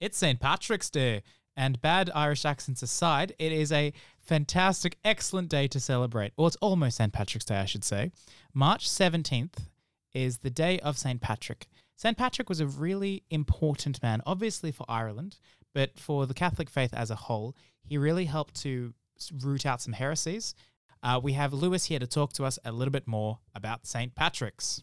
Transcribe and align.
It's 0.00 0.16
St. 0.16 0.40
Patrick's 0.40 0.88
Day, 0.88 1.22
and 1.54 1.78
bad 1.82 2.10
Irish 2.14 2.46
accents 2.46 2.82
aside, 2.82 3.34
it 3.38 3.52
is 3.52 3.70
a 3.70 3.92
fantastic, 4.22 4.96
excellent 5.04 5.50
day 5.50 5.68
to 5.68 5.78
celebrate. 5.78 6.32
Well, 6.38 6.46
it's 6.46 6.56
almost 6.56 6.96
St. 6.96 7.12
Patrick's 7.12 7.44
Day, 7.44 7.56
I 7.56 7.66
should 7.66 7.84
say. 7.84 8.10
March 8.54 8.88
17th 8.88 9.66
is 10.14 10.38
the 10.38 10.48
day 10.48 10.78
of 10.78 10.96
St. 10.96 11.20
Patrick. 11.20 11.66
St. 11.96 12.16
Patrick 12.16 12.48
was 12.48 12.60
a 12.60 12.66
really 12.66 13.24
important 13.28 14.02
man, 14.02 14.22
obviously 14.24 14.72
for 14.72 14.86
Ireland, 14.88 15.36
but 15.74 15.98
for 15.98 16.24
the 16.26 16.32
Catholic 16.32 16.70
faith 16.70 16.94
as 16.94 17.10
a 17.10 17.16
whole. 17.16 17.54
He 17.84 17.98
really 17.98 18.24
helped 18.24 18.54
to 18.62 18.94
root 19.42 19.66
out 19.66 19.82
some 19.82 19.92
heresies. 19.92 20.54
Uh, 21.02 21.20
we 21.22 21.34
have 21.34 21.52
Lewis 21.52 21.84
here 21.84 21.98
to 21.98 22.06
talk 22.06 22.32
to 22.34 22.44
us 22.44 22.58
a 22.64 22.72
little 22.72 22.92
bit 22.92 23.06
more 23.06 23.40
about 23.54 23.86
St. 23.86 24.14
Patrick's. 24.14 24.82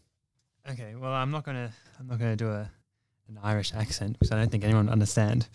Okay, 0.70 0.94
well, 0.94 1.12
I'm 1.12 1.32
not 1.32 1.42
gonna 1.44 1.72
I'm 1.98 2.06
not 2.06 2.20
gonna 2.20 2.36
do 2.36 2.50
a 2.50 2.70
an 3.28 3.38
Irish 3.42 3.72
accent 3.74 4.18
because 4.18 4.32
I 4.32 4.36
don't 4.36 4.50
think 4.50 4.64
anyone 4.64 4.86
would 4.86 4.92
understand. 4.92 5.48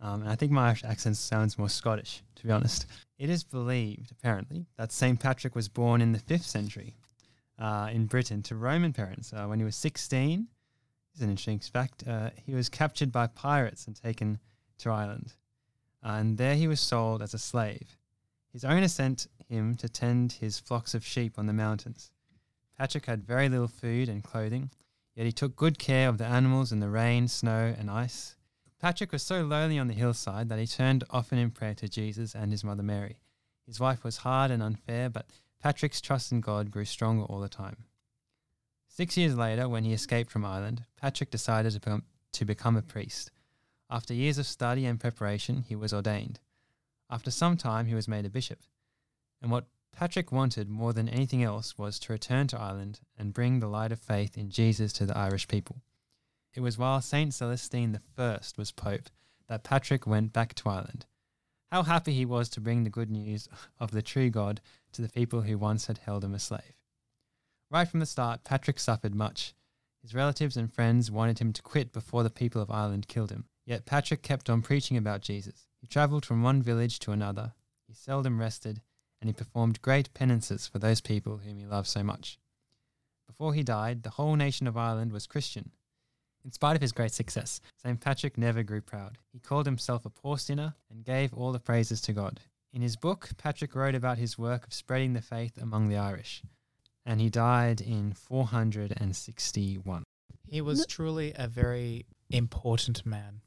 Um, 0.00 0.22
and 0.22 0.30
I 0.30 0.34
think 0.34 0.52
my 0.52 0.66
Irish 0.66 0.84
accent 0.84 1.16
sounds 1.16 1.58
more 1.58 1.68
Scottish, 1.68 2.22
to 2.36 2.46
be 2.46 2.52
honest. 2.52 2.86
It 3.18 3.30
is 3.30 3.44
believed, 3.44 4.12
apparently, 4.12 4.66
that 4.76 4.92
St. 4.92 5.18
Patrick 5.18 5.54
was 5.54 5.68
born 5.68 6.02
in 6.02 6.12
the 6.12 6.18
5th 6.18 6.44
century 6.44 6.94
uh, 7.58 7.88
in 7.92 8.06
Britain 8.06 8.42
to 8.42 8.56
Roman 8.56 8.92
parents. 8.92 9.32
Uh, 9.32 9.46
when 9.46 9.58
he 9.58 9.64
was 9.64 9.76
16, 9.76 10.48
this 11.12 11.20
is 11.20 11.22
an 11.22 11.30
interesting 11.30 11.60
fact, 11.60 12.06
uh, 12.06 12.30
he 12.44 12.54
was 12.54 12.68
captured 12.68 13.12
by 13.12 13.26
pirates 13.28 13.86
and 13.86 13.96
taken 13.96 14.38
to 14.78 14.90
Ireland. 14.90 15.34
and 16.02 16.36
there 16.36 16.56
he 16.56 16.66
was 16.66 16.80
sold 16.80 17.22
as 17.22 17.32
a 17.32 17.38
slave. 17.38 17.96
His 18.52 18.64
owner 18.64 18.88
sent 18.88 19.28
him 19.48 19.76
to 19.76 19.88
tend 19.88 20.32
his 20.32 20.58
flocks 20.58 20.94
of 20.94 21.04
sheep 21.04 21.38
on 21.38 21.46
the 21.46 21.52
mountains. 21.52 22.10
Patrick 22.76 23.06
had 23.06 23.24
very 23.24 23.48
little 23.48 23.68
food 23.68 24.08
and 24.08 24.22
clothing, 24.22 24.70
yet 25.14 25.26
he 25.26 25.32
took 25.32 25.56
good 25.56 25.78
care 25.78 26.08
of 26.08 26.18
the 26.18 26.26
animals 26.26 26.72
in 26.72 26.80
the 26.80 26.88
rain, 26.88 27.28
snow, 27.28 27.74
and 27.78 27.90
ice. 27.90 28.36
Patrick 28.80 29.12
was 29.12 29.22
so 29.22 29.42
lonely 29.42 29.78
on 29.78 29.86
the 29.88 29.94
hillside 29.94 30.48
that 30.48 30.58
he 30.58 30.66
turned 30.66 31.04
often 31.10 31.38
in 31.38 31.50
prayer 31.50 31.74
to 31.74 31.88
Jesus 31.88 32.34
and 32.34 32.52
his 32.52 32.64
mother 32.64 32.82
Mary. 32.82 33.18
His 33.66 33.80
wife 33.80 34.04
was 34.04 34.18
hard 34.18 34.50
and 34.50 34.62
unfair, 34.62 35.08
but 35.08 35.26
Patrick's 35.62 36.00
trust 36.00 36.32
in 36.32 36.40
God 36.40 36.70
grew 36.70 36.84
stronger 36.84 37.24
all 37.24 37.40
the 37.40 37.48
time. 37.48 37.84
Six 38.86 39.16
years 39.16 39.36
later, 39.36 39.68
when 39.68 39.84
he 39.84 39.92
escaped 39.92 40.30
from 40.30 40.44
Ireland, 40.44 40.84
Patrick 41.00 41.30
decided 41.30 41.72
to 41.72 41.80
become, 41.80 42.02
to 42.32 42.44
become 42.44 42.76
a 42.76 42.82
priest. 42.82 43.30
After 43.90 44.12
years 44.12 44.38
of 44.38 44.46
study 44.46 44.84
and 44.86 45.00
preparation, 45.00 45.64
he 45.66 45.74
was 45.74 45.92
ordained. 45.92 46.40
After 47.10 47.30
some 47.30 47.56
time, 47.56 47.86
he 47.86 47.94
was 47.94 48.06
made 48.06 48.26
a 48.26 48.30
bishop. 48.30 48.60
And 49.40 49.50
what 49.50 49.66
Patrick 49.96 50.32
wanted 50.32 50.68
more 50.68 50.92
than 50.92 51.08
anything 51.08 51.42
else 51.42 51.78
was 51.78 51.98
to 52.00 52.12
return 52.12 52.48
to 52.48 52.60
Ireland 52.60 53.00
and 53.16 53.32
bring 53.32 53.60
the 53.60 53.68
light 53.68 53.92
of 53.92 54.00
faith 54.00 54.36
in 54.36 54.50
Jesus 54.50 54.92
to 54.94 55.06
the 55.06 55.16
Irish 55.16 55.46
people. 55.46 55.82
It 56.52 56.60
was 56.60 56.76
while 56.76 57.00
Saint 57.00 57.32
Celestine 57.32 57.98
I 58.18 58.38
was 58.56 58.72
Pope 58.72 59.08
that 59.48 59.62
Patrick 59.62 60.06
went 60.06 60.32
back 60.32 60.54
to 60.54 60.68
Ireland. 60.68 61.06
How 61.70 61.84
happy 61.84 62.12
he 62.12 62.24
was 62.24 62.48
to 62.50 62.60
bring 62.60 62.82
the 62.82 62.90
good 62.90 63.10
news 63.10 63.48
of 63.78 63.90
the 63.90 64.02
true 64.02 64.30
God 64.30 64.60
to 64.92 65.02
the 65.02 65.08
people 65.08 65.42
who 65.42 65.58
once 65.58 65.86
had 65.86 65.98
held 65.98 66.24
him 66.24 66.34
a 66.34 66.38
slave. 66.38 66.74
Right 67.70 67.88
from 67.88 68.00
the 68.00 68.06
start, 68.06 68.44
Patrick 68.44 68.78
suffered 68.78 69.14
much. 69.14 69.54
His 70.02 70.14
relatives 70.14 70.56
and 70.56 70.72
friends 70.72 71.10
wanted 71.10 71.38
him 71.38 71.52
to 71.52 71.62
quit 71.62 71.92
before 71.92 72.22
the 72.22 72.30
people 72.30 72.60
of 72.60 72.70
Ireland 72.70 73.08
killed 73.08 73.30
him. 73.30 73.46
Yet 73.64 73.86
Patrick 73.86 74.22
kept 74.22 74.50
on 74.50 74.62
preaching 74.62 74.96
about 74.96 75.22
Jesus. 75.22 75.66
He 75.80 75.86
travelled 75.86 76.24
from 76.24 76.42
one 76.42 76.62
village 76.62 76.98
to 77.00 77.12
another. 77.12 77.54
He 77.86 77.94
seldom 77.94 78.38
rested, 78.38 78.82
and 79.24 79.30
he 79.30 79.32
performed 79.32 79.80
great 79.80 80.12
penances 80.12 80.66
for 80.66 80.78
those 80.78 81.00
people 81.00 81.38
whom 81.38 81.58
he 81.58 81.64
loved 81.64 81.88
so 81.88 82.02
much. 82.02 82.38
Before 83.26 83.54
he 83.54 83.62
died, 83.62 84.02
the 84.02 84.10
whole 84.10 84.36
nation 84.36 84.66
of 84.66 84.76
Ireland 84.76 85.12
was 85.12 85.26
Christian. 85.26 85.70
In 86.44 86.52
spite 86.52 86.76
of 86.76 86.82
his 86.82 86.92
great 86.92 87.12
success, 87.12 87.62
St. 87.82 87.98
Patrick 87.98 88.36
never 88.36 88.62
grew 88.62 88.82
proud. 88.82 89.16
He 89.32 89.38
called 89.38 89.64
himself 89.64 90.04
a 90.04 90.10
poor 90.10 90.36
sinner 90.36 90.74
and 90.90 91.06
gave 91.06 91.32
all 91.32 91.52
the 91.52 91.58
praises 91.58 92.02
to 92.02 92.12
God. 92.12 92.38
In 92.70 92.82
his 92.82 92.96
book, 92.96 93.30
Patrick 93.38 93.74
wrote 93.74 93.94
about 93.94 94.18
his 94.18 94.36
work 94.36 94.66
of 94.66 94.74
spreading 94.74 95.14
the 95.14 95.22
faith 95.22 95.56
among 95.56 95.88
the 95.88 95.96
Irish, 95.96 96.42
and 97.06 97.18
he 97.18 97.30
died 97.30 97.80
in 97.80 98.12
461. 98.12 100.04
He 100.46 100.60
was 100.60 100.84
truly 100.84 101.32
a 101.34 101.48
very 101.48 102.04
important 102.28 103.06
man. 103.06 103.40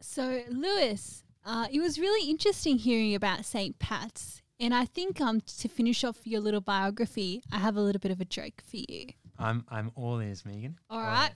So, 0.00 0.44
Lewis, 0.48 1.24
uh, 1.44 1.66
it 1.72 1.80
was 1.80 1.98
really 1.98 2.30
interesting 2.30 2.78
hearing 2.78 3.14
about 3.14 3.44
St. 3.44 3.78
Pat's. 3.78 4.42
And 4.60 4.74
I 4.74 4.84
think 4.86 5.20
um, 5.20 5.40
to 5.58 5.68
finish 5.68 6.02
off 6.02 6.26
your 6.26 6.40
little 6.40 6.60
biography, 6.60 7.42
I 7.52 7.58
have 7.58 7.76
a 7.76 7.80
little 7.80 8.00
bit 8.00 8.10
of 8.10 8.20
a 8.20 8.24
joke 8.24 8.60
for 8.68 8.76
you. 8.76 9.06
I'm 9.38 9.64
I'm 9.68 9.92
all 9.94 10.20
ears, 10.20 10.44
Megan. 10.44 10.78
All 10.90 11.00
right. 11.00 11.30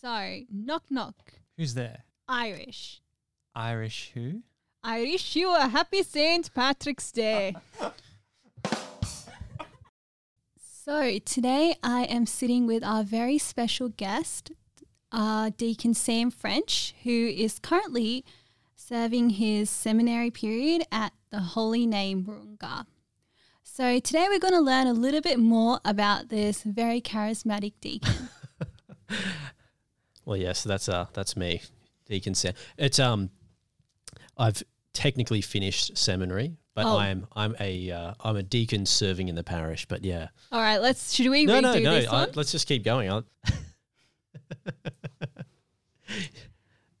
So, 0.00 0.40
knock 0.52 0.82
knock, 0.90 1.14
Who's 1.56 1.74
there? 1.74 2.02
Irish. 2.28 3.00
Irish 3.54 4.10
who? 4.14 4.42
I 4.82 5.00
wish 5.00 5.36
you 5.36 5.54
a 5.54 5.68
happy 5.68 6.02
St. 6.02 6.52
Patrick's 6.52 7.12
Day. 7.12 7.54
so, 10.84 11.18
today 11.20 11.76
I 11.82 12.04
am 12.04 12.26
sitting 12.26 12.66
with 12.66 12.82
our 12.82 13.04
very 13.04 13.38
special 13.38 13.88
guest, 13.88 14.50
uh, 15.12 15.52
Deacon 15.56 15.94
Sam 15.94 16.30
French, 16.30 16.94
who 17.04 17.10
is 17.28 17.60
currently 17.60 18.24
serving 18.76 19.30
his 19.30 19.70
seminary 19.70 20.30
period 20.30 20.82
at 20.92 21.12
the 21.30 21.40
Holy 21.40 21.86
Name 21.86 22.24
Wahroonga. 22.24 22.86
So, 23.62 23.98
today 23.98 24.26
we're 24.28 24.38
going 24.38 24.54
to 24.54 24.60
learn 24.60 24.86
a 24.86 24.92
little 24.92 25.20
bit 25.20 25.38
more 25.38 25.80
about 25.84 26.28
this 26.28 26.62
very 26.62 27.00
charismatic 27.00 27.72
deacon. 27.80 28.28
Well, 30.24 30.36
yes, 30.36 30.64
that's 30.64 30.88
uh 30.88 31.06
that's 31.12 31.36
me, 31.36 31.60
Deacon 32.06 32.34
Sam. 32.34 32.54
It's 32.78 32.98
um, 32.98 33.30
I've 34.36 34.62
technically 34.92 35.40
finished 35.42 35.96
seminary, 35.98 36.56
but 36.74 36.86
Oh. 36.86 36.96
I'm 36.96 37.26
I'm 37.34 37.54
a 37.60 37.90
uh, 37.90 38.14
I'm 38.20 38.36
a 38.36 38.42
deacon 38.42 38.86
serving 38.86 39.28
in 39.28 39.34
the 39.34 39.44
parish. 39.44 39.86
But 39.86 40.04
yeah, 40.04 40.28
All 40.50 40.60
right, 40.60 40.80
let's. 40.80 41.12
Should 41.12 41.28
we 41.28 41.44
no, 41.44 41.58
redo 41.58 41.62
no, 41.62 41.78
no. 41.78 41.94
this 41.94 42.08
I, 42.08 42.12
one? 42.12 42.30
let's 42.34 42.52
just 42.52 42.66
keep 42.66 42.84
going. 42.84 43.24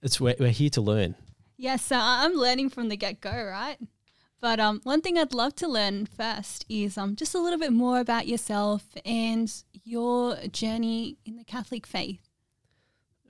It's 0.02 0.20
we're, 0.20 0.34
we're 0.38 0.50
here 0.50 0.68
to 0.68 0.82
learn. 0.82 1.14
Yes, 1.56 1.84
so 1.84 1.96
I'm 1.98 2.34
learning 2.34 2.70
from 2.70 2.88
the 2.88 2.96
get 2.96 3.20
go, 3.20 3.30
right? 3.30 3.78
But 4.40 4.60
um, 4.60 4.80
one 4.84 5.00
thing 5.00 5.16
I'd 5.18 5.32
love 5.32 5.54
to 5.56 5.68
learn 5.68 6.06
first 6.06 6.66
is 6.68 6.98
um, 6.98 7.16
just 7.16 7.34
a 7.34 7.38
little 7.38 7.58
bit 7.58 7.72
more 7.72 7.98
about 7.98 8.26
yourself 8.26 8.84
and 9.04 9.50
your 9.84 10.36
journey 10.52 11.16
in 11.24 11.36
the 11.36 11.44
Catholic 11.44 11.86
faith. 11.86 12.20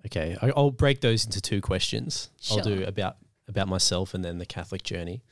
Okay, 0.06 0.36
I, 0.42 0.52
I'll 0.56 0.70
break 0.70 1.00
those 1.00 1.24
into 1.24 1.40
two 1.40 1.60
questions. 1.60 2.30
I'll 2.50 2.58
do 2.58 2.84
about 2.84 3.16
about 3.46 3.68
myself 3.68 4.14
and 4.14 4.24
then 4.24 4.38
the 4.38 4.46
Catholic 4.46 4.82
journey. 4.82 5.22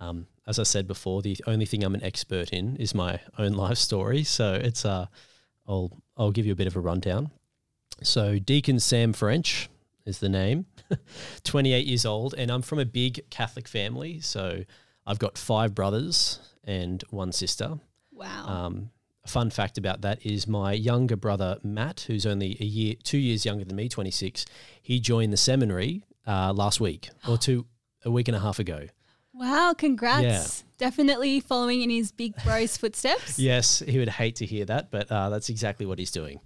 Um, 0.00 0.28
as 0.46 0.58
I 0.58 0.62
said 0.62 0.86
before, 0.86 1.22
the 1.22 1.36
only 1.46 1.66
thing 1.66 1.82
I'm 1.84 1.94
an 1.94 2.02
expert 2.02 2.50
in 2.50 2.76
is 2.76 2.94
my 2.94 3.20
own 3.36 3.52
life 3.64 3.78
story. 3.78 4.24
So 4.24 4.54
it's 4.54 4.84
uh, 4.84 5.06
I'll 5.66 5.92
I'll 6.16 6.32
give 6.32 6.46
you 6.46 6.52
a 6.52 6.56
bit 6.56 6.66
of 6.66 6.76
a 6.76 6.80
rundown. 6.80 7.30
So 8.02 8.38
Deacon 8.38 8.80
Sam 8.80 9.12
French 9.12 9.68
is 10.08 10.18
the 10.18 10.28
name. 10.28 10.66
28 11.44 11.86
years 11.86 12.04
old, 12.04 12.34
and 12.34 12.50
I'm 12.50 12.62
from 12.62 12.78
a 12.78 12.84
big 12.84 13.28
Catholic 13.30 13.68
family. 13.68 14.20
So 14.20 14.64
I've 15.06 15.18
got 15.18 15.38
five 15.38 15.74
brothers 15.74 16.40
and 16.64 17.02
one 17.10 17.32
sister. 17.32 17.78
Wow. 18.12 18.46
Um, 18.46 18.90
a 19.24 19.28
fun 19.28 19.50
fact 19.50 19.78
about 19.78 20.00
that 20.02 20.24
is 20.24 20.46
my 20.46 20.72
younger 20.72 21.16
brother 21.16 21.58
Matt, 21.62 22.04
who's 22.06 22.26
only 22.26 22.56
a 22.60 22.64
year, 22.64 22.94
two 23.02 23.18
years 23.18 23.44
younger 23.44 23.64
than 23.64 23.76
me, 23.76 23.88
26. 23.88 24.46
He 24.82 25.00
joined 25.00 25.32
the 25.32 25.36
seminary 25.36 26.04
uh, 26.26 26.52
last 26.52 26.80
week 26.80 27.10
or 27.28 27.36
two, 27.38 27.66
a 28.04 28.10
week 28.10 28.28
and 28.28 28.36
a 28.36 28.40
half 28.40 28.58
ago. 28.58 28.86
wow, 29.34 29.74
congrats. 29.76 30.22
Yeah. 30.62 30.64
Definitely 30.78 31.40
following 31.40 31.82
in 31.82 31.90
his 31.90 32.12
big 32.12 32.34
bro's 32.44 32.76
footsteps. 32.78 33.38
Yes, 33.38 33.80
he 33.80 33.98
would 33.98 34.08
hate 34.08 34.36
to 34.36 34.46
hear 34.46 34.64
that, 34.64 34.90
but 34.90 35.10
uh, 35.10 35.28
that's 35.28 35.48
exactly 35.48 35.86
what 35.86 35.98
he's 35.98 36.10
doing. 36.12 36.40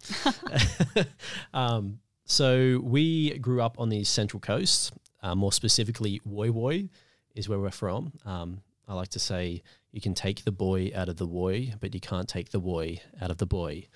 um, 1.54 1.98
so 2.24 2.80
we 2.82 3.38
grew 3.38 3.62
up 3.62 3.78
on 3.78 3.88
the 3.88 4.04
Central 4.04 4.40
Coast, 4.40 4.92
uh, 5.22 5.34
more 5.34 5.52
specifically, 5.52 6.20
Woy 6.28 6.50
Woy 6.50 6.88
is 7.34 7.48
where 7.48 7.58
we're 7.58 7.70
from. 7.70 8.12
Um, 8.24 8.62
I 8.88 8.94
like 8.94 9.08
to 9.08 9.18
say 9.18 9.62
you 9.92 10.00
can 10.00 10.14
take 10.14 10.44
the 10.44 10.52
boy 10.52 10.90
out 10.94 11.08
of 11.08 11.16
the 11.16 11.26
Woy, 11.26 11.74
but 11.80 11.94
you 11.94 12.00
can't 12.00 12.28
take 12.28 12.50
the 12.50 12.60
Woy 12.60 13.00
out 13.20 13.30
of 13.30 13.38
the 13.38 13.46
boy. 13.46 13.86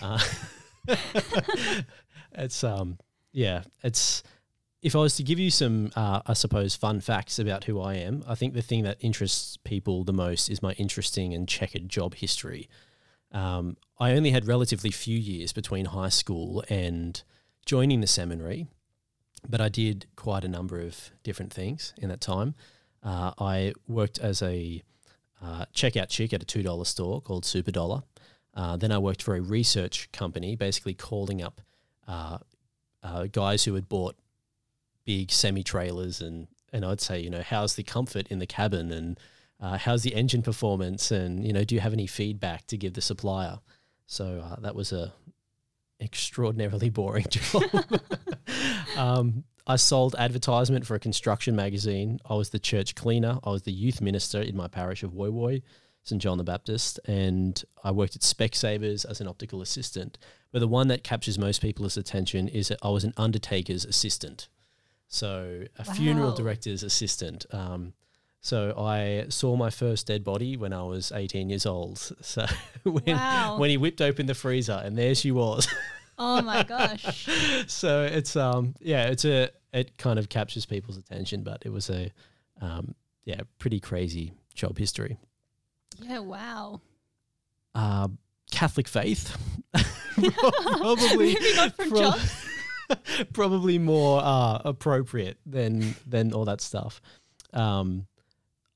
Uh, 0.00 0.20
it's 2.32 2.62
um, 2.62 2.98
yeah, 3.32 3.62
it's. 3.82 4.22
If 4.82 4.94
I 4.94 4.98
was 4.98 5.16
to 5.16 5.24
give 5.24 5.38
you 5.40 5.50
some, 5.50 5.90
uh, 5.96 6.20
I 6.26 6.34
suppose, 6.34 6.76
fun 6.76 7.00
facts 7.00 7.40
about 7.40 7.64
who 7.64 7.80
I 7.80 7.94
am, 7.94 8.22
I 8.28 8.36
think 8.36 8.54
the 8.54 8.62
thing 8.62 8.84
that 8.84 8.98
interests 9.00 9.56
people 9.56 10.04
the 10.04 10.12
most 10.12 10.48
is 10.48 10.62
my 10.62 10.72
interesting 10.72 11.34
and 11.34 11.48
checkered 11.48 11.88
job 11.88 12.14
history. 12.14 12.68
Um, 13.32 13.78
I 13.98 14.12
only 14.12 14.30
had 14.30 14.46
relatively 14.46 14.90
few 14.90 15.18
years 15.18 15.52
between 15.52 15.86
high 15.86 16.10
school 16.10 16.62
and 16.68 17.20
joining 17.66 18.00
the 18.00 18.06
seminary, 18.06 18.68
but 19.46 19.60
I 19.60 19.68
did 19.68 20.06
quite 20.14 20.44
a 20.44 20.48
number 20.48 20.80
of 20.80 21.10
different 21.24 21.52
things 21.52 21.92
in 21.98 22.08
that 22.08 22.20
time. 22.20 22.54
Uh, 23.02 23.32
I 23.38 23.74
worked 23.86 24.18
as 24.18 24.40
a 24.40 24.82
uh, 25.42 25.66
checkout 25.74 26.08
chick 26.08 26.32
at 26.32 26.42
a 26.42 26.46
two 26.46 26.62
dollar 26.62 26.84
store 26.84 27.20
called 27.20 27.44
Super 27.44 27.72
Dollar. 27.72 28.02
Uh, 28.54 28.76
then 28.76 28.90
I 28.90 28.98
worked 28.98 29.22
for 29.22 29.36
a 29.36 29.40
research 29.40 30.10
company, 30.12 30.56
basically 30.56 30.94
calling 30.94 31.42
up 31.42 31.60
uh, 32.08 32.38
uh, 33.02 33.26
guys 33.30 33.64
who 33.64 33.74
had 33.74 33.88
bought 33.88 34.16
big 35.04 35.30
semi 35.30 35.62
trailers, 35.62 36.20
and 36.20 36.46
and 36.72 36.84
I'd 36.84 37.00
say, 37.00 37.20
you 37.20 37.30
know, 37.30 37.42
how's 37.42 37.74
the 37.74 37.82
comfort 37.82 38.28
in 38.28 38.38
the 38.38 38.46
cabin, 38.46 38.90
and 38.92 39.20
uh, 39.60 39.76
how's 39.76 40.02
the 40.02 40.14
engine 40.14 40.42
performance, 40.42 41.10
and 41.10 41.44
you 41.44 41.52
know, 41.52 41.64
do 41.64 41.74
you 41.74 41.80
have 41.80 41.92
any 41.92 42.06
feedback 42.06 42.66
to 42.68 42.78
give 42.78 42.94
the 42.94 43.02
supplier? 43.02 43.58
So 44.06 44.56
that 44.62 44.74
was 44.74 44.92
a 44.92 45.12
extraordinarily 46.00 46.90
boring 46.90 47.26
job. 47.30 47.62
um, 48.96 49.44
I 49.66 49.76
sold 49.76 50.14
advertisement 50.18 50.86
for 50.86 50.94
a 50.94 51.00
construction 51.00 51.56
magazine. 51.56 52.20
I 52.28 52.34
was 52.34 52.50
the 52.50 52.58
church 52.58 52.94
cleaner. 52.94 53.38
I 53.42 53.50
was 53.50 53.62
the 53.62 53.72
youth 53.72 54.00
minister 54.00 54.40
in 54.40 54.56
my 54.56 54.68
parish 54.68 55.02
of 55.02 55.12
Woy 55.12 55.30
Woy, 55.30 55.62
St 56.04 56.22
John 56.22 56.38
the 56.38 56.44
Baptist, 56.44 57.00
and 57.06 57.62
I 57.82 57.90
worked 57.90 58.14
at 58.14 58.22
Specsavers 58.22 59.04
as 59.04 59.20
an 59.20 59.26
optical 59.26 59.60
assistant. 59.62 60.18
But 60.52 60.60
the 60.60 60.68
one 60.68 60.88
that 60.88 61.02
captures 61.02 61.38
most 61.38 61.60
people's 61.60 61.96
attention 61.96 62.46
is 62.46 62.68
that 62.68 62.78
I 62.80 62.90
was 62.90 63.02
an 63.02 63.12
undertaker's 63.16 63.84
assistant, 63.84 64.48
so 65.08 65.64
a 65.78 65.84
funeral 65.84 66.32
director's 66.32 66.82
assistant. 66.84 67.44
Um, 67.50 67.92
so 68.40 68.74
I 68.78 69.26
saw 69.28 69.56
my 69.56 69.70
first 69.70 70.06
dead 70.06 70.22
body 70.24 70.56
when 70.56 70.72
I 70.72 70.82
was 70.82 71.10
18 71.12 71.48
years 71.50 71.66
old. 71.66 71.98
So 72.22 72.46
when 72.84 73.02
Wow. 73.16 73.58
when 73.58 73.70
he 73.70 73.76
whipped 73.76 74.00
open 74.00 74.26
the 74.26 74.34
freezer 74.34 74.80
and 74.84 74.96
there 74.96 75.14
she 75.14 75.30
was. 75.32 75.66
Oh 76.18 76.40
my 76.40 76.62
gosh. 76.62 77.28
so 77.66 78.02
it's 78.04 78.36
um 78.36 78.74
yeah 78.80 79.04
it's 79.08 79.26
a 79.26 79.50
it 79.74 79.98
kind 79.98 80.18
of 80.18 80.30
captures 80.30 80.64
people's 80.64 80.96
attention 80.96 81.42
but 81.42 81.62
it 81.66 81.68
was 81.70 81.90
a 81.90 82.10
um 82.62 82.94
yeah 83.26 83.42
pretty 83.58 83.80
crazy 83.80 84.32
job 84.54 84.78
history 84.78 85.18
Yeah, 86.00 86.20
wow. 86.20 86.80
uh 87.74 88.08
catholic 88.50 88.88
faith 88.88 89.36
probably 90.80 91.36
prob- 91.90 92.18
probably 93.34 93.78
more 93.78 94.20
uh 94.24 94.62
appropriate 94.64 95.38
than 95.44 95.94
than 96.06 96.32
all 96.32 96.46
that 96.46 96.62
stuff 96.62 97.00
um 97.52 98.06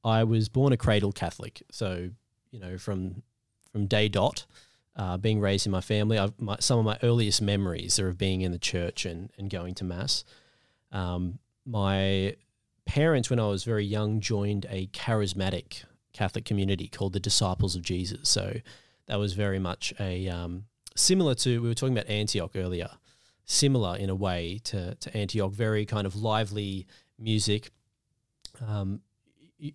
i 0.05 0.25
was 0.25 0.49
born 0.49 0.73
a 0.73 0.77
cradle 0.77 1.13
catholic 1.13 1.63
so 1.71 2.11
you 2.51 2.61
know 2.61 2.79
from 2.79 3.23
from 3.73 3.87
day 3.87 4.09
dot 4.09 4.47
uh, 4.97 5.17
being 5.17 5.41
raised 5.41 5.67
in 5.67 5.73
my 5.73 5.81
family, 5.81 6.19
my, 6.39 6.57
some 6.61 6.79
of 6.79 6.85
my 6.85 6.99
earliest 7.03 7.41
memories 7.41 7.99
are 7.99 8.09
of 8.09 8.19
being 8.19 8.43
in 8.43 8.53
the 8.53 8.59
church 8.59 9.07
and, 9.07 9.31
and 9.39 9.49
going 9.49 9.75
to 9.75 9.85
mass. 9.85 10.25
Um, 10.93 11.39
my 11.65 12.37
parents, 12.85 13.31
when 13.31 13.39
I 13.39 13.47
was 13.47 13.65
very 13.65 13.85
young, 13.85 14.21
joined 14.21 14.67
a 14.69 14.89
charismatic 14.89 15.85
Catholic 16.13 16.45
community 16.45 16.89
called 16.89 17.13
the 17.13 17.21
Disciples 17.21 17.77
of 17.77 17.83
Jesus. 17.83 18.29
So 18.29 18.57
that 19.07 19.19
was 19.19 19.35
very 19.35 19.59
much 19.59 19.95
a 20.01 20.29
um, 20.29 20.65
similar 20.97 21.35
to 21.37 21.63
we 21.63 21.69
were 21.69 21.75
talking 21.75 21.97
about 21.97 22.11
Antioch 22.11 22.53
earlier, 22.57 22.91
similar 23.45 23.97
in 23.97 24.11
a 24.11 24.15
way 24.15 24.61
to 24.65 24.97
to 24.97 25.17
Antioch. 25.17 25.53
Very 25.53 25.87
kind 25.87 26.07
of 26.07 26.17
lively 26.17 26.87
music, 27.19 27.71
um, 28.67 29.01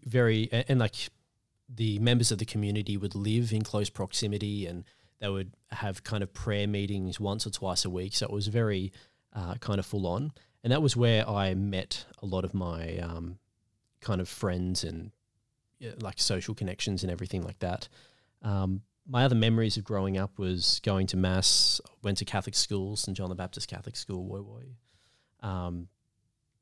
very 0.05 0.49
and, 0.51 0.65
and 0.67 0.79
like 0.79 1.09
the 1.67 1.99
members 1.99 2.31
of 2.31 2.37
the 2.37 2.45
community 2.45 2.97
would 2.97 3.15
live 3.15 3.51
in 3.51 3.63
close 3.63 3.89
proximity 3.89 4.65
and 4.65 4.83
they 5.19 5.29
would 5.29 5.53
have 5.71 6.03
kind 6.03 6.21
of 6.21 6.33
prayer 6.33 6.67
meetings 6.67 7.19
once 7.19 7.47
or 7.47 7.49
twice 7.49 7.85
a 7.85 7.89
week. 7.89 8.13
So 8.13 8.25
it 8.25 8.31
was 8.31 8.47
very 8.47 8.91
uh, 9.33 9.55
kind 9.55 9.79
of 9.79 9.85
full 9.85 10.05
on. 10.05 10.31
And 10.63 10.71
that 10.71 10.81
was 10.81 10.95
where 10.95 11.27
I 11.27 11.53
met 11.53 12.05
a 12.21 12.25
lot 12.25 12.43
of 12.43 12.53
my 12.53 12.97
um, 12.97 13.37
kind 14.01 14.19
of 14.19 14.27
friends 14.27 14.83
and 14.83 15.11
yeah, 15.79 15.91
like 15.99 16.19
social 16.19 16.53
connections 16.53 17.03
and 17.03 17.11
everything 17.11 17.43
like 17.43 17.59
that. 17.59 17.87
Um, 18.41 18.81
my 19.07 19.23
other 19.23 19.35
memories 19.35 19.77
of 19.77 19.83
growing 19.83 20.17
up 20.17 20.37
was 20.39 20.81
going 20.83 21.07
to 21.07 21.17
mass, 21.17 21.79
went 22.03 22.17
to 22.17 22.25
Catholic 22.25 22.55
schools, 22.55 23.01
St 23.01 23.15
John 23.15 23.29
the 23.29 23.35
Baptist 23.35 23.67
Catholic 23.67 23.95
School, 23.95 24.27
Woy 24.27 24.43
Woy. 24.43 25.47
Um, 25.47 25.87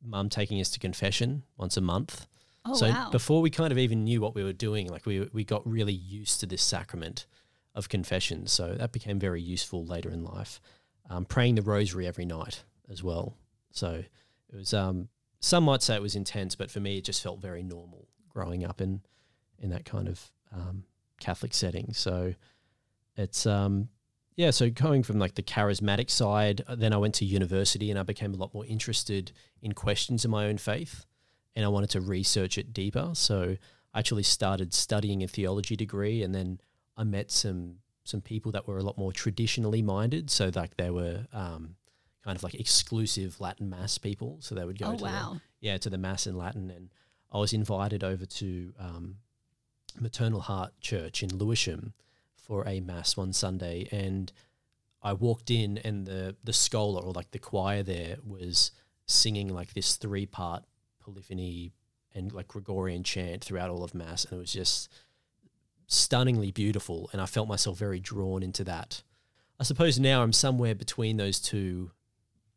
mum 0.04 0.30
taking 0.30 0.60
us 0.60 0.70
to 0.72 0.80
confession 0.80 1.44
once 1.58 1.78
a 1.78 1.82
month 1.82 2.28
Oh 2.66 2.76
so 2.76 2.90
wow. 2.90 3.10
before 3.12 3.42
we 3.42 3.50
kind 3.50 3.72
of 3.72 3.78
even 3.78 4.04
knew 4.04 4.22
what 4.22 4.36
we 4.36 4.44
were 4.44 4.54
doing, 4.54 4.88
like 4.88 5.06
we 5.06 5.28
we 5.34 5.44
got 5.44 5.68
really 5.70 5.94
used 5.94 6.40
to 6.40 6.46
this 6.46 6.62
sacrament 6.62 7.26
of 7.76 7.90
confession. 7.90 8.48
So 8.48 8.76
that 8.76 8.92
became 8.92 9.20
very 9.20 9.42
useful 9.42 9.86
later 9.86 10.10
in 10.10 10.24
life. 10.24 10.62
Um, 11.10 11.26
praying 11.26 11.56
the 11.56 11.62
rosary 11.62 12.08
every 12.08 12.26
night 12.26 12.64
as 12.90 13.04
well. 13.04 13.36
So 13.72 14.04
it 14.50 14.56
was. 14.56 14.74
Um, 14.74 15.10
some 15.42 15.66
might 15.66 15.82
say 15.82 15.96
it 15.96 16.02
was 16.02 16.16
intense, 16.16 16.56
but 16.56 16.72
for 16.72 16.80
me, 16.80 16.98
it 16.98 17.04
just 17.04 17.22
felt 17.22 17.42
very 17.42 17.64
normal 17.64 18.08
growing 18.30 18.64
up 18.64 18.80
in 18.80 19.02
in 19.60 19.70
that 19.72 19.84
kind 19.84 20.08
of 20.08 20.32
um, 20.54 20.86
Catholic 21.20 21.54
setting. 21.54 21.92
So 21.94 22.34
it's 23.18 23.46
um, 23.46 23.90
yeah. 24.38 24.52
So 24.52 24.70
going 24.70 25.04
from 25.04 25.20
like 25.20 25.36
the 25.36 25.44
charismatic 25.44 26.10
side, 26.10 26.64
uh, 26.66 26.76
then 26.76 26.94
I 26.94 26.98
went 26.98 27.16
to 27.16 27.26
university 27.26 27.90
and 27.90 28.00
I 28.00 28.04
became 28.04 28.34
a 28.34 28.38
lot 28.38 28.54
more 28.54 28.66
interested 28.66 29.34
in 29.62 29.74
questions 29.74 30.24
of 30.24 30.32
my 30.32 30.46
own 30.46 30.58
faith 30.58 31.06
and 31.56 31.66
I 31.66 31.68
wanted 31.68 31.90
to 31.92 32.02
research 32.02 32.58
it 32.58 32.74
deeper. 32.74 33.12
So 33.14 33.58
I 33.94 34.00
actually 34.00 34.24
started 34.24 34.74
studying 34.74 35.24
a 35.24 35.28
theology 35.28 35.76
degree, 35.76 36.24
and 36.24 36.34
then 36.34 36.60
I 36.98 37.04
met 37.04 37.32
some 37.32 37.78
some 38.06 38.22
people 38.22 38.52
that 38.52 38.68
were 38.68 38.78
a 38.78 38.84
lot 38.84 38.98
more 38.98 39.14
traditionally 39.14 39.82
minded. 39.82 40.30
So 40.30 40.52
like 40.54 40.76
they 40.78 40.90
were 40.90 41.26
um, 41.32 41.76
kind 42.24 42.36
of 42.36 42.44
like 42.44 42.56
exclusive 42.56 43.40
Latin 43.40 43.70
mass 43.70 43.98
people. 43.98 44.38
So 44.42 44.56
they 44.56 44.66
would 44.66 44.80
go 44.80 44.88
oh 44.88 44.98
to 44.98 45.04
the, 45.04 45.42
yeah 45.62 45.78
to 45.78 45.90
the 45.90 45.98
mass 45.98 46.28
in 46.28 46.38
Latin, 46.38 46.70
and 46.70 46.90
I 47.32 47.38
was 47.38 47.54
invited 47.54 48.04
over 48.04 48.26
to 48.26 48.74
um, 48.80 49.16
Maternal 50.00 50.42
Heart 50.42 50.74
Church 50.82 51.24
in 51.24 51.36
Lewisham 51.38 51.94
for 52.36 52.68
a 52.68 52.80
mass 52.80 53.16
one 53.16 53.34
Sunday, 53.34 53.88
and 53.92 54.32
I 55.02 55.14
walked 55.14 55.52
in, 55.52 55.78
and 55.80 56.06
the 56.06 56.36
the 56.44 56.54
scholar 56.54 57.02
or 57.02 57.14
like 57.14 57.32
the 57.32 57.40
choir 57.40 57.84
there 57.84 58.18
was 58.26 58.72
singing 59.06 59.50
like 59.50 59.74
this 59.74 59.98
three 59.98 60.26
part 60.26 60.64
polyphony 61.04 61.74
and 62.16 62.32
like 62.32 62.48
Gregorian 62.48 63.04
chant 63.04 63.44
throughout 63.44 63.70
all 63.70 63.84
of 63.84 63.94
mass, 63.94 64.26
and 64.26 64.34
it 64.34 64.40
was 64.40 64.54
just 64.54 64.90
stunningly 65.88 66.52
beautiful, 66.52 67.10
and 67.12 67.22
I 67.22 67.26
felt 67.26 67.48
myself 67.48 67.78
very 67.78 68.00
drawn 68.00 68.44
into 68.44 68.64
that. 68.64 69.04
I 69.60 69.64
suppose 69.64 70.00
now 70.00 70.24
I'm 70.24 70.34
somewhere 70.34 70.76
between 70.76 71.18
those 71.18 71.40
two 71.40 71.92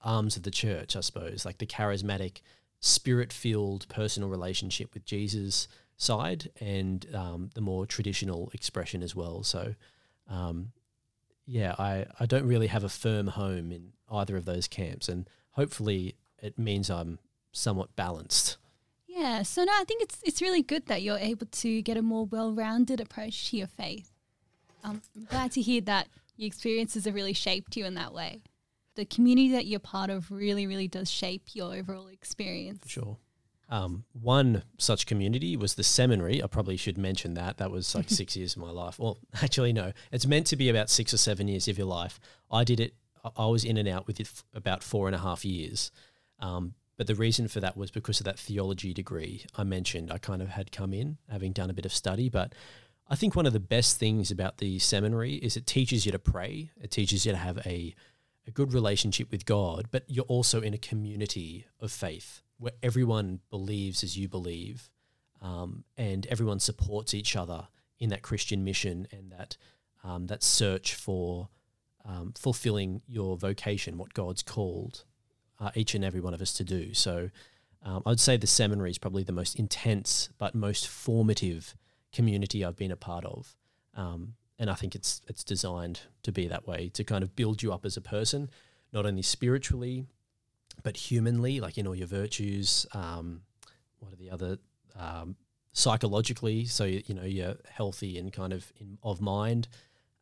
arms 0.02 0.36
of 0.36 0.42
the 0.42 0.50
church. 0.50 0.96
I 0.96 1.00
suppose 1.00 1.44
like 1.44 1.58
the 1.58 1.66
charismatic, 1.66 2.40
spirit-filled 2.80 3.88
personal 3.88 4.28
relationship 4.28 4.94
with 4.94 5.04
Jesus 5.04 5.68
side, 5.96 6.50
and 6.60 7.06
um, 7.14 7.50
the 7.54 7.60
more 7.60 7.86
traditional 7.86 8.50
expression 8.52 9.02
as 9.02 9.14
well. 9.16 9.42
So. 9.42 9.74
Um, 10.28 10.72
yeah, 11.48 11.76
I, 11.78 12.06
I 12.18 12.26
don't 12.26 12.48
really 12.48 12.66
have 12.66 12.82
a 12.82 12.88
firm 12.88 13.28
home 13.28 13.70
in 13.70 13.92
either 14.10 14.36
of 14.36 14.46
those 14.46 14.66
camps, 14.66 15.08
and 15.08 15.30
hopefully 15.52 16.16
it 16.42 16.58
means 16.58 16.90
I'm 16.90 17.20
somewhat 17.56 17.94
balanced. 17.96 18.56
Yeah. 19.06 19.42
So 19.42 19.64
no, 19.64 19.72
I 19.74 19.84
think 19.84 20.02
it's 20.02 20.18
it's 20.24 20.42
really 20.42 20.62
good 20.62 20.86
that 20.86 21.02
you're 21.02 21.18
able 21.18 21.46
to 21.46 21.82
get 21.82 21.96
a 21.96 22.02
more 22.02 22.26
well-rounded 22.26 23.00
approach 23.00 23.50
to 23.50 23.56
your 23.56 23.66
faith. 23.66 24.10
Um, 24.84 25.02
I'm 25.16 25.24
glad 25.24 25.52
to 25.52 25.62
hear 25.62 25.80
that 25.82 26.08
your 26.36 26.46
experiences 26.46 27.06
have 27.06 27.14
really 27.14 27.32
shaped 27.32 27.76
you 27.76 27.84
in 27.86 27.94
that 27.94 28.12
way. 28.12 28.42
The 28.94 29.04
community 29.04 29.50
that 29.52 29.66
you're 29.66 29.80
part 29.80 30.10
of 30.10 30.30
really, 30.30 30.66
really 30.66 30.88
does 30.88 31.10
shape 31.10 31.42
your 31.54 31.74
overall 31.74 32.08
experience. 32.08 32.82
For 32.82 32.88
sure. 32.88 33.16
Um, 33.68 34.04
one 34.12 34.62
such 34.78 35.06
community 35.06 35.56
was 35.56 35.74
the 35.74 35.82
seminary. 35.82 36.40
I 36.42 36.46
probably 36.46 36.76
should 36.76 36.96
mention 36.96 37.34
that. 37.34 37.56
That 37.58 37.70
was 37.72 37.94
like 37.94 38.08
six 38.20 38.36
years 38.36 38.54
of 38.54 38.62
my 38.62 38.70
life. 38.70 38.98
Well, 38.98 39.18
actually, 39.42 39.72
no. 39.72 39.92
It's 40.12 40.26
meant 40.26 40.46
to 40.48 40.56
be 40.56 40.68
about 40.68 40.88
six 40.88 41.12
or 41.12 41.16
seven 41.18 41.48
years 41.48 41.66
of 41.68 41.76
your 41.78 41.86
life. 41.88 42.20
I 42.50 42.62
did 42.64 42.80
it. 42.80 42.94
I- 43.24 43.30
I 43.36 43.46
was 43.46 43.64
in 43.64 43.76
and 43.76 43.88
out 43.88 44.06
with 44.06 44.20
it 44.20 44.26
f- 44.28 44.44
about 44.54 44.84
four 44.84 45.08
and 45.08 45.16
a 45.16 45.18
half 45.18 45.44
years. 45.44 45.90
Um, 46.38 46.74
but 46.96 47.06
the 47.06 47.14
reason 47.14 47.48
for 47.48 47.60
that 47.60 47.76
was 47.76 47.90
because 47.90 48.20
of 48.20 48.24
that 48.24 48.38
theology 48.38 48.94
degree 48.94 49.44
I 49.56 49.64
mentioned. 49.64 50.10
I 50.10 50.18
kind 50.18 50.42
of 50.42 50.48
had 50.48 50.72
come 50.72 50.94
in 50.94 51.18
having 51.30 51.52
done 51.52 51.70
a 51.70 51.74
bit 51.74 51.84
of 51.84 51.92
study, 51.92 52.28
but 52.28 52.54
I 53.08 53.14
think 53.14 53.36
one 53.36 53.46
of 53.46 53.52
the 53.52 53.60
best 53.60 53.98
things 53.98 54.30
about 54.30 54.58
the 54.58 54.78
seminary 54.78 55.34
is 55.34 55.56
it 55.56 55.66
teaches 55.66 56.06
you 56.06 56.12
to 56.12 56.18
pray. 56.18 56.70
It 56.80 56.90
teaches 56.90 57.26
you 57.26 57.32
to 57.32 57.38
have 57.38 57.58
a 57.66 57.94
a 58.46 58.50
good 58.52 58.72
relationship 58.72 59.32
with 59.32 59.44
God, 59.44 59.88
but 59.90 60.04
you're 60.06 60.24
also 60.26 60.60
in 60.60 60.72
a 60.72 60.78
community 60.78 61.66
of 61.80 61.90
faith 61.90 62.42
where 62.58 62.74
everyone 62.80 63.40
believes 63.50 64.04
as 64.04 64.16
you 64.16 64.28
believe, 64.28 64.88
um, 65.42 65.82
and 65.96 66.26
everyone 66.26 66.60
supports 66.60 67.12
each 67.12 67.34
other 67.34 67.66
in 67.98 68.10
that 68.10 68.22
Christian 68.22 68.62
mission 68.62 69.08
and 69.10 69.32
that 69.32 69.56
um, 70.04 70.26
that 70.28 70.44
search 70.44 70.94
for 70.94 71.48
um, 72.04 72.32
fulfilling 72.38 73.02
your 73.08 73.36
vocation, 73.36 73.98
what 73.98 74.14
God's 74.14 74.42
called 74.42 75.04
uh, 75.58 75.70
each 75.74 75.94
and 75.94 76.04
every 76.04 76.20
one 76.20 76.34
of 76.34 76.42
us 76.42 76.52
to 76.54 76.64
do. 76.64 76.94
So, 76.94 77.30
um, 77.82 78.02
I'd 78.04 78.20
say 78.20 78.36
the 78.36 78.46
seminary 78.46 78.90
is 78.90 78.98
probably 78.98 79.22
the 79.22 79.32
most 79.32 79.56
intense 79.56 80.28
but 80.38 80.54
most 80.54 80.88
formative 80.88 81.74
community 82.12 82.64
I've 82.64 82.76
been 82.76 82.90
a 82.90 82.96
part 82.96 83.24
of. 83.24 83.54
Um, 83.94 84.34
and 84.58 84.70
I 84.70 84.74
think 84.74 84.94
it's 84.94 85.20
it's 85.28 85.44
designed 85.44 86.00
to 86.22 86.32
be 86.32 86.48
that 86.48 86.66
way 86.66 86.90
to 86.94 87.04
kind 87.04 87.22
of 87.22 87.36
build 87.36 87.62
you 87.62 87.72
up 87.72 87.84
as 87.84 87.96
a 87.96 88.00
person, 88.00 88.50
not 88.92 89.06
only 89.06 89.22
spiritually, 89.22 90.06
but 90.82 90.96
humanly, 90.96 91.60
like 91.60 91.78
in 91.78 91.86
all 91.86 91.94
your 91.94 92.06
virtues. 92.06 92.86
Um, 92.92 93.42
what 93.98 94.12
are 94.12 94.16
the 94.16 94.30
other 94.30 94.58
um, 94.98 95.36
psychologically? 95.72 96.64
So 96.64 96.84
you 96.84 97.02
you 97.06 97.14
know 97.14 97.24
you're 97.24 97.56
healthy 97.70 98.18
and 98.18 98.32
kind 98.32 98.52
of 98.52 98.72
in, 98.80 98.98
of 99.02 99.20
mind, 99.20 99.68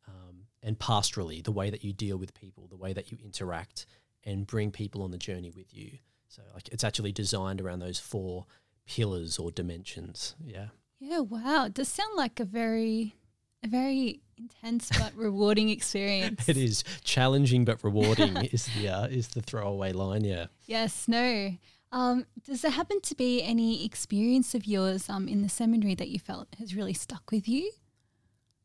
um, 0.07 0.47
and 0.61 0.77
pastorally, 0.77 1.43
the 1.43 1.53
way 1.53 1.69
that 1.69 1.83
you 1.83 1.93
deal 1.93 2.17
with 2.17 2.33
people, 2.33 2.67
the 2.67 2.77
way 2.77 2.93
that 2.93 3.11
you 3.11 3.17
interact 3.23 3.85
and 4.25 4.47
bring 4.47 4.71
people 4.71 5.03
on 5.03 5.11
the 5.11 5.17
journey 5.17 5.51
with 5.51 5.73
you. 5.73 5.99
So 6.27 6.41
like 6.53 6.67
it's 6.69 6.83
actually 6.83 7.11
designed 7.11 7.61
around 7.61 7.79
those 7.79 7.99
four 7.99 8.45
pillars 8.87 9.37
or 9.37 9.51
dimensions. 9.51 10.35
Yeah. 10.43 10.67
Yeah, 10.99 11.19
wow. 11.19 11.65
It 11.65 11.73
does 11.73 11.87
sound 11.87 12.15
like 12.15 12.39
a 12.39 12.45
very 12.45 13.15
a 13.63 13.67
very 13.67 14.21
intense 14.37 14.89
but 14.97 15.13
rewarding 15.15 15.69
experience. 15.69 16.47
It 16.47 16.57
is 16.57 16.83
challenging 17.03 17.65
but 17.65 17.83
rewarding 17.83 18.35
is 18.51 18.67
the 18.77 18.89
uh, 18.89 19.05
is 19.07 19.29
the 19.29 19.41
throwaway 19.41 19.91
line. 19.91 20.23
Yeah. 20.23 20.47
Yes, 20.65 21.07
no. 21.07 21.55
Um, 21.91 22.25
does 22.43 22.61
there 22.61 22.71
happen 22.71 22.99
to 23.01 23.15
be 23.15 23.41
any 23.41 23.85
experience 23.85 24.53
of 24.53 24.65
yours 24.65 25.09
um, 25.09 25.27
in 25.27 25.41
the 25.41 25.49
seminary 25.49 25.95
that 25.95 26.09
you 26.09 26.19
felt 26.19 26.47
has 26.59 26.75
really 26.75 26.93
stuck 26.93 27.31
with 27.31 27.47
you? 27.47 27.71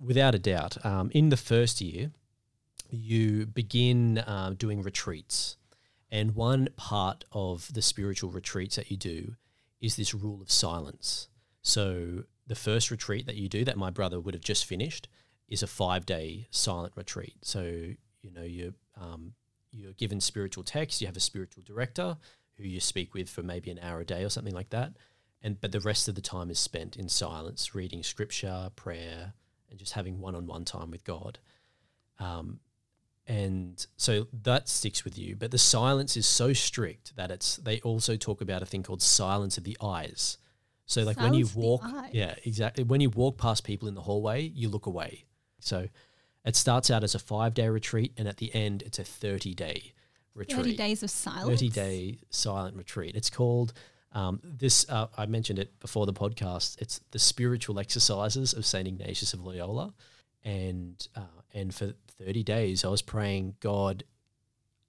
Without 0.00 0.34
a 0.34 0.38
doubt. 0.38 0.84
Um, 0.84 1.10
in 1.12 1.28
the 1.28 1.36
first 1.36 1.80
year, 1.80 2.10
you 2.92 3.46
begin 3.46 4.18
uh, 4.18 4.54
doing 4.56 4.82
retreats. 4.82 5.56
And 6.10 6.34
one 6.34 6.68
part 6.76 7.24
of 7.32 7.72
the 7.72 7.82
spiritual 7.82 8.30
retreats 8.30 8.76
that 8.76 8.90
you 8.90 8.96
do 8.96 9.36
is 9.80 9.96
this 9.96 10.14
rule 10.14 10.42
of 10.42 10.50
silence. 10.50 11.28
So 11.62 12.24
the 12.46 12.54
first 12.54 12.90
retreat 12.90 13.26
that 13.26 13.36
you 13.36 13.48
do 13.48 13.64
that 13.64 13.76
my 13.76 13.90
brother 13.90 14.20
would 14.20 14.34
have 14.34 14.42
just 14.42 14.64
finished 14.64 15.08
is 15.48 15.62
a 15.62 15.66
five 15.66 16.06
day 16.06 16.46
silent 16.50 16.94
retreat. 16.96 17.34
So 17.42 17.62
you 18.22 18.30
know 18.32 18.42
you 18.42 18.74
um, 19.00 19.34
you're 19.72 19.92
given 19.92 20.20
spiritual 20.20 20.64
texts, 20.64 21.00
You 21.00 21.06
have 21.06 21.16
a 21.16 21.20
spiritual 21.20 21.62
director 21.64 22.16
who 22.56 22.64
you 22.64 22.80
speak 22.80 23.14
with 23.14 23.28
for 23.28 23.42
maybe 23.42 23.70
an 23.70 23.78
hour 23.80 24.00
a 24.00 24.04
day 24.04 24.24
or 24.24 24.28
something 24.28 24.54
like 24.54 24.70
that. 24.70 24.94
And 25.42 25.60
but 25.60 25.72
the 25.72 25.80
rest 25.80 26.08
of 26.08 26.14
the 26.14 26.20
time 26.20 26.50
is 26.50 26.58
spent 26.58 26.96
in 26.96 27.08
silence, 27.08 27.74
reading 27.74 28.02
scripture, 28.02 28.70
prayer, 28.76 29.34
and 29.70 29.78
just 29.78 29.94
having 29.94 30.20
one 30.20 30.34
on 30.34 30.46
one 30.46 30.64
time 30.64 30.90
with 30.90 31.04
God. 31.04 31.38
Um, 32.18 32.60
and 33.30 33.86
so 33.96 34.26
that 34.42 34.68
sticks 34.68 35.04
with 35.04 35.16
you. 35.16 35.36
But 35.36 35.52
the 35.52 35.58
silence 35.58 36.16
is 36.16 36.26
so 36.26 36.52
strict 36.52 37.14
that 37.14 37.30
it's. 37.30 37.56
They 37.58 37.78
also 37.82 38.16
talk 38.16 38.40
about 38.40 38.60
a 38.60 38.66
thing 38.66 38.82
called 38.82 39.00
silence 39.00 39.56
of 39.56 39.62
the 39.62 39.76
eyes. 39.80 40.36
So 40.86 41.04
like 41.04 41.16
when 41.16 41.34
you 41.34 41.44
Silence 41.44 41.50
of 41.50 41.54
the 41.54 41.90
walk, 41.92 42.08
yeah, 42.12 42.34
exactly. 42.44 42.82
When 42.82 43.00
you 43.00 43.08
walk 43.08 43.38
past 43.38 43.62
people 43.62 43.86
in 43.86 43.94
the 43.94 44.00
hallway, 44.00 44.42
you 44.42 44.68
look 44.68 44.86
away. 44.86 45.26
So 45.60 45.86
it 46.44 46.56
starts 46.56 46.90
out 46.90 47.04
as 47.04 47.14
a 47.14 47.20
five 47.20 47.54
day 47.54 47.68
retreat, 47.68 48.12
and 48.16 48.26
at 48.26 48.38
the 48.38 48.52
end, 48.52 48.82
it's 48.82 48.98
a 48.98 49.04
thirty 49.04 49.54
day 49.54 49.92
retreat. 50.34 50.64
30 50.64 50.76
days 50.76 51.02
of 51.04 51.10
silence. 51.10 51.60
30 51.60 51.68
day 51.68 52.18
silent 52.30 52.76
retreat. 52.76 53.14
It's 53.14 53.30
called 53.30 53.72
um, 54.10 54.40
this. 54.42 54.84
Uh, 54.88 55.06
I 55.16 55.26
mentioned 55.26 55.60
it 55.60 55.78
before 55.78 56.04
the 56.04 56.12
podcast. 56.12 56.82
It's 56.82 56.98
the 57.12 57.20
spiritual 57.20 57.78
exercises 57.78 58.54
of 58.54 58.66
Saint 58.66 58.88
Ignatius 58.88 59.34
of 59.34 59.44
Loyola, 59.44 59.94
and 60.42 61.06
uh, 61.14 61.39
and 61.52 61.74
for 61.74 61.94
30 62.24 62.42
days 62.42 62.84
I 62.84 62.88
was 62.88 63.02
praying, 63.02 63.56
God, 63.60 64.04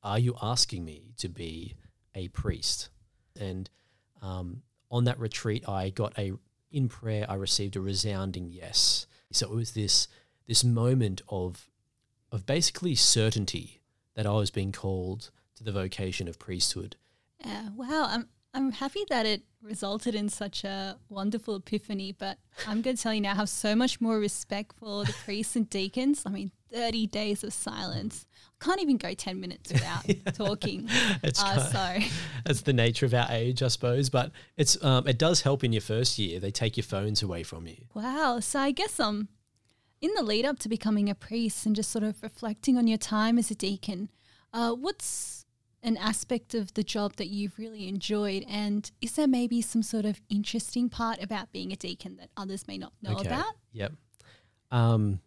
are 0.03 0.19
you 0.19 0.35
asking 0.41 0.83
me 0.85 1.13
to 1.17 1.29
be 1.29 1.75
a 2.15 2.27
priest? 2.29 2.89
And 3.39 3.69
um, 4.21 4.61
on 4.89 5.05
that 5.05 5.19
retreat, 5.19 5.67
I 5.67 5.89
got 5.89 6.17
a 6.17 6.33
in 6.71 6.87
prayer. 6.87 7.25
I 7.27 7.35
received 7.35 7.75
a 7.75 7.81
resounding 7.81 8.49
yes. 8.49 9.05
So 9.31 9.51
it 9.51 9.55
was 9.55 9.71
this 9.71 10.07
this 10.47 10.63
moment 10.63 11.21
of 11.29 11.69
of 12.31 12.45
basically 12.45 12.95
certainty 12.95 13.81
that 14.15 14.25
I 14.25 14.31
was 14.31 14.51
being 14.51 14.71
called 14.71 15.31
to 15.55 15.63
the 15.63 15.71
vocation 15.71 16.27
of 16.27 16.39
priesthood. 16.39 16.95
Yeah, 17.43 17.69
wow. 17.75 18.07
I'm 18.09 18.29
I'm 18.53 18.71
happy 18.73 19.05
that 19.09 19.25
it 19.25 19.43
resulted 19.61 20.13
in 20.13 20.27
such 20.27 20.63
a 20.63 20.97
wonderful 21.09 21.55
epiphany, 21.55 22.11
but 22.11 22.37
I'm 22.67 22.81
going 22.81 22.95
to 22.97 23.01
tell 23.01 23.13
you 23.13 23.21
now, 23.21 23.31
I 23.31 23.35
have 23.35 23.49
so 23.49 23.75
much 23.75 24.01
more 24.01 24.19
respect 24.19 24.75
for 24.77 25.05
the 25.05 25.13
priests 25.23 25.55
and 25.55 25.69
deacons. 25.69 26.23
I 26.25 26.29
mean, 26.31 26.51
30 26.73 27.07
days 27.07 27.43
of 27.45 27.53
silence. 27.53 28.25
I 28.61 28.65
can't 28.65 28.81
even 28.81 28.97
go 28.97 29.13
10 29.13 29.39
minutes 29.39 29.71
without 29.71 30.03
talking. 30.35 30.87
It's 31.23 31.41
Uh, 31.41 31.69
kind- 31.71 32.03
so, 32.03 32.09
That's 32.45 32.61
the 32.61 32.73
nature 32.73 33.05
of 33.05 33.13
our 33.13 33.27
age, 33.29 33.63
I 33.63 33.69
suppose. 33.69 34.09
But 34.09 34.31
it's 34.57 34.81
um, 34.83 35.07
it 35.07 35.17
does 35.17 35.41
help 35.41 35.63
in 35.63 35.71
your 35.71 35.81
first 35.81 36.19
year. 36.19 36.39
They 36.39 36.51
take 36.51 36.75
your 36.75 36.83
phones 36.83 37.23
away 37.23 37.43
from 37.43 37.67
you. 37.67 37.77
wow. 37.93 38.39
So 38.41 38.59
I 38.59 38.71
guess 38.71 38.99
um, 38.99 39.29
in 40.01 40.11
the 40.15 40.23
lead 40.23 40.45
up 40.45 40.59
to 40.59 40.69
becoming 40.69 41.09
a 41.09 41.15
priest 41.15 41.65
and 41.65 41.75
just 41.75 41.89
sort 41.91 42.03
of 42.03 42.21
reflecting 42.21 42.77
on 42.77 42.87
your 42.87 42.97
time 42.97 43.37
as 43.37 43.49
a 43.51 43.55
deacon, 43.55 44.09
uh, 44.53 44.71
what's 44.73 45.45
an 45.83 45.97
aspect 45.97 46.53
of 46.53 46.73
the 46.73 46.83
job 46.83 47.15
that 47.15 47.27
you've 47.27 47.57
really 47.57 47.87
enjoyed? 47.87 48.45
And 48.47 48.89
is 49.01 49.13
there 49.13 49.27
maybe 49.27 49.61
some 49.61 49.83
sort 49.83 50.05
of 50.05 50.21
interesting 50.29 50.89
part 50.89 51.21
about 51.21 51.51
being 51.51 51.71
a 51.71 51.75
deacon 51.75 52.17
that 52.17 52.29
others 52.37 52.67
may 52.67 52.77
not 52.77 52.93
know 53.01 53.17
about? 53.17 53.53
Yep. 53.73 53.93
Um, 54.71 55.19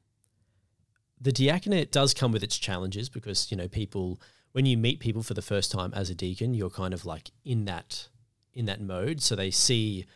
the 1.20 1.32
diaconate 1.32 1.90
does 1.90 2.14
come 2.14 2.32
with 2.32 2.42
its 2.42 2.58
challenges 2.58 3.08
because 3.08 3.50
you 3.50 3.56
know 3.56 3.68
people 3.68 4.20
when 4.52 4.66
you 4.66 4.76
meet 4.76 5.00
people 5.00 5.22
for 5.22 5.34
the 5.34 5.42
first 5.42 5.72
time 5.72 5.92
as 5.94 6.10
a 6.10 6.14
deacon, 6.14 6.54
you're 6.54 6.70
kind 6.70 6.94
of 6.94 7.04
like 7.04 7.30
in 7.44 7.64
that 7.64 8.08
in 8.52 8.66
that 8.66 8.80
mode. 8.80 9.20
So 9.20 9.34
they 9.34 9.50
see 9.50 10.06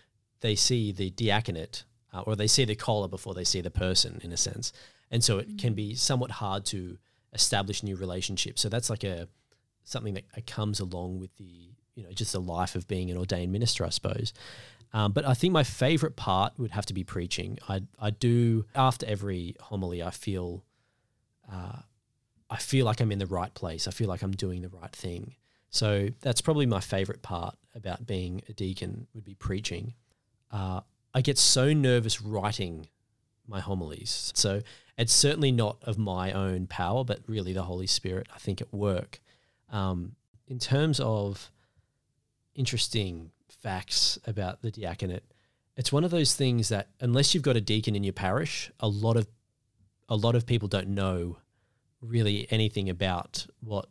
they 0.40 0.54
see 0.54 0.92
the 0.92 1.11
diaconate 1.11 1.85
uh, 2.12 2.21
or 2.21 2.37
they 2.37 2.47
see 2.47 2.64
the 2.64 2.76
collar 2.76 3.09
before 3.09 3.35
they 3.35 3.45
see 3.45 3.61
the 3.61 3.71
person 3.71 4.21
in 4.23 4.33
a 4.33 4.37
sense, 4.37 4.73
and 5.11 5.25
so 5.25 5.38
it 5.38 5.59
can 5.59 5.75
be 5.75 5.95
somewhat 5.95 6.30
hard 6.30 6.64
to 6.66 6.99
establish 7.33 7.83
new 7.83 7.97
relationships. 7.97 8.62
So 8.62 8.68
that's 8.68 8.88
like 8.88 9.02
a 9.02 9.28
something 9.88 10.14
that 10.14 10.25
uh, 10.37 10.40
comes 10.47 10.80
along 10.80 11.18
with 11.18 11.35
the 11.37 11.71
you 11.95 12.04
know 12.04 12.12
just 12.12 12.33
the 12.33 12.40
life 12.40 12.75
of 12.75 12.87
being 12.87 13.11
an 13.11 13.16
ordained 13.16 13.52
minister, 13.52 13.85
I 13.85 13.90
suppose. 13.90 14.33
Um, 14.92 15.12
but 15.12 15.26
I 15.26 15.35
think 15.35 15.52
my 15.52 15.64
favorite 15.64 16.16
part 16.16 16.59
would 16.59 16.71
have 16.71 16.87
to 16.87 16.95
be 16.95 17.04
preaching. 17.04 17.59
I 17.68 17.83
I 17.99 18.11
do 18.11 18.64
after 18.75 19.07
every 19.07 19.57
homily, 19.61 20.02
I 20.02 20.11
feel 20.11 20.64
uh, 21.50 21.80
I 22.50 22.57
feel 22.57 22.87
like 22.87 23.00
I'm 23.00 23.12
in 23.12 23.18
the 23.18 23.26
right 23.26 23.52
place. 23.52 23.88
I 23.88 23.90
feel 23.90 24.09
like 24.09 24.23
I'm 24.23 24.33
doing 24.33 24.62
the 24.62 24.68
right 24.68 24.92
thing. 24.92 25.35
So 25.71 26.09
that's 26.21 26.40
probably 26.40 26.66
my 26.66 26.80
favorite 26.80 27.23
part 27.23 27.57
about 27.75 28.07
being 28.07 28.42
a 28.49 28.52
deacon 28.52 29.07
would 29.14 29.25
be 29.25 29.35
preaching. 29.35 29.95
Uh, 30.50 30.80
I 31.12 31.21
get 31.21 31.37
so 31.37 31.73
nervous 31.75 32.23
writing 32.23 32.88
my 33.47 33.61
homilies. 33.61 34.33
So 34.35 34.62
it's 34.97 35.12
certainly 35.12 35.52
not 35.52 35.78
of 35.83 35.99
my 35.99 36.33
own 36.33 36.66
power, 36.66 37.04
but 37.04 37.21
really 37.26 37.52
the 37.52 37.62
Holy 37.62 37.87
Spirit, 37.87 38.28
I 38.35 38.38
think, 38.38 38.61
at 38.61 38.73
work. 38.73 39.21
Um, 39.70 40.16
in 40.46 40.58
terms 40.58 41.00
of 41.00 41.50
interesting 42.54 43.30
facts 43.48 44.18
about 44.26 44.62
the 44.62 44.70
diaconate, 44.70 45.25
it's 45.76 45.92
one 45.92 46.04
of 46.04 46.10
those 46.10 46.34
things 46.34 46.70
that 46.70 46.88
unless 47.00 47.34
you've 47.34 47.42
got 47.42 47.56
a 47.56 47.60
deacon 47.60 47.94
in 47.94 48.02
your 48.02 48.12
parish, 48.12 48.70
a 48.80 48.88
lot 48.88 49.16
of 49.16 49.26
a 50.08 50.16
lot 50.16 50.34
of 50.34 50.46
people 50.46 50.68
don't 50.68 50.88
know 50.88 51.38
really 52.00 52.46
anything 52.50 52.88
about 52.88 53.46
what 53.60 53.87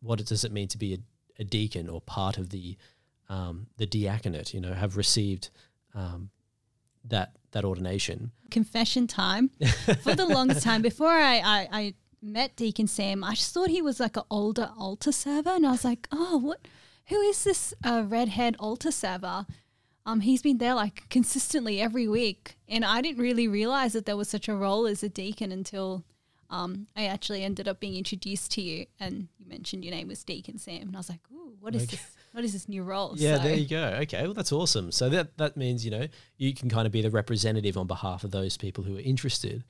what 0.00 0.20
it 0.20 0.26
does 0.26 0.44
it 0.44 0.52
mean 0.52 0.68
to 0.68 0.78
be 0.78 0.94
a, 0.94 0.98
a 1.42 1.44
deacon 1.44 1.88
or 1.88 2.00
part 2.00 2.38
of 2.38 2.50
the 2.50 2.76
um, 3.28 3.68
the 3.76 3.86
diaconate. 3.86 4.52
You 4.52 4.60
know, 4.60 4.74
have 4.74 4.96
received 4.96 5.50
um, 5.94 6.30
that 7.04 7.36
that 7.52 7.64
ordination. 7.64 8.32
confession 8.50 9.06
time. 9.06 9.50
For 10.02 10.14
the 10.14 10.26
longest 10.26 10.62
time, 10.62 10.82
before 10.82 11.08
I, 11.08 11.38
I, 11.38 11.68
I 11.72 11.94
met 12.22 12.56
Deacon 12.56 12.86
Sam, 12.86 13.24
I 13.24 13.34
just 13.34 13.52
thought 13.54 13.70
he 13.70 13.82
was 13.82 14.00
like 14.00 14.16
an 14.16 14.24
older 14.30 14.70
altar 14.78 15.12
server, 15.12 15.50
and 15.50 15.66
I 15.66 15.72
was 15.72 15.84
like, 15.84 16.06
oh, 16.12 16.38
what? 16.38 16.60
Who 17.06 17.20
is 17.22 17.42
this 17.44 17.74
uh, 17.84 18.04
redhead 18.06 18.56
altar 18.58 18.90
server? 18.92 19.46
Um, 20.06 20.20
he's 20.20 20.42
been 20.42 20.58
there 20.58 20.74
like 20.74 21.08
consistently 21.10 21.80
every 21.80 22.08
week, 22.08 22.56
and 22.68 22.84
I 22.84 23.00
didn't 23.00 23.18
really 23.20 23.48
realize 23.48 23.92
that 23.94 24.06
there 24.06 24.16
was 24.16 24.28
such 24.28 24.48
a 24.48 24.54
role 24.54 24.86
as 24.86 25.02
a 25.02 25.08
deacon 25.08 25.52
until 25.52 26.04
um, 26.50 26.86
I 26.96 27.06
actually 27.06 27.42
ended 27.44 27.68
up 27.68 27.80
being 27.80 27.96
introduced 27.96 28.50
to 28.52 28.62
you, 28.62 28.86
and 28.98 29.28
you 29.38 29.46
mentioned 29.46 29.84
your 29.84 29.94
name 29.94 30.08
was 30.08 30.24
Deacon 30.24 30.58
Sam, 30.58 30.82
and 30.88 30.96
I 30.96 30.98
was 30.98 31.08
like, 31.08 31.20
ooh, 31.32 31.54
what 31.60 31.74
is 31.74 31.82
Okay. 31.84 31.96
this? 31.96 32.06
What 32.32 32.44
is 32.44 32.52
this 32.52 32.68
new 32.68 32.84
role? 32.84 33.14
Yeah, 33.16 33.38
So- 33.38 33.42
there 33.42 33.56
you 33.56 33.66
go. 33.66 33.84
Okay, 34.02 34.22
well 34.22 34.34
that's 34.34 34.52
awesome. 34.52 34.92
So 34.92 35.08
that 35.10 35.36
that 35.38 35.56
means 35.56 35.84
you 35.84 35.90
know 35.90 36.06
you 36.38 36.54
can 36.54 36.68
kind 36.70 36.86
of 36.86 36.92
be 36.92 37.02
the 37.02 37.10
representative 37.10 37.76
on 37.76 37.88
behalf 37.88 38.22
of 38.24 38.30
those 38.30 38.56
people 38.56 38.84
who 38.84 38.96
are 38.96 39.00
interested. 39.00 39.64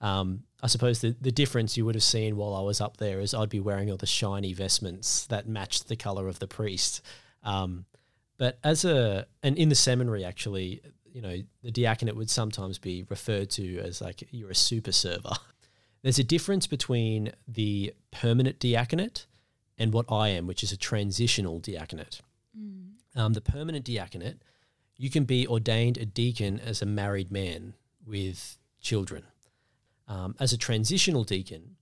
Um, 0.00 0.42
I 0.62 0.66
suppose 0.66 1.00
the 1.00 1.16
the 1.20 1.32
difference 1.32 1.76
you 1.76 1.84
would 1.84 1.94
have 1.94 2.04
seen 2.04 2.36
while 2.36 2.54
I 2.54 2.60
was 2.60 2.80
up 2.80 2.96
there 2.98 3.20
is 3.20 3.34
I'd 3.34 3.48
be 3.48 3.60
wearing 3.60 3.90
all 3.90 3.96
the 3.96 4.06
shiny 4.06 4.52
vestments 4.52 5.26
that 5.26 5.48
matched 5.48 5.88
the 5.88 5.96
color 5.96 6.28
of 6.28 6.38
the 6.38 6.48
priest. 6.48 7.02
Um, 7.42 7.86
but 8.38 8.58
as 8.62 8.84
a 8.84 9.26
and 9.42 9.56
in 9.56 9.68
the 9.68 9.74
seminary 9.74 10.24
actually, 10.24 10.82
you 11.12 11.22
know, 11.22 11.36
the 11.62 11.70
diaconate 11.70 12.16
would 12.16 12.30
sometimes 12.30 12.78
be 12.78 13.04
referred 13.08 13.50
to 13.50 13.78
as 13.78 14.00
like 14.00 14.28
you're 14.30 14.50
a 14.50 14.54
super 14.54 14.92
server. 14.92 15.32
There's 16.02 16.18
a 16.18 16.24
difference 16.24 16.66
between 16.66 17.32
the 17.48 17.94
permanent 18.10 18.60
diaconate 18.60 19.26
and 19.78 19.92
what 19.92 20.06
I 20.10 20.28
am, 20.28 20.46
which 20.46 20.62
is 20.62 20.72
a 20.72 20.76
transitional 20.76 21.58
diaconate. 21.58 22.20
Um, 23.16 23.32
the 23.32 23.40
permanent 23.40 23.84
diaconate, 23.84 24.42
you 24.96 25.10
can 25.10 25.24
be 25.24 25.48
ordained 25.48 25.98
a 25.98 26.06
deacon 26.06 26.60
as 26.60 26.82
a 26.82 26.86
married 26.86 27.30
man 27.32 27.74
with 28.06 28.58
children. 28.80 29.24
Um, 30.08 30.34
as 30.38 30.52
a 30.52 30.58
transitional 30.58 31.24
deacon, 31.24 31.76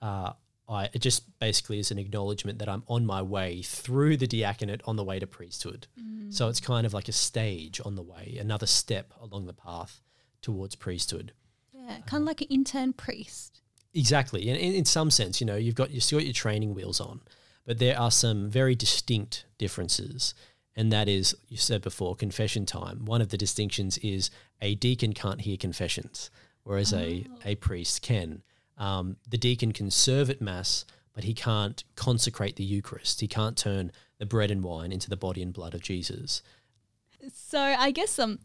uh, 0.00 0.32
I 0.68 0.88
it 0.92 1.00
just 1.00 1.38
basically 1.38 1.78
is 1.78 1.90
an 1.90 1.98
acknowledgement 1.98 2.58
that 2.58 2.68
I'm 2.68 2.84
on 2.86 3.04
my 3.04 3.20
way 3.22 3.62
through 3.62 4.16
the 4.16 4.26
diaconate 4.26 4.80
on 4.84 4.96
the 4.96 5.04
way 5.04 5.18
to 5.18 5.26
priesthood. 5.26 5.86
So 6.30 6.48
it's 6.48 6.58
kind 6.58 6.84
of 6.84 6.92
like 6.92 7.08
a 7.08 7.12
stage 7.12 7.80
on 7.84 7.94
the 7.94 8.02
way, 8.02 8.36
another 8.40 8.66
step 8.66 9.12
along 9.20 9.46
the 9.46 9.52
path 9.52 10.00
towards 10.42 10.74
priesthood. 10.74 11.32
Yeah, 11.72 11.98
kind 12.06 12.22
of 12.22 12.26
like 12.26 12.40
an 12.40 12.48
intern 12.48 12.92
priest. 12.92 13.60
Exactly. 13.92 14.48
And 14.48 14.58
in, 14.58 14.74
in 14.74 14.84
some 14.84 15.10
sense, 15.10 15.40
you 15.40 15.46
know, 15.46 15.54
you've 15.54 15.76
got, 15.76 15.92
you've 15.92 16.02
still 16.02 16.18
got 16.18 16.26
your 16.26 16.34
training 16.34 16.74
wheels 16.74 17.00
on, 17.00 17.20
but 17.64 17.78
there 17.78 17.96
are 17.96 18.10
some 18.10 18.50
very 18.50 18.74
distinct 18.74 19.44
differences. 19.58 20.34
And 20.74 20.90
that 20.92 21.08
is, 21.08 21.36
you 21.48 21.56
said 21.56 21.82
before, 21.82 22.16
confession 22.16 22.66
time. 22.66 23.04
One 23.04 23.20
of 23.20 23.28
the 23.28 23.38
distinctions 23.38 23.98
is 23.98 24.30
a 24.60 24.74
deacon 24.74 25.12
can't 25.12 25.42
hear 25.42 25.56
confessions, 25.56 26.30
whereas 26.64 26.92
a, 26.92 27.26
a 27.44 27.54
priest 27.56 28.02
can. 28.02 28.42
Um, 28.76 29.16
the 29.28 29.38
deacon 29.38 29.72
can 29.72 29.90
serve 29.90 30.28
at 30.28 30.40
Mass, 30.40 30.84
but 31.14 31.24
he 31.24 31.32
can't 31.34 31.84
consecrate 31.94 32.56
the 32.56 32.64
Eucharist. 32.64 33.20
He 33.20 33.28
can't 33.28 33.56
turn 33.56 33.92
the 34.18 34.26
bread 34.26 34.50
and 34.50 34.62
wine 34.62 34.90
into 34.90 35.08
the 35.08 35.16
body 35.16 35.42
and 35.42 35.52
blood 35.52 35.74
of 35.74 35.82
Jesus. 35.82 36.42
So 37.32 37.60
I 37.60 37.90
guess 37.90 38.18
um, 38.18 38.40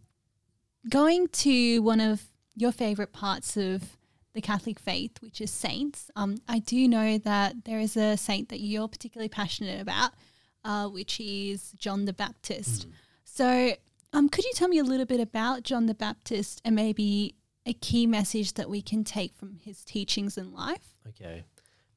going 0.87 1.27
to 1.29 1.79
one 1.81 1.99
of 1.99 2.23
your 2.55 2.71
favorite 2.71 3.11
parts 3.11 3.57
of 3.57 3.97
the 4.33 4.41
Catholic 4.41 4.79
faith, 4.79 5.21
which 5.21 5.41
is 5.41 5.49
saints. 5.49 6.11
Um, 6.15 6.37
I 6.47 6.59
do 6.59 6.87
know 6.87 7.17
that 7.17 7.65
there 7.65 7.79
is 7.79 7.97
a 7.97 8.15
saint 8.15 8.49
that 8.49 8.59
you're 8.59 8.87
particularly 8.87 9.29
passionate 9.29 9.81
about, 9.81 10.11
uh, 10.63 10.87
which 10.87 11.19
is 11.19 11.71
John 11.77 12.05
the 12.05 12.13
Baptist. 12.13 12.87
So, 13.23 13.73
um, 14.13 14.29
could 14.29 14.45
you 14.45 14.51
tell 14.55 14.67
me 14.67 14.79
a 14.79 14.83
little 14.83 15.05
bit 15.05 15.19
about 15.19 15.63
John 15.63 15.85
the 15.85 15.93
Baptist 15.93 16.61
and 16.65 16.75
maybe 16.75 17.35
a 17.69 17.73
key 17.73 18.07
message 18.07 18.53
that 18.53 18.69
we 18.69 18.81
can 18.81 19.03
take 19.03 19.35
from 19.35 19.59
his 19.63 19.83
teachings 19.85 20.37
in 20.37 20.51
life? 20.51 20.95
Okay. 21.07 21.43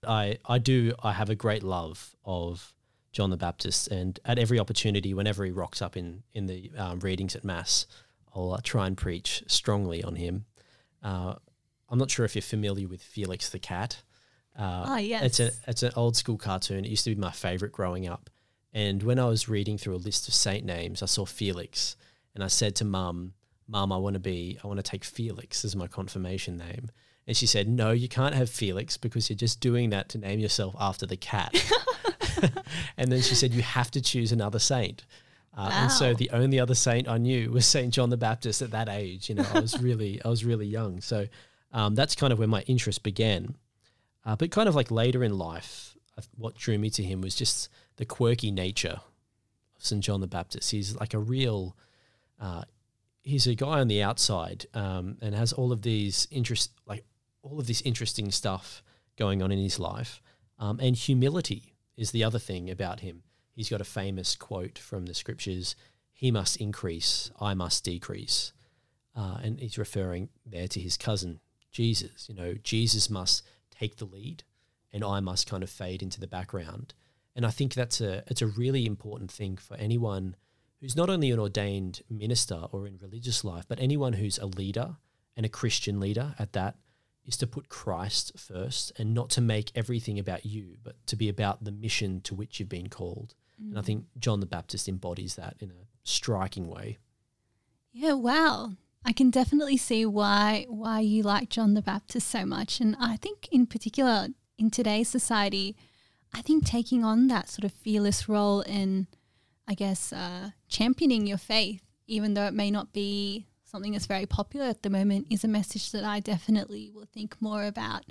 I, 0.07 0.39
I 0.45 0.59
do, 0.59 0.95
I 1.03 1.13
have 1.13 1.31
a 1.31 1.35
great 1.35 1.63
love 1.63 2.15
of 2.25 2.73
John 3.13 3.31
the 3.31 3.37
Baptist, 3.37 3.89
and 3.89 4.19
at 4.25 4.39
every 4.39 4.59
opportunity, 4.59 5.15
whenever 5.15 5.45
he 5.45 5.51
rocks 5.51 5.81
up 5.81 5.97
in, 5.97 6.23
in 6.35 6.47
the 6.47 6.71
um, 6.77 6.99
readings 7.01 7.35
at 7.37 7.45
Mass, 7.45 7.87
I'll 8.35 8.53
uh, 8.53 8.61
try 8.63 8.87
and 8.87 8.97
preach 8.97 9.43
strongly 9.47 10.03
on 10.03 10.17
him. 10.17 10.45
Uh, 11.03 11.35
I'm 11.89 11.99
not 11.99 12.11
sure 12.11 12.25
if 12.25 12.35
you're 12.35 12.43
familiar 12.43 12.89
with 12.89 13.03
Felix 13.03 13.51
the 13.51 13.59
Cat. 13.59 14.03
Uh, 14.59 14.85
Ah, 14.87 14.97
yes. 14.99 15.25
It's, 15.25 15.41
a, 15.41 15.51
it's 15.67 15.83
an 15.83 15.93
old 15.97 16.17
school 16.17 16.39
cartoon. 16.39 16.85
It 16.85 16.89
used 16.91 17.05
to 17.05 17.15
be 17.15 17.21
my 17.21 17.31
favorite 17.31 17.73
growing 17.73 18.09
up. 18.09 18.31
And 18.73 19.03
when 19.03 19.19
I 19.19 19.27
was 19.27 19.49
reading 19.49 19.77
through 19.79 19.97
a 19.97 19.97
list 19.97 20.29
of 20.29 20.35
saint 20.35 20.65
names, 20.65 21.03
I 21.03 21.07
saw 21.07 21.27
Felix, 21.27 21.97
and 22.35 22.43
I 22.43 22.47
said 22.49 22.75
to 22.77 22.85
Mum, 22.85 23.35
Mum, 23.73 23.91
I 23.91 23.97
want 23.97 24.15
to 24.15 24.21
be, 24.21 24.59
I 24.63 24.67
want 24.67 24.79
to 24.79 24.83
take 24.83 25.03
Felix 25.03 25.65
as 25.65 25.75
my 25.75 25.87
confirmation 25.87 26.59
name. 26.59 26.91
And 27.27 27.37
she 27.37 27.47
said, 27.47 27.69
No, 27.69 27.91
you 27.91 28.09
can't 28.09 28.35
have 28.35 28.51
Felix 28.51 28.97
because 28.97 29.31
you're 29.31 29.37
just 29.37 29.61
doing 29.61 29.91
that 29.91 30.09
to 30.11 30.19
name 30.19 30.41
yourself 30.41 30.77
after 30.79 31.07
the 31.07 31.17
cat. 31.17 31.55
and 32.97 33.11
then 33.11 33.23
she 33.23 33.35
said, 33.35 33.53
You 33.53 33.63
have 33.63 33.91
to 33.93 34.01
choose 34.03 34.31
another 34.33 34.59
saint. 34.59 35.05
Uh, 35.57 35.71
And 35.73 35.93
so 35.93 36.15
the 36.15 36.31
only 36.31 36.59
other 36.61 36.75
saint 36.75 37.09
I 37.09 37.19
knew 37.19 37.51
was 37.51 37.67
Saint 37.67 37.93
John 37.95 38.11
the 38.11 38.17
Baptist 38.17 38.63
at 38.63 38.71
that 38.73 38.89
age. 38.89 39.29
You 39.29 39.37
know, 39.37 39.47
I 39.55 39.61
was 39.61 39.81
really, 39.81 40.21
I 40.25 40.29
was 40.29 40.45
really 40.45 40.67
young. 40.67 41.01
So 41.01 41.27
um, 41.73 41.95
that's 41.95 42.15
kind 42.15 42.33
of 42.33 42.39
where 42.39 42.49
my 42.49 42.63
interest 42.63 43.03
began. 43.03 43.55
Uh, 44.25 44.37
but 44.37 44.51
kind 44.51 44.69
of 44.69 44.75
like 44.75 44.91
later 44.91 45.25
in 45.25 45.37
life, 45.39 45.97
what 46.37 46.55
drew 46.57 46.79
me 46.79 46.91
to 46.91 47.03
him 47.03 47.21
was 47.21 47.35
just 47.35 47.69
the 47.97 48.05
quirky 48.05 48.51
nature 48.51 49.01
of 49.77 49.85
St. 49.85 50.03
John 50.03 50.21
the 50.21 50.27
Baptist. 50.27 50.71
He's 50.71 50.95
like 50.97 51.15
a 51.15 51.19
real, 51.19 51.77
uh, 52.41 52.63
he's 53.23 53.47
a 53.47 53.55
guy 53.55 53.81
on 53.81 53.89
the 53.89 54.03
outside 54.03 54.67
um, 54.75 55.17
and 55.21 55.35
has 55.35 55.53
all 55.53 55.73
of 55.73 55.83
these 55.83 56.27
interest, 56.31 56.73
like 56.87 57.05
all 57.43 57.59
of 57.59 57.67
this 57.67 57.81
interesting 57.83 58.31
stuff 58.31 58.83
going 59.17 59.43
on 59.43 59.53
in 59.53 59.59
his 59.59 59.79
life. 59.79 60.21
Um, 60.59 60.79
and 60.81 60.97
humility 60.97 61.75
is 61.97 62.11
the 62.11 62.25
other 62.25 62.39
thing 62.39 62.71
about 62.71 63.01
him. 63.01 63.23
He's 63.55 63.69
got 63.69 63.81
a 63.81 63.85
famous 63.85 64.35
quote 64.37 64.79
from 64.79 65.07
the 65.07 65.15
scriptures 65.15 65.77
He 66.13 66.31
must 66.31 66.57
increase, 66.57 67.31
I 67.41 67.55
must 67.55 67.85
decrease. 67.85 68.53
Uh, 69.15 69.39
and 69.43 69.61
he's 69.61 69.77
referring 69.77 70.31
there 70.47 70.69
to 70.69 70.81
his 70.81 70.97
cousin, 70.97 71.41
Jesus. 71.71 72.29
You 72.29 72.35
know, 72.35 72.55
Jesus 72.63 73.11
must 73.11 73.43
take 73.71 73.97
the 73.97 74.07
lead 74.07 74.43
and 74.93 75.05
I 75.05 75.21
must 75.21 75.49
kind 75.49 75.63
of 75.63 75.71
fade 75.71 76.03
into 76.03 76.21
the 76.21 76.27
background. 76.27 76.95
And 77.35 77.47
I 77.47 77.51
think 77.51 77.75
that's 77.75 78.01
a 78.01 78.25
it's 78.27 78.43
a 78.43 78.47
really 78.47 78.87
important 78.87 79.31
thing 79.31 79.57
for 79.57 79.77
anyone 79.77 80.37
who's 80.83 80.97
not 80.97 81.09
only 81.09 81.31
an 81.31 81.39
ordained 81.39 82.03
minister 82.11 82.67
or 82.73 82.87
in 82.87 82.99
religious 83.01 83.45
life, 83.45 83.65
but 83.69 83.81
anyone 83.81 84.15
who's 84.15 84.37
a 84.39 84.47
leader 84.47 84.97
and 85.37 85.47
a 85.47 85.49
Christian 85.49 86.01
leader 86.01 86.35
at 86.39 86.53
that 86.53 86.77
is 87.25 87.37
to 87.37 87.47
put 87.47 87.69
Christ 87.69 88.33
first 88.37 88.93
and 88.99 89.15
not 89.15 89.31
to 89.31 89.41
make 89.41 89.71
everything 89.77 90.19
about 90.19 90.45
you, 90.45 90.77
but 90.83 90.97
to 91.07 91.15
be 91.15 91.29
about 91.29 91.63
the 91.63 91.71
mission 91.71 92.21
to 92.23 92.35
which 92.35 92.59
you've 92.59 92.69
been 92.69 92.89
called. 92.89 93.35
And 93.59 93.79
I 93.79 93.83
mm. 93.83 93.85
think 93.85 94.07
John 94.19 94.41
the 94.41 94.47
Baptist 94.47 94.89
embodies 94.89 95.37
that 95.37 95.55
in 95.61 95.71
a 95.71 95.87
striking 96.03 96.67
way. 96.67 96.99
Yeah, 97.93 98.15
wow. 98.15 98.73
I 99.05 99.13
can 99.13 99.31
definitely 99.31 99.77
see 99.77 100.05
why 100.05 100.67
why 100.69 101.01
you 101.01 101.23
like 101.23 101.49
John 101.49 101.75
the 101.75 101.83
Baptist 101.83 102.29
so 102.29 102.45
much, 102.45 102.81
and 102.81 102.97
I 103.01 103.17
think 103.17 103.49
in 103.51 103.67
particular 103.67 104.29
in 104.59 104.71
today's 104.71 105.09
society, 105.09 105.77
I 106.33 106.41
think 106.41 106.65
taking 106.65 107.05
on 107.05 107.27
that 107.29 107.49
sort 107.49 107.65
of 107.65 107.73
fearless 107.73 108.29
role 108.29 108.61
in, 108.63 109.09
I 109.69 109.75
guess, 109.75 110.13
uh, 110.13 110.51
championing 110.69 111.27
your 111.27 111.39
faith, 111.39 111.83
even 112.07 112.35
though 112.35 112.47
it 112.47 112.55
may 112.55 112.71
not 112.71 112.93
be 112.93 113.47
something 113.65 113.93
that's 113.93 114.07
very 114.07 114.27
popular 114.27 114.67
at 114.67 114.83
the 114.83 114.91
moment, 114.91 115.29
is 115.31 115.45
a 115.45 115.49
message 115.49 115.93
that 115.93 116.05
I 116.05 116.21
definitely 116.21 116.91
will 116.95 117.07
think 117.07 117.41
more 117.41 117.65
about. 117.65 118.05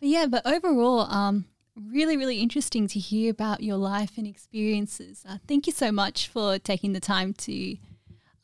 But 0.00 0.08
yeah, 0.08 0.26
but 0.26 0.46
overall, 0.46 1.00
um, 1.00 1.46
really, 1.76 2.16
really 2.16 2.40
interesting 2.40 2.88
to 2.88 2.98
hear 2.98 3.30
about 3.30 3.62
your 3.62 3.76
life 3.76 4.18
and 4.18 4.26
experiences. 4.26 5.24
Uh, 5.28 5.38
thank 5.46 5.66
you 5.66 5.72
so 5.72 5.92
much 5.92 6.28
for 6.28 6.58
taking 6.58 6.92
the 6.92 7.00
time 7.00 7.34
to 7.34 7.76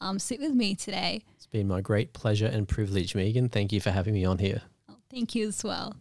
um, 0.00 0.18
sit 0.18 0.40
with 0.40 0.52
me 0.52 0.74
today. 0.74 1.22
It's 1.36 1.46
been 1.46 1.68
my 1.68 1.80
great 1.80 2.12
pleasure 2.12 2.46
and 2.46 2.68
privilege, 2.68 3.14
Megan. 3.14 3.48
Thank 3.48 3.72
you 3.72 3.80
for 3.80 3.90
having 3.90 4.14
me 4.14 4.24
on 4.24 4.38
here. 4.38 4.62
Oh, 4.88 4.96
thank 5.10 5.34
you 5.34 5.48
as 5.48 5.64
well. 5.64 5.96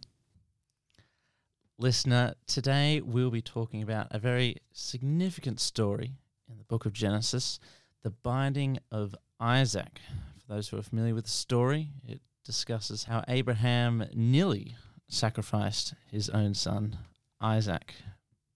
Listener, 1.78 2.34
today 2.46 3.00
we'll 3.00 3.30
be 3.30 3.42
talking 3.42 3.82
about 3.82 4.06
a 4.10 4.18
very 4.18 4.56
significant 4.72 5.58
story 5.58 6.12
in 6.52 6.58
the 6.58 6.64
book 6.64 6.86
of 6.86 6.92
Genesis, 6.92 7.58
the 8.02 8.10
binding 8.10 8.78
of 8.90 9.14
Isaac. 9.40 10.00
For 10.40 10.54
those 10.54 10.68
who 10.68 10.78
are 10.78 10.82
familiar 10.82 11.14
with 11.14 11.24
the 11.24 11.30
story, 11.30 11.88
it 12.06 12.20
discusses 12.44 13.04
how 13.04 13.24
Abraham 13.26 14.04
nearly 14.14 14.76
sacrificed 15.08 15.94
his 16.10 16.28
own 16.28 16.54
son, 16.54 16.98
Isaac. 17.40 17.94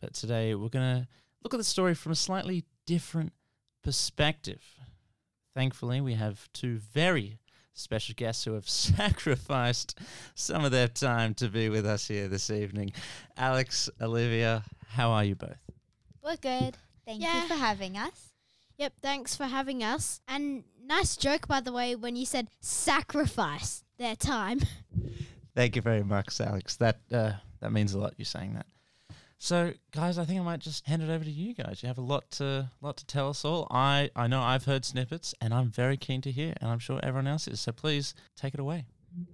But 0.00 0.14
today 0.14 0.54
we're 0.54 0.68
going 0.68 1.02
to 1.02 1.08
look 1.42 1.54
at 1.54 1.58
the 1.58 1.64
story 1.64 1.94
from 1.94 2.12
a 2.12 2.16
slightly 2.16 2.64
different 2.86 3.32
perspective. 3.82 4.62
Thankfully, 5.54 6.00
we 6.00 6.14
have 6.14 6.48
two 6.52 6.76
very 6.76 7.38
special 7.72 8.14
guests 8.14 8.44
who 8.44 8.52
have 8.52 8.68
sacrificed 8.68 9.98
some 10.34 10.64
of 10.64 10.70
their 10.70 10.88
time 10.88 11.34
to 11.34 11.48
be 11.48 11.68
with 11.70 11.86
us 11.86 12.08
here 12.08 12.28
this 12.28 12.50
evening. 12.50 12.92
Alex, 13.36 13.88
Olivia, 14.00 14.64
how 14.88 15.10
are 15.12 15.24
you 15.24 15.34
both? 15.34 15.56
We're 16.22 16.36
good. 16.36 16.76
Thank 17.06 17.22
Yeah. 17.22 17.42
you 17.42 17.48
for 17.48 17.54
having 17.54 17.96
us. 17.96 18.32
Yep, 18.78 18.94
thanks 19.00 19.34
for 19.36 19.44
having 19.46 19.82
us. 19.82 20.20
And 20.28 20.64
nice 20.84 21.16
joke, 21.16 21.48
by 21.48 21.60
the 21.60 21.72
way, 21.72 21.94
when 21.96 22.16
you 22.16 22.26
said 22.26 22.48
sacrifice 22.60 23.84
their 23.98 24.16
time. 24.16 24.60
Thank 25.54 25.74
you 25.76 25.80
very 25.82 26.02
much, 26.02 26.38
Alex. 26.40 26.76
That 26.76 27.00
uh, 27.10 27.32
that 27.60 27.72
means 27.72 27.94
a 27.94 27.98
lot. 27.98 28.12
You 28.18 28.26
saying 28.26 28.54
that. 28.54 28.66
So, 29.38 29.72
guys, 29.92 30.18
I 30.18 30.24
think 30.26 30.38
I 30.40 30.44
might 30.44 30.60
just 30.60 30.86
hand 30.86 31.02
it 31.02 31.08
over 31.10 31.24
to 31.24 31.30
you 31.30 31.54
guys. 31.54 31.82
You 31.82 31.86
have 31.86 31.96
a 31.96 32.02
lot 32.02 32.30
to 32.32 32.70
lot 32.82 32.98
to 32.98 33.06
tell 33.06 33.30
us 33.30 33.42
all. 33.42 33.66
I 33.70 34.10
I 34.14 34.26
know 34.26 34.42
I've 34.42 34.66
heard 34.66 34.84
snippets, 34.84 35.34
and 35.40 35.54
I'm 35.54 35.70
very 35.70 35.96
keen 35.96 36.20
to 36.22 36.30
hear, 36.30 36.52
and 36.60 36.70
I'm 36.70 36.78
sure 36.78 37.00
everyone 37.02 37.26
else 37.26 37.48
is. 37.48 37.60
So 37.60 37.72
please 37.72 38.14
take 38.36 38.52
it 38.52 38.60
away. 38.60 38.84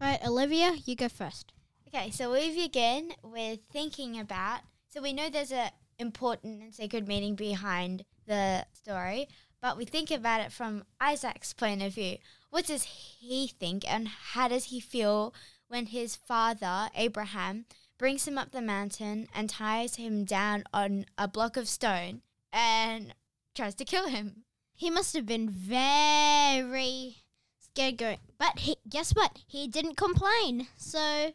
Right, 0.00 0.24
Olivia, 0.24 0.76
you 0.84 0.94
go 0.94 1.08
first. 1.08 1.52
Okay, 1.88 2.10
so 2.12 2.32
we 2.32 2.54
begin 2.54 3.10
with 3.24 3.58
thinking 3.72 4.20
about. 4.20 4.60
So 4.88 5.02
we 5.02 5.12
know 5.12 5.28
there's 5.28 5.50
a 5.52 5.72
important 6.02 6.62
and 6.62 6.74
sacred 6.74 7.08
meaning 7.08 7.34
behind 7.34 8.04
the 8.26 8.66
story, 8.74 9.28
but 9.62 9.78
we 9.78 9.86
think 9.86 10.10
about 10.10 10.40
it 10.40 10.52
from 10.52 10.84
Isaac's 11.00 11.54
point 11.54 11.82
of 11.82 11.94
view. 11.94 12.18
What 12.50 12.66
does 12.66 12.82
he 12.82 13.46
think, 13.46 13.90
and 13.90 14.08
how 14.08 14.48
does 14.48 14.66
he 14.66 14.80
feel 14.80 15.32
when 15.68 15.86
his 15.86 16.14
father 16.14 16.90
Abraham 16.94 17.64
brings 17.96 18.28
him 18.28 18.36
up 18.36 18.50
the 18.50 18.60
mountain 18.60 19.28
and 19.34 19.48
ties 19.48 19.94
him 19.94 20.24
down 20.24 20.64
on 20.74 21.06
a 21.16 21.26
block 21.26 21.56
of 21.56 21.68
stone 21.68 22.20
and 22.52 23.14
tries 23.54 23.74
to 23.76 23.86
kill 23.86 24.08
him? 24.08 24.44
He 24.74 24.90
must 24.90 25.14
have 25.14 25.24
been 25.24 25.48
very 25.48 27.22
scared 27.58 27.96
going. 27.98 28.18
But 28.38 28.58
he, 28.58 28.76
guess 28.88 29.12
what? 29.12 29.38
He 29.46 29.68
didn't 29.68 29.96
complain. 29.96 30.66
So 30.76 31.32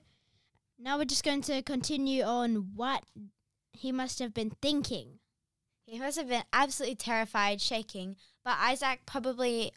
now 0.77 0.97
we're 0.97 1.06
just 1.06 1.23
going 1.23 1.41
to 1.43 1.62
continue 1.62 2.23
on 2.23 2.71
what 2.75 3.03
he 3.77 3.91
must 3.91 4.19
have 4.19 4.33
been 4.33 4.51
thinking. 4.61 5.19
He 5.85 5.99
must 5.99 6.17
have 6.17 6.27
been 6.27 6.43
absolutely 6.51 6.95
terrified, 6.95 7.61
shaking, 7.61 8.17
but 8.43 8.57
Isaac 8.59 9.01
probably 9.05 9.71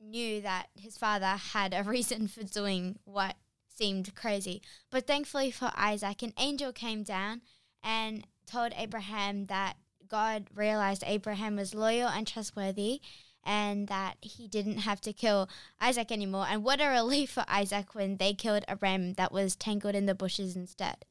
knew 0.00 0.40
that 0.40 0.66
his 0.74 0.96
father 0.96 1.36
had 1.36 1.72
a 1.72 1.82
reason 1.88 2.28
for 2.28 2.42
doing 2.42 2.98
what 3.04 3.36
seemed 3.68 4.14
crazy. 4.14 4.62
But 4.90 5.06
thankfully 5.06 5.50
for 5.50 5.70
Isaac, 5.76 6.22
an 6.22 6.34
angel 6.38 6.72
came 6.72 7.02
down 7.02 7.42
and 7.82 8.26
told 8.46 8.72
Abraham 8.76 9.46
that 9.46 9.76
God 10.08 10.48
realized 10.54 11.04
Abraham 11.06 11.56
was 11.56 11.74
loyal 11.74 12.08
and 12.08 12.26
trustworthy 12.26 13.00
and 13.44 13.88
that 13.88 14.16
he 14.20 14.46
didn't 14.46 14.78
have 14.78 15.00
to 15.02 15.12
kill 15.12 15.48
Isaac 15.80 16.12
anymore. 16.12 16.46
And 16.48 16.64
what 16.64 16.80
a 16.80 16.88
relief 16.88 17.30
for 17.30 17.44
Isaac 17.48 17.94
when 17.94 18.16
they 18.16 18.34
killed 18.34 18.64
a 18.68 18.76
ram 18.76 19.14
that 19.14 19.32
was 19.32 19.56
tangled 19.56 19.94
in 19.94 20.06
the 20.06 20.14
bushes 20.14 20.56
instead. 20.56 21.04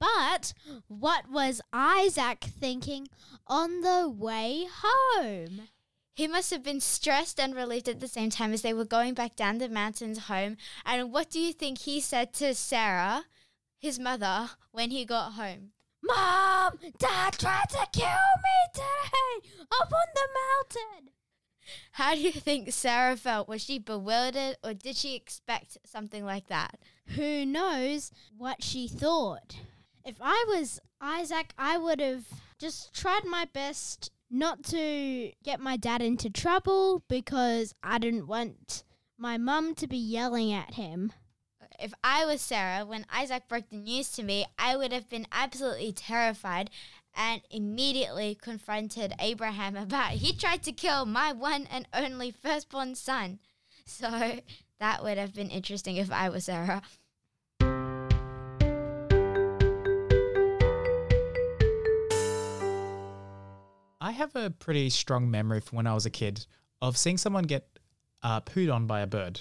But 0.00 0.54
what 0.88 1.30
was 1.30 1.60
Isaac 1.72 2.42
thinking 2.42 3.08
on 3.46 3.82
the 3.82 4.08
way 4.08 4.66
home? 4.82 5.68
He 6.14 6.26
must 6.26 6.50
have 6.50 6.62
been 6.62 6.80
stressed 6.80 7.38
and 7.38 7.54
relieved 7.54 7.88
at 7.88 8.00
the 8.00 8.08
same 8.08 8.30
time 8.30 8.52
as 8.52 8.62
they 8.62 8.72
were 8.72 8.84
going 8.84 9.14
back 9.14 9.36
down 9.36 9.58
the 9.58 9.68
mountains 9.68 10.20
home. 10.20 10.56
And 10.84 11.12
what 11.12 11.30
do 11.30 11.38
you 11.38 11.52
think 11.52 11.78
he 11.78 12.00
said 12.00 12.32
to 12.34 12.54
Sarah, 12.54 13.24
his 13.78 13.98
mother, 13.98 14.50
when 14.72 14.90
he 14.90 15.04
got 15.04 15.32
home? 15.32 15.72
Mom, 16.02 16.78
Dad 16.98 17.34
tried 17.34 17.68
to 17.70 17.86
kill 17.92 18.08
me 18.08 18.72
today 18.74 19.50
up 19.80 19.92
on 19.92 20.06
the 20.14 20.28
mountain. 20.40 21.10
How 21.92 22.14
do 22.14 22.20
you 22.20 22.32
think 22.32 22.72
Sarah 22.72 23.16
felt? 23.16 23.48
Was 23.48 23.62
she 23.62 23.78
bewildered 23.78 24.56
or 24.64 24.74
did 24.74 24.96
she 24.96 25.14
expect 25.14 25.78
something 25.84 26.24
like 26.24 26.48
that? 26.48 26.78
Who 27.16 27.44
knows 27.44 28.10
what 28.36 28.62
she 28.62 28.88
thought? 28.88 29.56
If 30.04 30.16
I 30.20 30.44
was 30.48 30.80
Isaac, 31.00 31.52
I 31.58 31.76
would 31.76 32.00
have 32.00 32.24
just 32.58 32.92
tried 32.94 33.24
my 33.24 33.46
best 33.46 34.10
not 34.30 34.62
to 34.64 35.32
get 35.42 35.60
my 35.60 35.76
dad 35.76 36.02
into 36.02 36.30
trouble 36.30 37.02
because 37.08 37.74
I 37.82 37.98
didn't 37.98 38.26
want 38.26 38.84
my 39.18 39.36
mum 39.36 39.74
to 39.76 39.86
be 39.86 39.96
yelling 39.96 40.52
at 40.52 40.74
him. 40.74 41.12
If 41.78 41.92
I 42.04 42.24
was 42.26 42.40
Sarah, 42.40 42.84
when 42.84 43.06
Isaac 43.12 43.48
broke 43.48 43.70
the 43.70 43.76
news 43.76 44.10
to 44.12 44.22
me, 44.22 44.46
I 44.58 44.76
would 44.76 44.92
have 44.92 45.08
been 45.08 45.26
absolutely 45.32 45.92
terrified 45.92 46.70
and 47.14 47.42
immediately 47.50 48.34
confronted 48.34 49.14
Abraham 49.18 49.76
about 49.76 50.12
he 50.12 50.32
tried 50.32 50.62
to 50.64 50.72
kill 50.72 51.06
my 51.06 51.32
one 51.32 51.66
and 51.70 51.88
only 51.92 52.30
firstborn 52.30 52.94
son. 52.94 53.38
So 53.84 54.40
that 54.78 55.02
would 55.02 55.18
have 55.18 55.34
been 55.34 55.50
interesting 55.50 55.96
if 55.96 56.12
I 56.12 56.28
was 56.28 56.44
Sarah. 56.44 56.82
I 64.00 64.12
have 64.12 64.34
a 64.34 64.50
pretty 64.50 64.90
strong 64.90 65.30
memory 65.30 65.60
from 65.60 65.76
when 65.76 65.86
I 65.86 65.94
was 65.94 66.06
a 66.06 66.10
kid 66.10 66.46
of 66.80 66.96
seeing 66.96 67.18
someone 67.18 67.44
get 67.44 67.66
uh, 68.22 68.40
pooed 68.40 68.72
on 68.72 68.86
by 68.86 69.00
a 69.00 69.06
bird. 69.06 69.40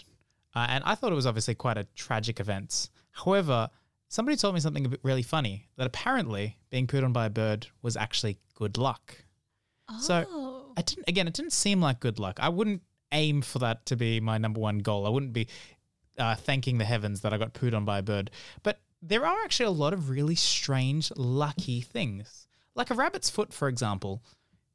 Uh, 0.55 0.65
and 0.69 0.83
I 0.85 0.95
thought 0.95 1.11
it 1.11 1.15
was 1.15 1.25
obviously 1.27 1.55
quite 1.55 1.77
a 1.77 1.85
tragic 1.95 2.39
event. 2.39 2.89
However, 3.11 3.69
somebody 4.09 4.35
told 4.35 4.55
me 4.55 4.59
something 4.59 4.85
a 4.85 4.89
bit 4.89 4.99
really 5.03 5.21
funny 5.21 5.67
that 5.77 5.87
apparently 5.87 6.57
being 6.69 6.87
pooed 6.87 7.03
on 7.03 7.13
by 7.13 7.27
a 7.27 7.29
bird 7.29 7.67
was 7.81 7.95
actually 7.95 8.37
good 8.55 8.77
luck. 8.77 9.15
So, 9.99 10.25
Oh. 10.29 10.73
I 10.77 10.81
didn't, 10.81 11.07
again, 11.09 11.27
it 11.27 11.33
didn't 11.33 11.53
seem 11.53 11.81
like 11.81 11.99
good 11.99 12.19
luck. 12.19 12.37
I 12.39 12.49
wouldn't 12.49 12.81
aim 13.11 13.41
for 13.41 13.59
that 13.59 13.85
to 13.87 13.95
be 13.95 14.19
my 14.19 14.37
number 14.37 14.59
one 14.59 14.79
goal. 14.79 15.05
I 15.05 15.09
wouldn't 15.09 15.33
be 15.33 15.47
uh, 16.17 16.35
thanking 16.35 16.77
the 16.77 16.85
heavens 16.85 17.21
that 17.21 17.33
I 17.33 17.37
got 17.37 17.53
pooed 17.53 17.73
on 17.73 17.85
by 17.85 17.99
a 17.99 18.03
bird. 18.03 18.29
But 18.61 18.79
there 19.01 19.25
are 19.25 19.37
actually 19.43 19.65
a 19.67 19.71
lot 19.71 19.93
of 19.93 20.09
really 20.09 20.35
strange, 20.35 21.11
lucky 21.15 21.81
things. 21.81 22.47
Like 22.75 22.91
a 22.91 22.93
rabbit's 22.93 23.29
foot, 23.29 23.51
for 23.53 23.67
example. 23.67 24.21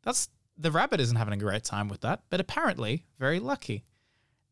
That's 0.04 0.28
the 0.56 0.70
rabbit 0.70 1.00
isn't 1.00 1.16
having 1.16 1.34
a 1.34 1.38
great 1.38 1.64
time 1.64 1.88
with 1.88 2.02
that, 2.02 2.22
but 2.30 2.40
apparently 2.40 3.06
very 3.18 3.40
lucky. 3.40 3.84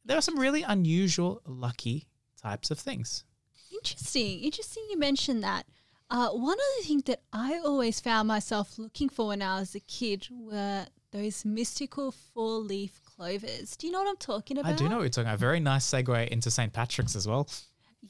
There 0.04 0.18
are 0.18 0.22
some 0.22 0.38
really 0.38 0.62
unusual, 0.62 1.42
lucky 1.46 2.08
types 2.42 2.70
of 2.70 2.78
things. 2.78 3.24
Interesting. 3.72 4.40
Interesting 4.40 4.86
you 4.90 4.98
mentioned 4.98 5.42
that. 5.44 5.66
Uh, 6.10 6.28
one 6.30 6.58
of 6.58 6.64
the 6.78 6.86
things 6.86 7.04
that 7.04 7.22
I 7.32 7.58
always 7.64 8.00
found 8.00 8.28
myself 8.28 8.78
looking 8.78 9.08
for 9.08 9.28
when 9.28 9.40
I 9.40 9.60
was 9.60 9.74
a 9.74 9.80
kid 9.80 10.26
were 10.30 10.86
those 11.10 11.44
mystical 11.44 12.10
four 12.10 12.58
leaf 12.58 13.00
clovers. 13.04 13.76
Do 13.76 13.86
you 13.86 13.92
know 13.92 14.00
what 14.00 14.08
I'm 14.08 14.16
talking 14.16 14.58
about? 14.58 14.72
I 14.72 14.76
do 14.76 14.88
know 14.88 14.96
what 14.96 15.02
you're 15.02 15.10
talking 15.10 15.28
about. 15.28 15.38
Very 15.38 15.60
nice 15.60 15.86
segue 15.86 16.28
into 16.28 16.50
St. 16.50 16.72
Patrick's 16.72 17.16
as 17.16 17.26
well. 17.26 17.48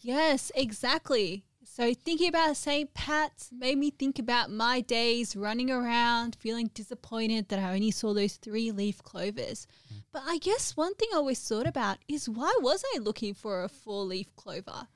Yes, 0.00 0.50
exactly. 0.55 1.44
So 1.75 1.95
thinking 1.95 2.29
about 2.29 2.59
St. 2.59 2.93
Pat's 2.93 3.49
made 3.51 3.79
me 3.79 3.89
think 3.89 4.19
about 4.19 4.51
my 4.51 4.83
days 4.83 5.35
running 5.35 5.71
around 5.71 6.37
feeling 6.39 6.71
disappointed 6.75 7.49
that 7.49 7.59
I 7.59 7.73
only 7.73 7.91
saw 7.91 8.13
those 8.13 8.37
three 8.37 8.71
leaf 8.71 9.03
clovers. 9.03 9.67
Mm. 9.91 10.03
But 10.13 10.25
I 10.27 10.37
guess 10.37 10.77
one 10.77 10.95
thing 10.97 11.09
I 11.15 11.17
always 11.17 11.41
thought 11.41 11.67
about 11.67 11.97
is 12.07 12.29
why 12.29 12.55
was 12.61 12.85
I 12.95 12.99
looking 12.99 13.33
for 13.33 13.65
a 13.65 13.71
four 13.71 14.05
leaf 14.05 14.37
clover? 14.37 14.87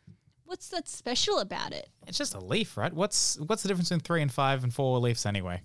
What's 0.44 0.68
that 0.68 0.86
special 0.86 1.38
about 1.38 1.72
it? 1.72 1.88
It's 2.06 2.18
just 2.18 2.34
a 2.34 2.40
leaf, 2.40 2.76
right? 2.76 2.92
What's 2.92 3.38
what's 3.46 3.62
the 3.62 3.68
difference 3.68 3.88
between 3.88 4.04
three 4.04 4.20
and 4.20 4.30
five 4.30 4.62
and 4.62 4.72
four 4.72 4.98
leaves 4.98 5.24
anyway? 5.24 5.62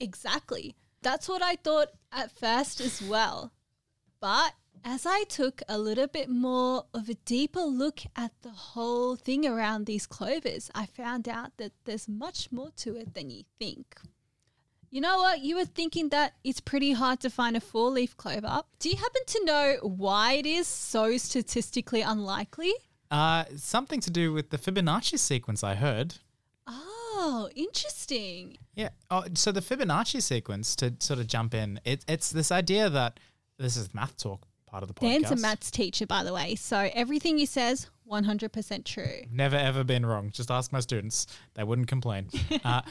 Exactly. 0.00 0.74
That's 1.00 1.28
what 1.28 1.42
I 1.42 1.54
thought 1.62 1.90
at 2.10 2.32
first 2.32 2.80
as 2.80 3.00
well. 3.00 3.52
But 4.20 4.54
as 4.84 5.06
I 5.06 5.24
took 5.24 5.62
a 5.68 5.78
little 5.78 6.06
bit 6.06 6.28
more 6.28 6.86
of 6.94 7.08
a 7.08 7.14
deeper 7.14 7.60
look 7.60 8.00
at 8.16 8.32
the 8.42 8.50
whole 8.50 9.16
thing 9.16 9.46
around 9.46 9.86
these 9.86 10.06
clovers, 10.06 10.70
I 10.74 10.86
found 10.86 11.28
out 11.28 11.56
that 11.58 11.72
there's 11.84 12.08
much 12.08 12.50
more 12.50 12.70
to 12.78 12.96
it 12.96 13.14
than 13.14 13.30
you 13.30 13.44
think. 13.58 14.00
You 14.90 15.00
know 15.00 15.18
what? 15.18 15.40
You 15.40 15.56
were 15.56 15.64
thinking 15.64 16.08
that 16.08 16.34
it's 16.42 16.60
pretty 16.60 16.92
hard 16.92 17.20
to 17.20 17.30
find 17.30 17.56
a 17.56 17.60
four 17.60 17.90
leaf 17.90 18.16
clover. 18.16 18.62
Do 18.80 18.88
you 18.88 18.96
happen 18.96 19.22
to 19.26 19.44
know 19.44 19.76
why 19.82 20.32
it 20.34 20.46
is 20.46 20.66
so 20.66 21.16
statistically 21.16 22.02
unlikely? 22.02 22.72
Uh, 23.10 23.44
something 23.56 24.00
to 24.00 24.10
do 24.10 24.32
with 24.32 24.50
the 24.50 24.58
Fibonacci 24.58 25.18
sequence, 25.18 25.62
I 25.62 25.74
heard. 25.76 26.16
Oh, 26.66 27.48
interesting. 27.54 28.56
Yeah. 28.74 28.90
Oh, 29.10 29.24
so 29.34 29.52
the 29.52 29.60
Fibonacci 29.60 30.22
sequence, 30.22 30.74
to 30.76 30.94
sort 30.98 31.20
of 31.20 31.26
jump 31.26 31.54
in, 31.54 31.80
it, 31.84 32.04
it's 32.08 32.30
this 32.30 32.50
idea 32.50 32.90
that 32.90 33.20
this 33.58 33.76
is 33.76 33.94
math 33.94 34.16
talk 34.16 34.46
part 34.70 34.82
of 34.82 34.88
the 34.88 34.94
podcast. 34.94 35.22
Dan's 35.22 35.30
a 35.32 35.36
maths 35.36 35.70
teacher, 35.70 36.06
by 36.06 36.22
the 36.22 36.32
way. 36.32 36.54
So 36.54 36.88
everything 36.94 37.38
he 37.38 37.46
says, 37.46 37.90
100% 38.10 38.84
true. 38.84 39.22
Never 39.30 39.56
ever 39.56 39.84
been 39.84 40.06
wrong. 40.06 40.30
Just 40.30 40.50
ask 40.50 40.72
my 40.72 40.80
students; 40.80 41.26
they 41.54 41.64
wouldn't 41.64 41.88
complain. 41.88 42.28
uh, 42.64 42.82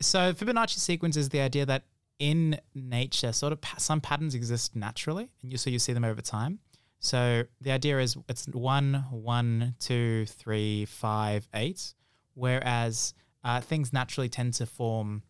so 0.00 0.32
Fibonacci 0.32 0.78
sequence 0.78 1.16
is 1.16 1.28
the 1.28 1.40
idea 1.40 1.66
that 1.66 1.84
in 2.18 2.58
nature, 2.74 3.32
sort 3.32 3.52
of 3.52 3.60
pa- 3.60 3.78
some 3.78 4.00
patterns 4.00 4.34
exist 4.34 4.76
naturally, 4.76 5.30
and 5.42 5.52
you 5.52 5.58
so 5.58 5.70
you 5.70 5.78
see 5.78 5.92
them 5.92 6.04
over 6.04 6.20
time. 6.20 6.58
So 6.98 7.44
the 7.62 7.70
idea 7.70 7.98
is 7.98 8.16
it's 8.28 8.46
one, 8.46 9.06
one, 9.10 9.74
two, 9.78 10.26
three, 10.26 10.84
five, 10.84 11.48
eight, 11.54 11.94
whereas 12.34 13.14
uh, 13.42 13.60
things 13.62 13.92
naturally 13.92 14.28
tend 14.28 14.54
to 14.54 14.66
form 14.66 15.22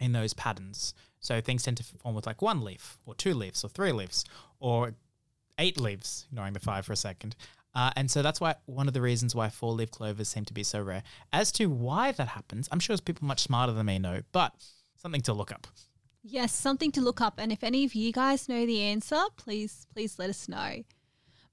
in 0.00 0.12
those 0.12 0.32
patterns. 0.32 0.94
So 1.24 1.40
things 1.40 1.62
tend 1.62 1.78
to 1.78 1.84
form 1.84 2.14
with 2.14 2.26
like 2.26 2.42
one 2.42 2.62
leaf, 2.62 2.98
or 3.06 3.14
two 3.14 3.32
leaves, 3.32 3.64
or 3.64 3.68
three 3.68 3.92
leaves, 3.92 4.26
or 4.60 4.94
eight 5.58 5.80
leaves, 5.80 6.26
ignoring 6.28 6.52
the 6.52 6.60
five 6.60 6.84
for 6.84 6.92
a 6.92 6.96
second. 6.96 7.34
Uh, 7.74 7.90
and 7.96 8.10
so 8.10 8.20
that's 8.20 8.42
why 8.42 8.54
one 8.66 8.88
of 8.88 8.94
the 8.94 9.00
reasons 9.00 9.34
why 9.34 9.48
four 9.48 9.72
leaf 9.72 9.90
clovers 9.90 10.28
seem 10.28 10.44
to 10.44 10.52
be 10.52 10.62
so 10.62 10.82
rare. 10.82 11.02
As 11.32 11.50
to 11.52 11.66
why 11.66 12.12
that 12.12 12.28
happens, 12.28 12.68
I'm 12.70 12.78
sure 12.78 12.96
people 12.98 13.26
much 13.26 13.40
smarter 13.40 13.72
than 13.72 13.86
me 13.86 13.98
know, 13.98 14.20
but 14.32 14.52
something 14.96 15.22
to 15.22 15.32
look 15.32 15.50
up. 15.50 15.66
Yes, 16.22 16.54
something 16.54 16.92
to 16.92 17.00
look 17.00 17.22
up. 17.22 17.34
And 17.38 17.50
if 17.50 17.64
any 17.64 17.84
of 17.84 17.94
you 17.94 18.12
guys 18.12 18.48
know 18.48 18.66
the 18.66 18.82
answer, 18.82 19.20
please, 19.36 19.86
please 19.94 20.18
let 20.18 20.28
us 20.28 20.46
know. 20.46 20.84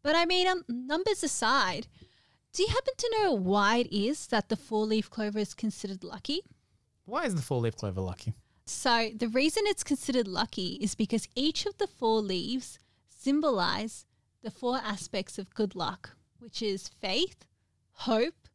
But 0.04 0.18
I 0.18 0.26
mean, 0.26 0.48
um, 0.48 0.64
numbers 0.68 1.24
aside, 1.24 1.88
do 2.52 2.64
you 2.64 2.70
happen 2.70 2.94
to 2.98 3.16
know 3.20 3.34
why 3.34 3.78
it 3.78 3.92
is 3.92 4.28
that 4.28 4.50
the 4.50 4.58
four 4.58 4.86
leaf 4.86 5.10
clover 5.10 5.40
is 5.40 5.54
considered 5.54 6.04
lucky? 6.04 6.42
Why 7.06 7.24
is 7.24 7.36
the 7.36 7.42
four 7.42 7.62
leaf 7.62 7.78
clover 7.78 8.02
lucky? 8.02 8.34
So, 8.66 9.10
the 9.16 9.28
reason 9.28 9.64
it's 9.66 9.84
considered 9.84 10.28
lucky 10.28 10.78
is 10.82 10.96
because 10.96 11.28
each 11.36 11.66
of 11.66 11.78
the 11.78 11.88
four 11.88 12.22
leaves 12.22 12.80
symbolize 13.10 14.06
the 14.44 14.52
four 14.52 14.78
aspects 14.78 15.38
of 15.38 15.54
good 15.54 15.76
luck, 15.76 16.12
which 16.40 16.62
is 16.62 16.88
faith, 16.88 17.46
hope, 17.92 18.48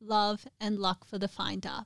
love, 0.00 0.46
and 0.60 0.78
luck 0.78 1.04
for 1.04 1.18
the 1.18 1.28
finder. 1.28 1.84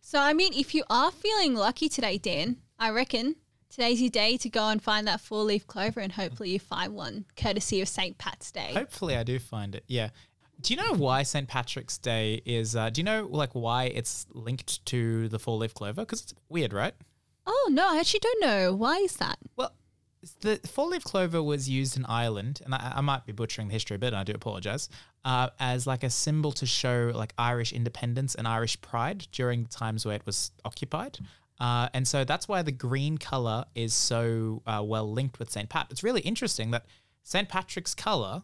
So, 0.00 0.20
I 0.20 0.32
mean, 0.32 0.52
if 0.52 0.74
you 0.74 0.84
are 0.88 1.10
feeling 1.10 1.54
lucky 1.54 1.88
today, 1.88 2.18
Dan, 2.18 2.58
I 2.78 2.90
reckon 2.90 3.36
today's 3.68 4.00
your 4.00 4.10
day 4.10 4.36
to 4.36 4.48
go 4.48 4.68
and 4.68 4.80
find 4.82 5.06
that 5.06 5.20
four 5.20 5.42
leaf 5.42 5.66
clover 5.66 6.00
and 6.00 6.12
hopefully 6.12 6.50
you 6.50 6.60
find 6.60 6.94
one 6.94 7.24
courtesy 7.36 7.80
of 7.80 7.88
St. 7.88 8.16
Pat's 8.16 8.52
Day. 8.52 8.72
Hopefully, 8.72 9.16
I 9.16 9.22
do 9.22 9.38
find 9.38 9.74
it. 9.74 9.84
Yeah. 9.88 10.10
Do 10.60 10.74
you 10.74 10.80
know 10.80 10.94
why 10.94 11.22
St. 11.22 11.46
Patrick's 11.46 11.98
Day 11.98 12.42
is? 12.44 12.74
Uh, 12.74 12.90
do 12.90 13.00
you 13.00 13.04
know 13.04 13.28
like 13.30 13.52
why 13.52 13.84
it's 13.84 14.26
linked 14.32 14.84
to 14.86 15.28
the 15.28 15.38
four 15.38 15.56
leaf 15.58 15.74
clover? 15.74 16.02
Because 16.02 16.22
it's 16.22 16.34
weird, 16.48 16.72
right? 16.72 16.94
Oh, 17.46 17.68
no, 17.70 17.88
I 17.88 17.98
actually 17.98 18.20
don't 18.20 18.40
know. 18.40 18.74
Why 18.74 18.96
is 18.96 19.16
that? 19.16 19.38
Well, 19.56 19.72
the 20.40 20.60
four 20.66 20.88
leaf 20.88 21.04
clover 21.04 21.42
was 21.42 21.68
used 21.68 21.96
in 21.96 22.04
Ireland, 22.06 22.60
and 22.64 22.74
I, 22.74 22.94
I 22.96 23.00
might 23.00 23.26
be 23.26 23.32
butchering 23.32 23.68
the 23.68 23.74
history 23.74 23.96
a 23.96 23.98
bit, 23.98 24.08
and 24.08 24.16
I 24.16 24.24
do 24.24 24.32
apologize, 24.32 24.88
uh, 25.24 25.50
as 25.60 25.86
like 25.86 26.02
a 26.02 26.10
symbol 26.10 26.52
to 26.52 26.66
show 26.66 27.12
like 27.14 27.32
Irish 27.38 27.72
independence 27.72 28.34
and 28.34 28.48
Irish 28.48 28.80
pride 28.80 29.28
during 29.32 29.62
the 29.62 29.68
times 29.68 30.04
where 30.04 30.16
it 30.16 30.26
was 30.26 30.50
occupied. 30.64 31.18
Uh, 31.60 31.88
and 31.94 32.06
so 32.06 32.24
that's 32.24 32.48
why 32.48 32.62
the 32.62 32.72
green 32.72 33.16
color 33.18 33.64
is 33.74 33.94
so 33.94 34.62
uh, 34.66 34.82
well 34.84 35.10
linked 35.10 35.38
with 35.38 35.50
St. 35.50 35.68
Pat. 35.68 35.86
It's 35.90 36.02
really 36.02 36.20
interesting 36.20 36.70
that 36.72 36.84
St. 37.22 37.48
Patrick's 37.48 37.94
color, 37.94 38.42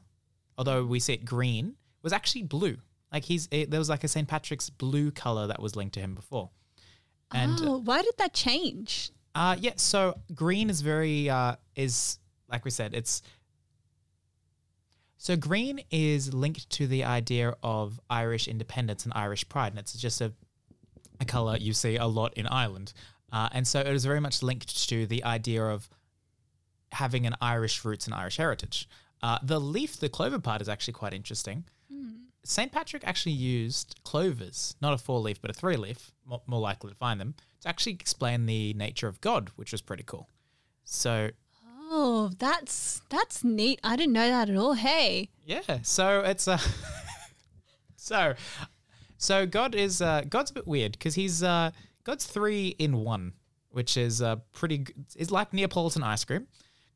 although 0.57 0.85
we 0.85 0.99
see 0.99 1.15
it 1.15 1.25
green, 1.25 1.75
was 2.03 2.13
actually 2.13 2.43
blue. 2.43 2.79
Like 3.13 3.25
he's 3.25 3.49
it, 3.51 3.71
there 3.71 3.81
was 3.81 3.89
like 3.89 4.05
a 4.05 4.09
St. 4.09 4.27
Patrick's 4.27 4.71
blue 4.71 5.11
color 5.11 5.47
that 5.49 5.61
was 5.61 5.77
linked 5.77 5.95
to 5.95 6.01
him 6.01 6.15
before. 6.15 6.51
And 7.35 7.59
oh, 7.63 7.79
why 7.79 8.03
did 8.03 8.15
that 8.19 8.35
change? 8.35 9.11
uh, 9.35 9.57
yeah, 9.59 9.73
so 9.77 10.19
green 10.35 10.69
is 10.71 10.81
very 10.81 11.31
uh, 11.31 11.57
is 11.77 12.19
like 12.49 12.65
we 12.65 12.71
said, 12.71 12.95
it's 12.95 13.23
so 15.17 15.37
green 15.37 15.81
is 15.91 16.35
linked 16.35 16.69
to 16.71 16.87
the 16.87 17.05
idea 17.05 17.55
of 17.63 18.01
Irish 18.11 18.49
independence 18.49 19.05
and 19.05 19.13
Irish 19.15 19.49
pride, 19.49 19.73
and 19.73 19.79
it's 19.79 19.95
just 19.95 20.21
a 20.21 20.33
a 21.21 21.25
color 21.25 21.57
you 21.57 21.73
see 21.73 21.97
a 21.97 22.07
lot 22.07 22.35
in 22.35 22.47
Ireland. 22.47 22.93
Uh, 23.33 23.49
and 23.53 23.67
so 23.67 23.81
it 23.81 23.87
is 23.87 24.05
very 24.05 24.21
much 24.21 24.43
linked 24.43 24.89
to 24.89 25.07
the 25.07 25.25
idea 25.25 25.65
of 25.65 25.89
having 26.91 27.27
an 27.27 27.35
Irish 27.41 27.85
roots 27.85 28.07
and 28.07 28.15
Irish 28.15 28.37
heritage. 28.37 28.87
Uh, 29.23 29.39
the 29.43 29.59
leaf, 29.59 29.99
the 29.99 30.11
clover 30.11 30.39
part, 30.39 30.61
is 30.61 30.69
actually 30.69 30.93
quite 30.93 31.15
interesting. 31.15 31.65
St. 32.45 32.73
Patrick 32.73 33.05
actually 33.07 33.33
used 33.33 34.01
clovers, 34.05 34.75
not 34.81 34.93
a 34.93 34.99
four 34.99 35.21
leaf, 35.21 35.41
but 35.41 35.51
a 35.51 35.55
three 35.55 35.77
leaf, 35.77 36.11
more, 36.27 36.43
more 36.47 36.61
likely 36.61 36.91
to 36.91 36.97
find 36.97 37.21
them, 37.21 37.35
to 37.61 37.69
actually 37.69 37.93
explain 37.93 38.47
the 38.47 38.75
nature 38.75 39.07
of 39.07 39.21
God, 39.21 39.51
which 39.57 39.71
was 39.71 39.81
pretty 39.81 40.03
cool. 40.05 40.29
So, 40.85 41.31
Oh, 41.95 42.31
that's 42.39 43.03
that's 43.11 43.45
neat. 43.45 43.79
I 43.85 43.97
didn't 43.97 44.15
know 44.15 44.27
that 44.27 44.49
at 44.49 44.57
all. 44.57 44.73
Hey. 44.73 45.29
yeah, 45.45 45.81
so 45.83 46.21
it's 46.21 46.49
uh, 46.49 46.57
so 47.97 48.35
so 49.19 49.47
God 49.47 49.75
is 49.75 50.01
uh, 50.01 50.23
God's 50.29 50.51
a 50.51 50.55
bit 50.55 50.67
weird 50.67 50.93
because 50.93 51.15
he's 51.15 51.43
uh, 51.43 51.71
God's 52.05 52.27
three 52.27 52.69
in 52.79 52.97
one, 53.05 53.35
which 53.71 53.99
is 53.99 54.23
uh, 54.23 54.37
pretty. 54.53 54.87
It's 55.17 55.31
like 55.31 55.53
Neapolitan 55.53 56.03
ice 56.03 56.25
cream. 56.25 56.47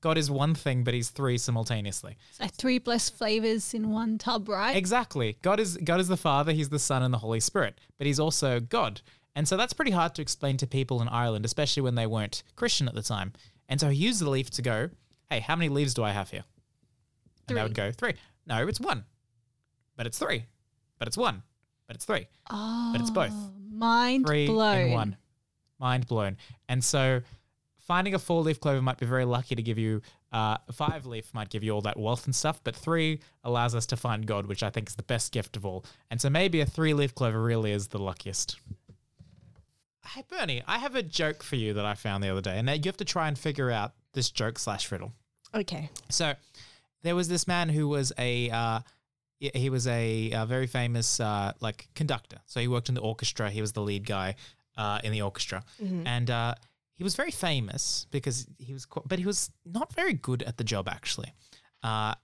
God 0.06 0.18
is 0.18 0.30
one 0.30 0.54
thing, 0.54 0.84
but 0.84 0.94
he's 0.94 1.10
three 1.10 1.36
simultaneously. 1.36 2.16
So 2.30 2.46
three 2.46 2.78
blessed 2.78 3.16
flavors 3.18 3.74
in 3.74 3.90
one 3.90 4.18
tub, 4.18 4.48
right? 4.48 4.76
Exactly. 4.76 5.36
God 5.42 5.58
is 5.58 5.76
God 5.78 5.98
is 5.98 6.06
the 6.06 6.16
Father, 6.16 6.52
he's 6.52 6.68
the 6.68 6.78
Son 6.78 7.02
and 7.02 7.12
the 7.12 7.18
Holy 7.18 7.40
Spirit, 7.40 7.80
but 7.98 8.06
he's 8.06 8.20
also 8.20 8.60
God. 8.60 9.00
And 9.34 9.48
so 9.48 9.56
that's 9.56 9.72
pretty 9.72 9.90
hard 9.90 10.14
to 10.14 10.22
explain 10.22 10.58
to 10.58 10.66
people 10.68 11.02
in 11.02 11.08
Ireland, 11.08 11.44
especially 11.44 11.82
when 11.82 11.96
they 11.96 12.06
weren't 12.06 12.44
Christian 12.54 12.86
at 12.86 12.94
the 12.94 13.02
time. 13.02 13.32
And 13.68 13.80
so 13.80 13.88
he 13.88 13.96
used 13.96 14.20
the 14.20 14.30
leaf 14.30 14.48
to 14.50 14.62
go, 14.62 14.90
"Hey, 15.28 15.40
how 15.40 15.56
many 15.56 15.70
leaves 15.70 15.92
do 15.92 16.04
I 16.04 16.12
have 16.12 16.30
here?" 16.30 16.44
And 17.48 17.58
they 17.58 17.62
would 17.64 17.74
go, 17.74 17.90
3. 17.90 18.14
No, 18.46 18.64
it's 18.68 18.80
1. 18.80 19.04
But 19.96 20.06
it's 20.06 20.20
3. 20.20 20.44
But 21.00 21.08
it's 21.08 21.16
1. 21.16 21.42
But 21.88 21.96
it's 21.96 22.04
3. 22.04 22.28
oh, 22.50 22.90
but 22.92 23.00
it's 23.00 23.10
both. 23.10 23.32
Oh, 23.32 23.50
mind 23.72 24.24
3 24.24 24.46
blown. 24.46 24.78
in 24.78 24.92
1. 24.92 25.16
Mind 25.80 26.06
blown. 26.06 26.36
And 26.68 26.84
so 26.84 27.22
finding 27.86 28.14
a 28.14 28.18
four 28.18 28.42
leaf 28.42 28.60
clover 28.60 28.82
might 28.82 28.98
be 28.98 29.06
very 29.06 29.24
lucky 29.24 29.54
to 29.54 29.62
give 29.62 29.78
you 29.78 30.02
uh, 30.32 30.58
five 30.72 31.06
leaf 31.06 31.32
might 31.32 31.48
give 31.48 31.62
you 31.62 31.70
all 31.70 31.80
that 31.82 31.98
wealth 31.98 32.26
and 32.26 32.34
stuff, 32.34 32.60
but 32.64 32.74
three 32.74 33.20
allows 33.44 33.74
us 33.74 33.86
to 33.86 33.96
find 33.96 34.26
God, 34.26 34.46
which 34.46 34.62
I 34.62 34.70
think 34.70 34.88
is 34.88 34.96
the 34.96 35.02
best 35.04 35.32
gift 35.32 35.56
of 35.56 35.64
all. 35.64 35.84
And 36.10 36.20
so 36.20 36.28
maybe 36.28 36.60
a 36.60 36.66
three 36.66 36.94
leaf 36.94 37.14
clover 37.14 37.40
really 37.40 37.72
is 37.72 37.88
the 37.88 37.98
luckiest. 37.98 38.56
Hey 40.08 40.24
Bernie, 40.28 40.62
I 40.66 40.78
have 40.78 40.94
a 40.94 41.02
joke 41.02 41.42
for 41.42 41.56
you 41.56 41.74
that 41.74 41.84
I 41.84 41.94
found 41.94 42.22
the 42.22 42.28
other 42.28 42.40
day, 42.40 42.58
and 42.58 42.66
now 42.66 42.72
you 42.72 42.82
have 42.86 42.96
to 42.98 43.04
try 43.04 43.28
and 43.28 43.38
figure 43.38 43.70
out 43.70 43.92
this 44.12 44.30
joke 44.30 44.58
slash 44.58 44.90
riddle. 44.90 45.12
Okay. 45.54 45.90
So 46.10 46.34
there 47.02 47.14
was 47.16 47.28
this 47.28 47.46
man 47.46 47.68
who 47.68 47.88
was 47.88 48.12
a 48.18 48.50
uh, 48.50 48.80
he 49.38 49.68
was 49.68 49.86
a, 49.86 50.32
uh 50.32 50.46
very 50.46 50.66
famous 50.66 51.20
uh, 51.20 51.52
like 51.60 51.88
conductor. 51.94 52.38
So 52.46 52.60
he 52.60 52.68
worked 52.68 52.88
in 52.88 52.94
the 52.94 53.00
orchestra. 53.00 53.50
He 53.50 53.60
was 53.60 53.72
the 53.72 53.82
lead 53.82 54.06
guy 54.06 54.36
uh, 54.76 55.00
in 55.04 55.12
the 55.12 55.22
orchestra, 55.22 55.64
and 56.06 56.30
uh, 56.30 56.54
he 56.96 57.04
was 57.04 57.14
very 57.14 57.30
famous 57.30 58.06
because 58.10 58.46
he 58.58 58.72
was, 58.72 58.86
but 59.06 59.18
he 59.18 59.24
was 59.26 59.50
not 59.64 59.92
very 59.94 60.12
good 60.14 60.42
at 60.42 60.56
the 60.56 60.64
job 60.64 60.88
actually. 60.88 61.32
Uh, 61.82 62.14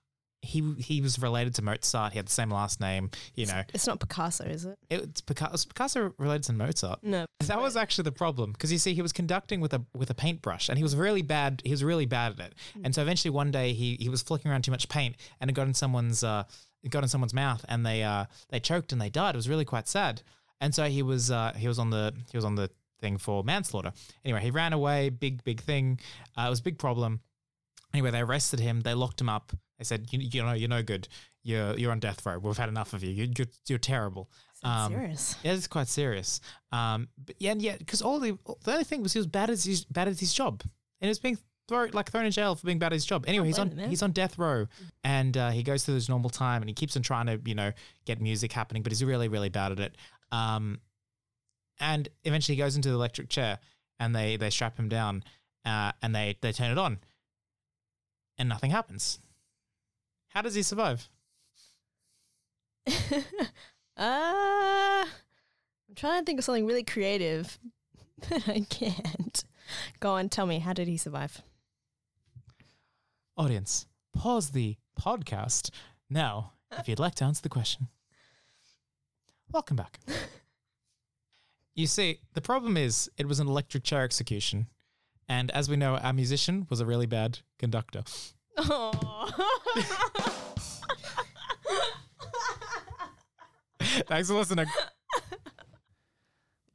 he 0.45 0.75
he 0.79 1.01
was 1.01 1.21
related 1.21 1.55
to 1.55 1.63
Mozart. 1.63 2.13
He 2.13 2.19
had 2.19 2.27
the 2.27 2.33
same 2.33 2.51
last 2.51 2.81
name. 2.81 3.11
You 3.37 3.47
know, 3.47 3.63
It's 3.73 3.87
not 3.87 4.01
Picasso, 4.01 4.43
is 4.45 4.65
it? 4.65 4.77
it's 4.91 5.21
Picasso, 5.21 5.69
Picasso 5.69 6.13
related 6.19 6.43
to 6.45 6.53
Mozart. 6.53 6.99
No. 7.05 7.27
That 7.47 7.61
was 7.61 7.77
actually 7.77 8.05
the 8.05 8.13
problem 8.13 8.51
because 8.53 8.73
you 8.73 8.79
see, 8.79 8.93
he 8.93 9.03
was 9.03 9.13
conducting 9.13 9.61
with 9.61 9.73
a 9.73 9.85
with 9.95 10.11
a 10.11 10.15
paintbrush, 10.15 10.69
and 10.69 10.77
he 10.79 10.83
was 10.83 10.97
really 10.97 11.23
bad. 11.23 11.63
He 11.65 11.71
was 11.71 11.85
really 11.85 12.07
bad 12.07 12.41
at 12.41 12.47
it, 12.47 12.55
and 12.83 12.93
so 12.93 13.03
eventually 13.03 13.31
one 13.31 13.53
day 13.53 13.73
he 13.73 13.97
he 14.01 14.09
was 14.09 14.21
flicking 14.23 14.51
around 14.51 14.63
too 14.63 14.73
much 14.73 14.89
paint, 14.89 15.15
and 15.41 15.49
it 15.49 15.55
got 15.55 15.69
in 15.69 15.75
someone's 15.75 16.25
uh 16.25 16.43
it 16.83 16.91
got 16.91 17.05
in 17.05 17.09
someone's 17.09 17.35
mouth, 17.35 17.65
and 17.69 17.87
they 17.87 18.03
uh 18.03 18.25
they 18.49 18.59
choked 18.59 18.91
and 18.91 19.01
they 19.01 19.11
died. 19.11 19.37
It 19.37 19.39
was 19.39 19.49
really 19.49 19.65
quite 19.65 19.87
sad, 19.87 20.23
and 20.61 20.75
so 20.75 20.85
he 20.89 21.03
was 21.03 21.31
uh 21.31 21.53
he 21.57 21.69
was 21.69 21.79
on 21.79 21.91
the 21.91 22.13
he 22.33 22.37
was 22.37 22.45
on 22.45 22.57
the 22.57 22.69
thing 23.03 23.19
for 23.19 23.45
manslaughter. 23.45 23.93
Anyway, 24.25 24.41
he 24.41 24.51
ran 24.51 24.73
away. 24.73 25.11
Big 25.11 25.45
big 25.45 25.61
thing. 25.61 26.01
Uh, 26.39 26.45
it 26.47 26.51
was 26.51 26.61
a 26.61 26.63
big 26.63 26.79
problem. 26.79 27.21
Anyway, 27.93 28.11
they 28.11 28.21
arrested 28.21 28.61
him. 28.61 28.81
They 28.81 28.95
locked 28.95 29.21
him 29.21 29.29
up. 29.29 29.53
They 29.79 29.85
said, 29.85 30.07
you, 30.11 30.21
you 30.21 30.43
know, 30.43 30.53
you're 30.53 30.69
no 30.69 30.83
good. 30.83 31.09
You're 31.43 31.77
you're 31.77 31.93
on 31.93 32.01
death 32.01 32.25
row. 32.25 32.39
We've 32.39 32.57
had 32.57 32.71
enough 32.71 32.95
of 32.95 33.05
you. 33.05 33.11
you 33.11 33.31
you're, 33.37 33.49
you're 33.69 33.79
terrible. 33.79 34.31
Um, 34.63 34.93
serious. 34.93 35.37
Yeah, 35.43 35.53
it's 35.53 35.67
quite 35.67 35.89
serious. 35.89 36.41
Um, 36.71 37.09
but 37.23 37.35
yeah, 37.39 37.51
and 37.53 37.61
yeah, 37.61 37.77
because 37.77 38.01
all 38.01 38.19
the 38.21 38.39
the 38.65 38.73
only 38.73 38.85
thing 38.85 39.03
was 39.03 39.13
he 39.13 39.19
was 39.19 39.27
bad 39.27 39.51
at 39.51 39.61
his 39.61 39.85
bad 39.85 40.09
at 40.09 40.19
his 40.19 40.33
job, 40.33 40.63
and 40.63 40.71
he 41.01 41.09
was 41.09 41.19
being 41.19 41.37
thrown 41.69 41.91
like 41.93 42.11
thrown 42.11 42.25
in 42.25 42.31
jail 42.31 42.55
for 42.55 42.65
being 42.67 42.79
bad 42.79 42.93
at 42.93 42.93
his 42.93 43.05
job. 43.05 43.25
Anyway, 43.27 43.47
he's 43.47 43.59
on 43.59 43.77
he's 43.77 44.03
on 44.03 44.13
death 44.13 44.39
row, 44.39 44.67
and 45.03 45.37
uh, 45.37 45.51
he 45.51 45.65
goes 45.65 45.85
through 45.85 45.97
his 45.97 46.09
normal 46.09 46.31
time, 46.31 46.63
and 46.63 46.71
he 46.71 46.75
keeps 46.75 46.97
on 46.97 47.03
trying 47.03 47.27
to 47.27 47.41
you 47.45 47.57
know 47.57 47.73
get 48.05 48.21
music 48.21 48.53
happening, 48.53 48.83
but 48.85 48.93
he's 48.93 49.05
really 49.05 49.29
really 49.29 49.49
bad 49.49 49.73
at 49.73 49.81
it. 49.81 49.97
Um, 50.31 50.79
and 51.81 52.09
eventually 52.25 52.57
he 52.57 52.63
goes 52.63 52.77
into 52.77 52.89
the 52.89 52.95
electric 52.95 53.29
chair, 53.29 53.59
and 53.99 54.15
they 54.15 54.37
they 54.37 54.51
strap 54.51 54.79
him 54.79 54.89
down, 54.89 55.25
uh, 55.65 55.93
and 56.03 56.15
they 56.15 56.37
they 56.41 56.53
turn 56.53 56.71
it 56.71 56.79
on, 56.79 56.99
and 58.39 58.49
nothing 58.49 58.71
happens. 58.71 59.19
How 60.29 60.43
does 60.43 60.55
he 60.55 60.63
survive? 60.63 61.09
uh, 62.89 62.93
I'm 63.97 65.07
trying 65.95 66.23
to 66.23 66.25
think 66.25 66.39
of 66.39 66.45
something 66.45 66.67
really 66.67 66.85
creative, 66.85 67.59
but 68.29 68.49
I 68.49 68.61
can't. 68.69 69.45
Go 70.01 70.13
on, 70.13 70.29
tell 70.29 70.47
me, 70.47 70.59
how 70.59 70.73
did 70.73 70.89
he 70.89 70.97
survive? 70.97 71.43
Audience, 73.37 73.87
pause 74.15 74.51
the 74.51 74.77
podcast 75.01 75.71
now 76.11 76.53
if 76.79 76.89
you'd 76.89 76.99
like 76.99 77.15
to 77.17 77.25
answer 77.25 77.43
the 77.43 77.49
question. 77.49 77.89
Welcome 79.51 79.77
back. 79.77 80.01
you 81.75 81.87
see, 81.87 82.21
the 82.35 82.41
problem 82.41 82.77
is 82.77 83.11
it 83.17 83.27
was 83.27 83.41
an 83.41 83.49
electric 83.49 83.85
chair 83.85 84.03
execution. 84.03 84.67
And 85.29 85.51
as 85.53 85.69
we 85.69 85.77
know, 85.77 85.97
our 85.97 86.13
musician 86.13 86.67
was 86.69 86.81
a 86.81 86.87
really 86.87 87.07
bad 87.07 87.39
conductor. 87.59 88.03
Thanks 93.81 94.29
for 94.29 94.35
listening. 94.35 94.67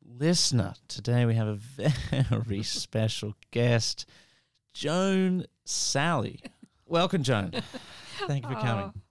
listener. 0.05 0.73
Today 0.87 1.25
we 1.25 1.35
have 1.35 1.47
a 1.47 1.55
very 2.33 2.63
special 2.63 3.35
guest, 3.51 4.07
Joan 4.73 5.45
Sally. 5.65 6.41
Welcome, 6.85 7.23
Joan. 7.23 7.51
Thank 8.27 8.45
you 8.45 8.55
for 8.55 8.59
coming. 8.61 8.91
Oh, 8.95 9.01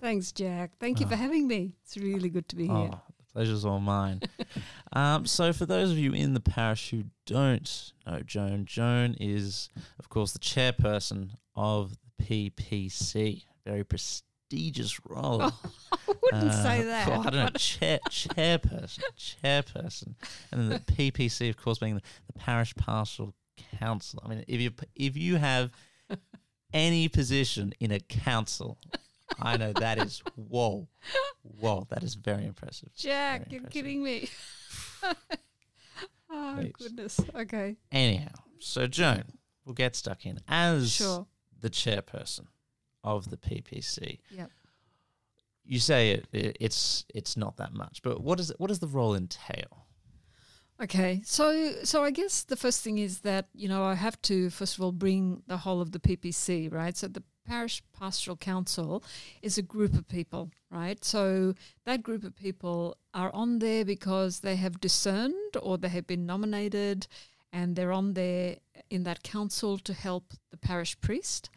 thanks, 0.00 0.30
Jack. 0.32 0.72
Thank 0.78 1.00
you 1.00 1.06
for 1.06 1.14
Oh. 1.14 1.18
having 1.18 1.48
me. 1.48 1.74
It's 1.82 1.96
really 1.96 2.28
good 2.28 2.48
to 2.50 2.56
be 2.56 2.68
oh, 2.68 2.76
here. 2.76 2.90
Oh, 2.92 3.00
the 3.13 3.13
pleasure's 3.34 3.64
all 3.64 3.80
mine. 3.80 4.22
um, 4.92 5.26
so, 5.26 5.52
for 5.52 5.66
those 5.66 5.90
of 5.90 5.98
you 5.98 6.12
in 6.12 6.32
the 6.34 6.40
parish 6.40 6.90
who 6.90 7.04
don't 7.26 7.92
know 8.06 8.20
Joan, 8.20 8.64
Joan 8.64 9.16
is, 9.20 9.68
of 9.98 10.08
course, 10.08 10.32
the 10.32 10.38
chairperson 10.38 11.30
of 11.56 11.96
the 12.18 12.24
PPC. 12.24 13.42
Very 13.66 13.84
prestigious 13.84 15.00
role. 15.08 15.42
I 15.92 15.98
wouldn't 16.32 16.52
say 16.52 16.80
Uh, 16.80 16.84
that. 16.84 17.08
well, 17.08 17.20
I 17.20 17.30
don't 17.30 17.34
know. 17.44 17.48
Chair, 17.58 17.98
chairperson, 18.10 19.00
chairperson, 19.18 20.14
and 20.52 20.60
then 20.60 20.68
the 20.68 20.80
PPC, 20.92 21.48
of 21.50 21.56
course, 21.56 21.78
being 21.78 21.96
the, 21.96 22.02
the 22.32 22.38
parish 22.38 22.74
pastoral 22.76 23.34
council. 23.78 24.22
I 24.24 24.28
mean, 24.28 24.44
if 24.46 24.60
you 24.60 24.70
if 24.94 25.16
you 25.16 25.36
have 25.36 25.70
any 26.72 27.08
position 27.08 27.72
in 27.80 27.90
a 27.90 28.00
council, 28.00 28.78
I 29.40 29.56
know 29.56 29.72
that 29.72 29.98
is 29.98 30.22
whoa, 30.36 30.88
whoa. 31.42 31.86
That 31.90 32.02
is 32.02 32.14
very 32.14 32.44
impressive. 32.46 32.90
Jack, 32.94 33.48
Very 33.48 33.60
you're 33.60 33.70
kidding 33.70 34.02
me. 34.02 34.28
oh, 36.30 36.54
Please. 36.58 36.72
goodness. 36.78 37.20
Okay. 37.34 37.76
Anyhow, 37.92 38.32
so 38.58 38.86
Joan, 38.86 39.24
we'll 39.64 39.74
get 39.74 39.96
stuck 39.96 40.26
in 40.26 40.38
as 40.48 40.92
Sure. 40.92 41.26
the 41.60 41.70
chairperson 41.70 42.46
of 43.02 43.30
the 43.30 43.36
PPC. 43.36 44.18
Yep. 44.30 44.50
You 45.66 45.78
say 45.80 46.10
it, 46.10 46.26
it 46.32 46.56
it's 46.60 47.04
it's 47.14 47.36
not 47.36 47.56
that 47.56 47.72
much, 47.72 48.02
but 48.02 48.22
what 48.22 48.38
is 48.40 48.48
does 48.48 48.56
what 48.58 48.68
does 48.68 48.80
the 48.80 48.86
role 48.88 49.14
entail? 49.14 49.86
Okay, 50.82 51.22
so 51.24 51.72
so 51.84 52.02
I 52.04 52.10
guess 52.10 52.42
the 52.42 52.56
first 52.56 52.82
thing 52.82 52.98
is 52.98 53.20
that 53.20 53.48
you 53.54 53.68
know 53.68 53.84
I 53.84 53.94
have 53.94 54.20
to 54.22 54.50
first 54.50 54.76
of 54.76 54.82
all 54.82 54.92
bring 54.92 55.42
the 55.46 55.56
whole 55.58 55.80
of 55.80 55.92
the 55.92 56.00
PPC 56.00 56.70
right. 56.72 56.96
So 56.96 57.08
the 57.08 57.22
parish 57.44 57.82
pastoral 57.98 58.36
council 58.36 59.02
is 59.42 59.58
a 59.58 59.62
group 59.62 59.94
of 59.94 60.08
people, 60.08 60.50
right? 60.70 61.04
So 61.04 61.54
that 61.84 62.02
group 62.02 62.24
of 62.24 62.34
people 62.36 62.96
are 63.12 63.32
on 63.34 63.58
there 63.58 63.84
because 63.84 64.40
they 64.40 64.56
have 64.56 64.80
discerned 64.80 65.56
or 65.62 65.78
they 65.78 65.88
have 65.88 66.06
been 66.06 66.26
nominated, 66.26 67.06
and 67.52 67.76
they're 67.76 67.92
on 67.92 68.14
there 68.14 68.56
in 68.90 69.04
that 69.04 69.22
council 69.22 69.78
to 69.78 69.92
help 69.92 70.32
the 70.50 70.56
parish 70.56 71.00
priest 71.00 71.50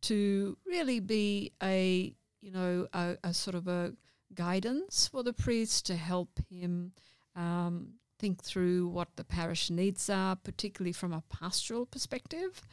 to 0.00 0.56
really 0.66 1.00
be 1.00 1.52
a 1.62 2.14
you 2.40 2.52
know 2.52 2.86
a, 2.92 3.16
a 3.24 3.34
sort 3.34 3.54
of 3.56 3.66
a 3.66 3.92
guidance 4.34 5.08
for 5.08 5.22
the 5.22 5.32
priest 5.32 5.86
to 5.86 5.96
help 5.96 6.40
him. 6.50 6.92
Um, 7.34 7.94
think 8.18 8.42
through 8.42 8.88
what 8.88 9.08
the 9.14 9.22
parish 9.22 9.70
needs 9.70 10.10
are, 10.10 10.34
particularly 10.34 10.92
from 10.92 11.12
a 11.12 11.22
pastoral 11.30 11.86
perspective, 11.86 12.66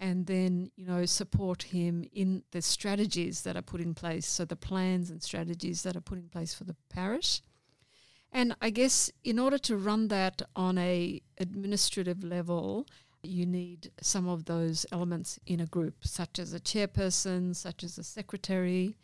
and 0.00 0.26
then, 0.26 0.70
you 0.76 0.86
know, 0.86 1.04
support 1.04 1.62
him 1.62 2.04
in 2.12 2.42
the 2.52 2.62
strategies 2.62 3.42
that 3.42 3.54
are 3.54 3.62
put 3.62 3.82
in 3.82 3.94
place. 3.94 4.26
So 4.26 4.46
the 4.46 4.56
plans 4.56 5.10
and 5.10 5.22
strategies 5.22 5.82
that 5.82 5.94
are 5.94 6.00
put 6.00 6.18
in 6.18 6.28
place 6.28 6.54
for 6.54 6.64
the 6.64 6.74
parish. 6.88 7.42
And 8.32 8.56
I 8.62 8.70
guess 8.70 9.10
in 9.24 9.38
order 9.38 9.58
to 9.58 9.76
run 9.76 10.08
that 10.08 10.40
on 10.56 10.78
a 10.78 11.20
administrative 11.38 12.24
level, 12.24 12.86
you 13.22 13.44
need 13.44 13.92
some 14.00 14.26
of 14.26 14.46
those 14.46 14.86
elements 14.90 15.38
in 15.46 15.60
a 15.60 15.66
group, 15.66 15.96
such 16.00 16.38
as 16.38 16.54
a 16.54 16.60
chairperson, 16.60 17.54
such 17.54 17.84
as 17.84 17.98
a 17.98 18.04
secretary, 18.04 18.96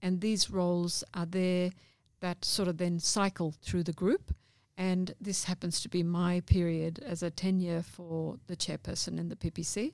and 0.00 0.20
these 0.20 0.50
roles 0.50 1.04
are 1.12 1.26
there 1.26 1.72
that 2.20 2.44
sort 2.44 2.68
of 2.68 2.78
then 2.78 2.98
cycle 2.98 3.52
through 3.62 3.82
the 3.82 3.92
group. 3.92 4.34
And 4.78 5.12
this 5.20 5.44
happens 5.44 5.80
to 5.80 5.88
be 5.88 6.02
my 6.02 6.40
period 6.40 7.00
as 7.04 7.22
a 7.22 7.30
tenure 7.30 7.82
for 7.82 8.38
the 8.46 8.56
chairperson 8.56 9.18
in 9.18 9.28
the 9.28 9.36
PPC. 9.36 9.92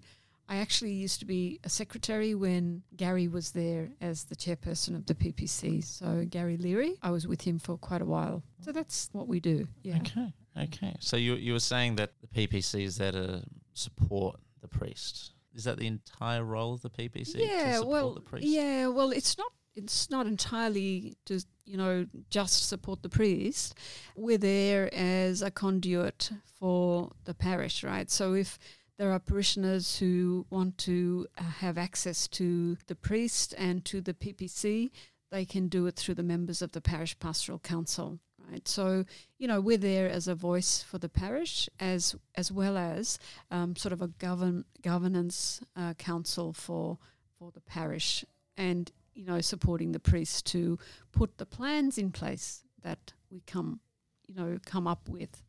I 0.49 0.57
actually 0.57 0.93
used 0.93 1.21
to 1.21 1.27
be 1.27 1.59
a 1.65 1.69
secretary 1.69 2.35
when 2.35 2.83
Gary 2.97 3.29
was 3.29 3.53
there 3.53 3.91
as 4.01 4.25
the 4.25 4.37
chairperson 4.37 4.95
of 4.95 5.07
the 5.07 5.15
PPC. 5.15 5.83
So 5.83 6.27
Gary 6.29 6.57
Leary, 6.57 6.97
I 7.03 7.11
was 7.11 7.27
with 7.27 7.41
him 7.43 7.59
for 7.59 7.79
quite 7.79 8.03
a 8.03 8.05
while. 8.05 8.43
So 8.61 8.73
that's 8.73 9.09
what 9.13 9.27
we 9.27 9.41
do. 9.41 9.67
Yeah. 9.83 9.97
Okay. 9.97 10.33
Okay. 10.57 10.97
So 11.01 11.17
you 11.17 11.35
you 11.35 11.53
were 11.55 11.61
saying 11.61 11.97
that 11.97 12.13
the 12.21 12.27
PPC 12.27 12.85
is 12.85 12.97
there 12.97 13.13
to 13.13 13.43
support 13.73 14.39
the 14.61 14.69
priest. 14.69 15.33
Is 15.55 15.65
that 15.65 15.79
the 15.79 15.87
entire 15.87 16.45
role 16.45 16.75
of 16.75 16.83
the 16.83 16.91
PPC? 16.91 17.37
yeah, 17.37 17.65
to 17.65 17.73
support 17.75 17.89
well, 17.89 18.15
the 18.15 18.21
priest? 18.21 18.47
yeah, 18.47 18.89
well, 18.89 19.11
it's 19.11 19.39
not. 19.39 19.53
It's 19.77 20.09
not 20.09 20.27
entirely 20.27 21.17
to 21.25 21.45
you 21.65 21.77
know 21.77 22.07
just 22.31 22.69
support 22.69 23.03
the 23.03 23.09
priest. 23.09 23.77
We're 24.15 24.39
there 24.39 24.93
as 24.95 25.43
a 25.43 25.51
conduit 25.51 26.31
for 26.59 27.11
the 27.25 27.35
parish, 27.35 27.83
right? 27.83 28.11
So 28.11 28.35
if 28.35 28.59
there 28.99 29.13
are 29.13 29.19
parishioners 29.19 29.99
who 29.99 30.47
want 30.51 30.79
to 30.79 31.27
uh, 31.37 31.43
have 31.43 31.79
access 31.79 32.29
to 32.29 32.77
the 32.87 32.95
priest 32.95 33.55
and 33.59 33.85
to 33.87 34.01
the 34.01 34.15
PPC, 34.15 34.91
they 35.31 35.45
can 35.45 35.69
do 35.69 35.87
it 35.87 35.97
through 35.97 36.15
the 36.15 36.23
members 36.23 36.63
of 36.63 36.73
the 36.73 36.81
parish 36.81 37.19
pastoral 37.19 37.59
council, 37.59 38.21
right? 38.51 38.67
So 38.69 39.05
you 39.39 39.49
know 39.49 39.61
we're 39.61 39.79
there 39.79 40.09
as 40.09 40.29
a 40.29 40.35
voice 40.35 40.83
for 40.83 40.99
the 40.99 41.09
parish, 41.09 41.69
as 41.81 42.15
as 42.37 42.53
well 42.53 42.77
as 42.77 43.19
um, 43.51 43.75
sort 43.75 43.93
of 43.93 44.01
a 44.01 44.09
govern 44.09 44.65
governance 44.81 45.61
uh, 45.77 45.95
council 45.95 46.53
for 46.53 46.99
for 47.37 47.51
the 47.51 47.61
parish, 47.61 48.25
and 48.57 48.93
you 49.15 49.25
know 49.25 49.41
supporting 49.41 49.91
the 49.91 49.99
priests 49.99 50.41
to 50.43 50.79
put 51.11 51.39
the 51.39 51.47
plans 51.47 51.99
in 51.99 52.13
place 52.13 52.63
that 52.83 53.13
we 53.31 53.41
come 53.41 53.81
you 54.29 54.35
know 54.35 54.59
come 54.65 54.87
up 54.87 55.09
with. 55.09 55.43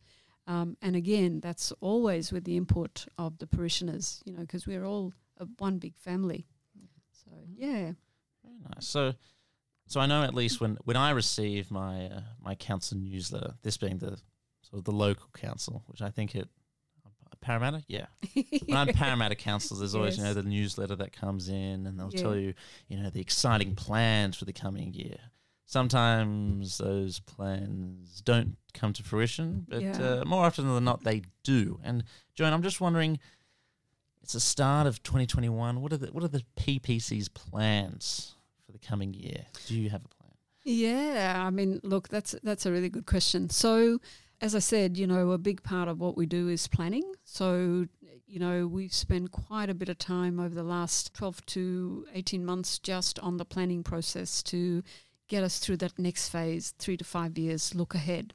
Um, 0.47 0.77
and 0.81 0.95
again, 0.95 1.39
that's 1.39 1.71
always 1.81 2.31
with 2.31 2.43
the 2.43 2.55
input 2.55 3.05
of 3.17 3.37
the 3.39 3.47
parishioners, 3.47 4.21
you 4.25 4.33
know, 4.33 4.41
because 4.41 4.67
we're 4.67 4.85
all 4.85 5.13
a, 5.37 5.45
one 5.57 5.79
big 5.79 5.95
family. 5.97 6.45
So 7.11 7.31
yeah, 7.55 7.93
Very 8.43 8.59
nice. 8.73 8.85
So, 8.87 9.13
so 9.87 9.99
I 9.99 10.05
know 10.05 10.23
at 10.23 10.33
least 10.35 10.61
when 10.61 10.77
when 10.85 10.97
I 10.97 11.11
receive 11.11 11.71
my 11.71 12.05
uh, 12.07 12.21
my 12.39 12.53
council 12.55 12.97
newsletter, 12.97 13.55
this 13.63 13.77
being 13.77 13.97
the 13.97 14.19
sort 14.61 14.79
of 14.79 14.83
the 14.83 14.91
local 14.91 15.29
council, 15.35 15.83
which 15.87 16.01
I 16.01 16.09
think 16.11 16.35
it 16.35 16.47
Parramatta, 17.41 17.83
yeah. 17.87 18.05
When 18.65 18.77
I'm 18.77 18.87
Parramatta 18.87 19.35
council, 19.35 19.77
there's 19.77 19.93
always 19.95 20.17
you 20.17 20.23
know 20.23 20.33
the 20.33 20.41
newsletter 20.43 20.95
that 20.95 21.11
comes 21.11 21.49
in, 21.49 21.85
and 21.85 21.99
they'll 21.99 22.11
Yeah. 22.13 22.21
tell 22.21 22.35
you 22.35 22.53
you 22.87 22.97
know 23.01 23.09
the 23.09 23.21
exciting 23.21 23.75
plans 23.75 24.37
for 24.37 24.45
the 24.45 24.53
coming 24.53 24.93
year. 24.93 25.17
Sometimes 25.65 26.77
those 26.77 27.19
plans 27.19 28.21
don't 28.21 28.55
come 28.73 28.93
to 28.93 29.03
fruition, 29.03 29.65
but 29.67 29.81
Yeah. 29.81 29.97
uh, 30.21 30.25
more 30.25 30.45
often 30.45 30.67
than 30.67 30.83
not 30.83 31.03
they 31.03 31.23
do. 31.43 31.79
And 31.83 32.03
Joan, 32.35 32.53
I'm 32.53 32.61
just 32.63 32.79
wondering, 32.79 33.19
it's 34.21 34.33
the 34.33 34.39
start 34.39 34.85
of 34.87 35.01
2021. 35.03 35.81
What 35.81 35.91
are 35.93 35.97
the 35.97 36.07
what 36.07 36.23
are 36.23 36.27
the 36.27 36.43
PPC's 36.55 37.29
plans 37.29 38.35
for 38.65 38.71
the 38.71 38.79
coming 38.79 39.13
year? 39.13 39.45
Do 39.67 39.75
you 39.79 39.89
have 39.89 40.05
a 40.05 40.07
plan? 40.07 40.31
Yeah, 40.63 41.43
I 41.45 41.49
mean, 41.49 41.79
look, 41.83 42.09
that's 42.09 42.35
that's 42.43 42.65
a 42.65 42.71
really 42.71 42.89
good 42.89 43.05
question. 43.05 43.49
So, 43.49 43.99
as 44.41 44.55
I 44.55 44.59
said, 44.59 44.97
you 44.97 45.07
know, 45.07 45.31
a 45.31 45.37
big 45.37 45.63
part 45.63 45.87
of 45.87 45.99
what 45.99 46.15
we 46.17 46.25
do 46.25 46.47
is 46.49 46.67
planning. 46.67 47.13
So, 47.23 47.87
you 48.27 48.39
know, 48.39 48.65
we've 48.67 48.93
spent 48.93 49.31
quite 49.31 49.69
a 49.69 49.75
bit 49.75 49.89
of 49.89 49.97
time 49.99 50.39
over 50.39 50.53
the 50.55 50.63
last 50.63 51.13
12 51.13 51.45
to 51.47 52.05
18 52.13 52.43
months 52.45 52.79
just 52.79 53.19
on 53.19 53.37
the 53.37 53.45
planning 53.45 53.83
process 53.83 54.41
to 54.43 54.83
get 55.27 55.43
us 55.43 55.59
through 55.59 55.77
that 55.77 55.97
next 55.99 56.29
phase, 56.29 56.73
3 56.79 56.97
to 56.97 57.03
5 57.03 57.37
years 57.37 57.75
look 57.75 57.95
ahead. 57.95 58.33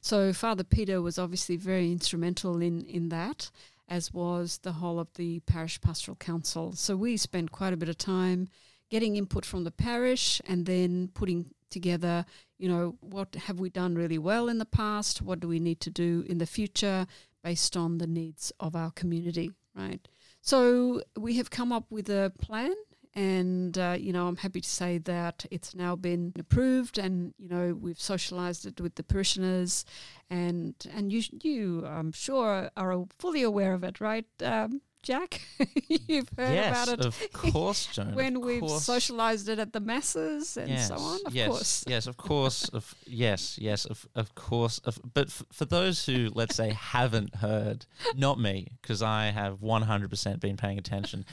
So, 0.00 0.32
Father 0.32 0.64
Peter 0.64 1.00
was 1.00 1.18
obviously 1.18 1.56
very 1.56 1.92
instrumental 1.92 2.60
in 2.60 2.84
in 2.86 3.08
that 3.10 3.50
as 3.88 4.12
was 4.12 4.58
the 4.58 4.72
whole 4.72 5.00
of 5.00 5.08
the 5.14 5.40
parish 5.40 5.80
pastoral 5.80 6.16
council. 6.16 6.72
So, 6.72 6.96
we 6.96 7.16
spent 7.16 7.52
quite 7.52 7.72
a 7.72 7.76
bit 7.76 7.88
of 7.88 7.98
time 7.98 8.48
getting 8.90 9.16
input 9.16 9.44
from 9.44 9.64
the 9.64 9.70
parish 9.70 10.40
and 10.46 10.66
then 10.66 11.08
putting 11.14 11.50
together, 11.70 12.24
you 12.58 12.68
know, 12.68 12.96
what 13.00 13.34
have 13.34 13.60
we 13.60 13.70
done 13.70 13.94
really 13.94 14.18
well 14.18 14.48
in 14.48 14.58
the 14.58 14.64
past? 14.64 15.22
What 15.22 15.40
do 15.40 15.48
we 15.48 15.60
need 15.60 15.80
to 15.80 15.90
do 15.90 16.24
in 16.26 16.38
the 16.38 16.46
future 16.46 17.06
based 17.42 17.76
on 17.76 17.98
the 17.98 18.06
needs 18.06 18.52
of 18.58 18.74
our 18.74 18.90
community, 18.90 19.52
right? 19.74 20.06
So 20.40 21.02
we 21.16 21.36
have 21.36 21.50
come 21.50 21.72
up 21.72 21.84
with 21.90 22.08
a 22.08 22.32
plan. 22.40 22.74
And, 23.18 23.76
uh, 23.76 23.96
you 23.98 24.12
know, 24.12 24.28
I'm 24.28 24.36
happy 24.36 24.60
to 24.60 24.68
say 24.68 24.98
that 24.98 25.44
it's 25.50 25.74
now 25.74 25.96
been 25.96 26.32
approved 26.38 26.98
and, 26.98 27.34
you 27.36 27.48
know, 27.48 27.74
we've 27.74 28.00
socialized 28.00 28.64
it 28.64 28.80
with 28.80 28.94
the 28.94 29.02
parishioners. 29.02 29.84
And, 30.30 30.76
and 30.94 31.12
you, 31.12 31.22
you, 31.42 31.84
I'm 31.84 32.12
sure, 32.12 32.70
are 32.76 33.06
fully 33.18 33.42
aware 33.42 33.74
of 33.74 33.82
it, 33.82 34.00
right, 34.00 34.26
um, 34.44 34.82
Jack? 35.02 35.40
You've 35.88 36.28
heard 36.36 36.52
yes, 36.54 36.84
about 36.84 36.98
it 36.98 37.06
of 37.06 37.32
course, 37.32 37.86
Joan. 37.86 38.14
when 38.14 38.40
we've 38.40 38.68
socialized 38.68 39.48
it 39.48 39.58
at 39.58 39.72
the 39.72 39.80
masses 39.80 40.56
and 40.56 40.68
yes, 40.68 40.88
so 40.88 40.96
on. 40.96 41.20
Of 41.26 41.34
yes, 41.34 41.48
course. 41.48 41.84
yes, 41.86 42.06
of 42.06 42.16
course, 42.16 42.68
of 42.70 42.94
yes, 43.06 43.58
yes, 43.60 43.84
of 43.84 44.06
of 44.14 44.34
course. 44.34 44.78
Of, 44.80 44.98
but 45.14 45.28
f- 45.28 45.44
for 45.52 45.64
those 45.64 46.04
who, 46.06 46.30
let's 46.34 46.56
say, 46.56 46.70
haven't 46.78 47.36
heard, 47.36 47.86
not 48.16 48.38
me, 48.40 48.68
because 48.82 49.02
I 49.02 49.26
have 49.26 49.62
one 49.62 49.82
hundred 49.82 50.10
percent 50.10 50.40
been 50.40 50.56
paying 50.56 50.78
attention. 50.78 51.24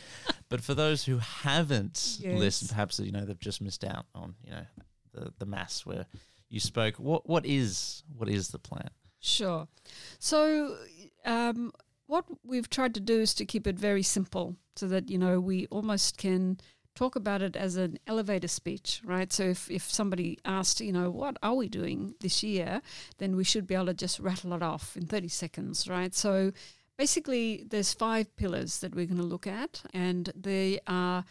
but 0.50 0.62
for 0.62 0.74
those 0.74 1.04
who 1.04 1.18
haven't 1.18 2.20
listened, 2.24 2.70
perhaps 2.70 3.00
you 3.00 3.12
know 3.12 3.26
they've 3.26 3.40
just 3.40 3.62
missed 3.62 3.84
out 3.84 4.06
on 4.14 4.36
you 4.44 4.52
know 4.52 4.66
the 5.14 5.34
the 5.40 5.46
mass 5.46 5.86
where 5.86 6.06
you 6.50 6.60
spoke. 6.60 6.96
What 6.96 7.28
what 7.28 7.46
is 7.46 8.04
what 8.16 8.30
is 8.30 8.50
the 8.50 8.60
plan? 8.60 8.90
Sure. 9.20 9.68
So, 10.20 10.78
um, 11.26 11.72
what 12.08 12.26
we've 12.44 12.70
tried 12.70 12.94
to 12.96 13.00
do 13.00 13.22
is 13.22 13.34
to 13.36 13.46
keep 13.46 13.68
it 13.68 13.80
very 13.80 14.04
simple 14.04 14.56
so 14.76 14.88
that, 14.88 15.10
you 15.10 15.18
know, 15.18 15.40
we 15.40 15.68
almost 15.68 16.18
can 16.18 16.60
talk 16.96 17.16
about 17.16 17.42
it 17.42 17.56
as 17.56 17.76
an 17.76 18.00
elevator 18.08 18.48
speech, 18.48 19.02
right? 19.04 19.32
So, 19.32 19.44
if, 19.44 19.70
if 19.70 19.84
somebody 19.84 20.40
asked, 20.46 20.80
you 20.80 20.94
know, 20.94 21.12
what 21.12 21.38
are 21.44 21.56
we 21.56 21.68
doing 21.68 22.16
this 22.22 22.42
year, 22.42 22.82
then 23.18 23.36
we 23.36 23.44
should 23.44 23.68
be 23.68 23.76
able 23.76 23.88
to 23.88 23.94
just 23.94 24.20
rattle 24.20 24.54
it 24.54 24.64
off 24.64 24.96
in 24.96 25.06
30 25.06 25.28
seconds, 25.28 25.88
right? 25.90 26.14
So, 26.14 26.52
basically, 26.98 27.66
there's 27.68 27.94
five 27.94 28.34
pillars 28.38 28.80
that 28.80 28.96
we're 28.96 29.08
going 29.08 29.18
to 29.18 29.24
look 29.24 29.48
at, 29.48 29.82
and 29.94 30.32
they 30.36 30.80
are 30.88 31.26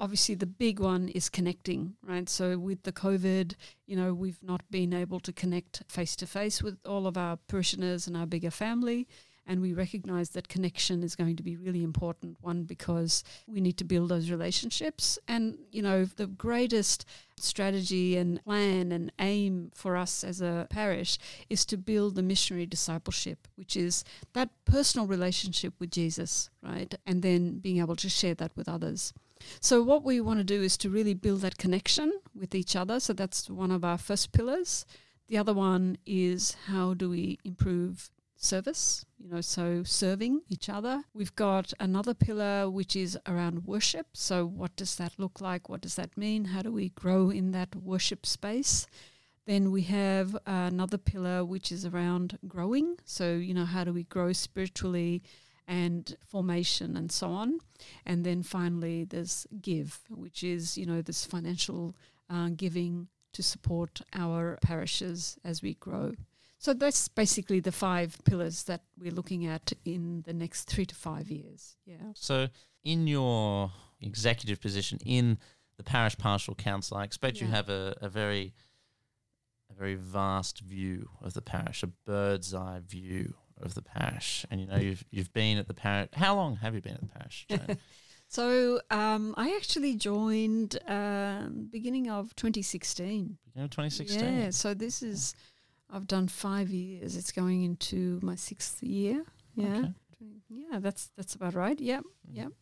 obviously 0.00 0.34
the 0.34 0.46
big 0.46 0.80
one 0.80 1.08
is 1.10 1.28
connecting, 1.28 1.94
right? 2.02 2.28
So 2.28 2.58
with 2.58 2.82
the 2.84 2.92
COVID, 2.92 3.54
you 3.86 3.96
know, 3.96 4.14
we've 4.14 4.42
not 4.42 4.62
been 4.70 4.94
able 4.94 5.20
to 5.20 5.32
connect 5.32 5.82
face 5.88 6.16
to 6.16 6.26
face 6.26 6.62
with 6.62 6.78
all 6.86 7.06
of 7.06 7.18
our 7.18 7.36
parishioners 7.48 8.06
and 8.06 8.16
our 8.16 8.26
bigger 8.26 8.50
family. 8.50 9.06
And 9.50 9.60
we 9.60 9.72
recognize 9.72 10.30
that 10.30 10.46
connection 10.46 11.02
is 11.02 11.16
going 11.16 11.34
to 11.34 11.42
be 11.42 11.56
really 11.56 11.82
important. 11.82 12.36
One, 12.40 12.62
because 12.62 13.24
we 13.48 13.60
need 13.60 13.78
to 13.78 13.84
build 13.84 14.08
those 14.10 14.30
relationships. 14.30 15.18
And, 15.26 15.58
you 15.72 15.82
know, 15.82 16.04
the 16.04 16.28
greatest 16.28 17.04
strategy 17.36 18.16
and 18.16 18.40
plan 18.44 18.92
and 18.92 19.10
aim 19.18 19.72
for 19.74 19.96
us 19.96 20.22
as 20.22 20.40
a 20.40 20.68
parish 20.70 21.18
is 21.48 21.66
to 21.66 21.76
build 21.76 22.14
the 22.14 22.22
missionary 22.22 22.64
discipleship, 22.64 23.48
which 23.56 23.76
is 23.76 24.04
that 24.34 24.50
personal 24.66 25.08
relationship 25.08 25.74
with 25.80 25.90
Jesus, 25.90 26.48
right? 26.62 26.94
And 27.04 27.20
then 27.20 27.58
being 27.58 27.80
able 27.80 27.96
to 27.96 28.08
share 28.08 28.36
that 28.36 28.56
with 28.56 28.68
others. 28.68 29.12
So, 29.58 29.82
what 29.82 30.04
we 30.04 30.20
want 30.20 30.38
to 30.38 30.44
do 30.44 30.62
is 30.62 30.76
to 30.76 30.90
really 30.90 31.14
build 31.14 31.40
that 31.40 31.58
connection 31.58 32.12
with 32.38 32.54
each 32.54 32.76
other. 32.76 33.00
So, 33.00 33.14
that's 33.14 33.50
one 33.50 33.72
of 33.72 33.84
our 33.84 33.98
first 33.98 34.30
pillars. 34.30 34.86
The 35.26 35.38
other 35.38 35.54
one 35.54 35.98
is 36.06 36.56
how 36.66 36.94
do 36.94 37.10
we 37.10 37.40
improve 37.44 38.10
service, 38.42 39.04
you 39.18 39.28
know, 39.28 39.40
so 39.40 39.82
serving 39.84 40.40
each 40.48 40.68
other. 40.68 41.04
We've 41.14 41.34
got 41.36 41.72
another 41.78 42.14
pillar 42.14 42.70
which 42.70 42.96
is 42.96 43.18
around 43.26 43.66
worship. 43.66 44.08
So, 44.14 44.46
what 44.46 44.74
does 44.76 44.96
that 44.96 45.18
look 45.18 45.40
like? 45.40 45.68
What 45.68 45.82
does 45.82 45.96
that 45.96 46.16
mean? 46.16 46.46
How 46.46 46.62
do 46.62 46.72
we 46.72 46.88
grow 46.90 47.30
in 47.30 47.52
that 47.52 47.74
worship 47.76 48.24
space? 48.26 48.86
Then 49.46 49.70
we 49.70 49.82
have 49.82 50.36
another 50.46 50.98
pillar 50.98 51.44
which 51.44 51.72
is 51.72 51.84
around 51.84 52.38
growing. 52.46 52.96
So, 53.04 53.34
you 53.34 53.54
know, 53.54 53.64
how 53.64 53.84
do 53.84 53.92
we 53.92 54.04
grow 54.04 54.32
spiritually 54.32 55.22
and 55.66 56.16
formation 56.26 56.96
and 56.96 57.10
so 57.10 57.30
on? 57.30 57.58
And 58.06 58.24
then 58.24 58.42
finally, 58.42 59.04
there's 59.04 59.46
give, 59.60 60.00
which 60.08 60.42
is, 60.42 60.78
you 60.78 60.86
know, 60.86 61.02
this 61.02 61.24
financial 61.24 61.96
uh, 62.28 62.50
giving 62.56 63.08
to 63.32 63.42
support 63.42 64.00
our 64.14 64.58
parishes 64.62 65.38
as 65.44 65.62
we 65.62 65.74
grow. 65.74 66.12
So 66.60 66.74
that's 66.74 67.08
basically 67.08 67.60
the 67.60 67.72
five 67.72 68.18
pillars 68.26 68.64
that 68.64 68.82
we're 68.98 69.12
looking 69.12 69.46
at 69.46 69.72
in 69.86 70.22
the 70.26 70.34
next 70.34 70.64
three 70.64 70.84
to 70.84 70.94
five 70.94 71.30
years. 71.30 71.78
Yeah. 71.86 72.12
So, 72.14 72.48
in 72.84 73.06
your 73.06 73.72
executive 74.02 74.60
position 74.60 74.98
in 75.06 75.38
the 75.78 75.82
parish 75.82 76.18
pastoral 76.18 76.54
council, 76.54 76.98
I 76.98 77.04
expect 77.04 77.40
you 77.40 77.46
have 77.46 77.70
a, 77.70 77.96
a 78.02 78.10
very, 78.10 78.52
a 79.70 79.74
very 79.74 79.94
vast 79.94 80.60
view 80.60 81.08
of 81.22 81.32
the 81.32 81.40
parish, 81.40 81.82
a 81.82 81.86
bird's 81.86 82.52
eye 82.52 82.82
view 82.86 83.32
of 83.58 83.72
the 83.72 83.82
parish. 83.82 84.44
And 84.50 84.60
you 84.60 84.66
know, 84.66 84.76
you've 84.76 85.04
you've 85.10 85.32
been 85.32 85.56
at 85.56 85.66
the 85.66 85.72
parish. 85.72 86.10
How 86.12 86.34
long 86.34 86.56
have 86.56 86.74
you 86.74 86.82
been 86.82 86.92
at 86.92 87.00
the 87.00 87.06
parish? 87.06 87.46
So 88.30 88.80
um, 88.92 89.34
I 89.36 89.56
actually 89.56 89.96
joined 89.96 90.78
um, 90.86 91.68
beginning 91.68 92.08
of 92.08 92.36
2016. 92.36 93.38
Beginning 93.44 93.64
of 93.64 93.70
2016. 93.70 94.38
Yeah, 94.38 94.50
so 94.50 94.72
this 94.72 95.02
is 95.02 95.34
I've 95.92 96.06
done 96.06 96.28
five 96.28 96.70
years. 96.70 97.16
It's 97.16 97.32
going 97.32 97.62
into 97.64 98.20
my 98.22 98.36
sixth 98.36 98.82
year. 98.82 99.24
Yeah, 99.54 99.66
Okay. 99.78 99.92
yeah, 100.48 100.78
that's 100.78 101.10
that's 101.16 101.34
about 101.34 101.54
right. 101.54 101.78
Yep, 101.80 102.02
Mm. 102.02 102.36
yep. 102.36 102.52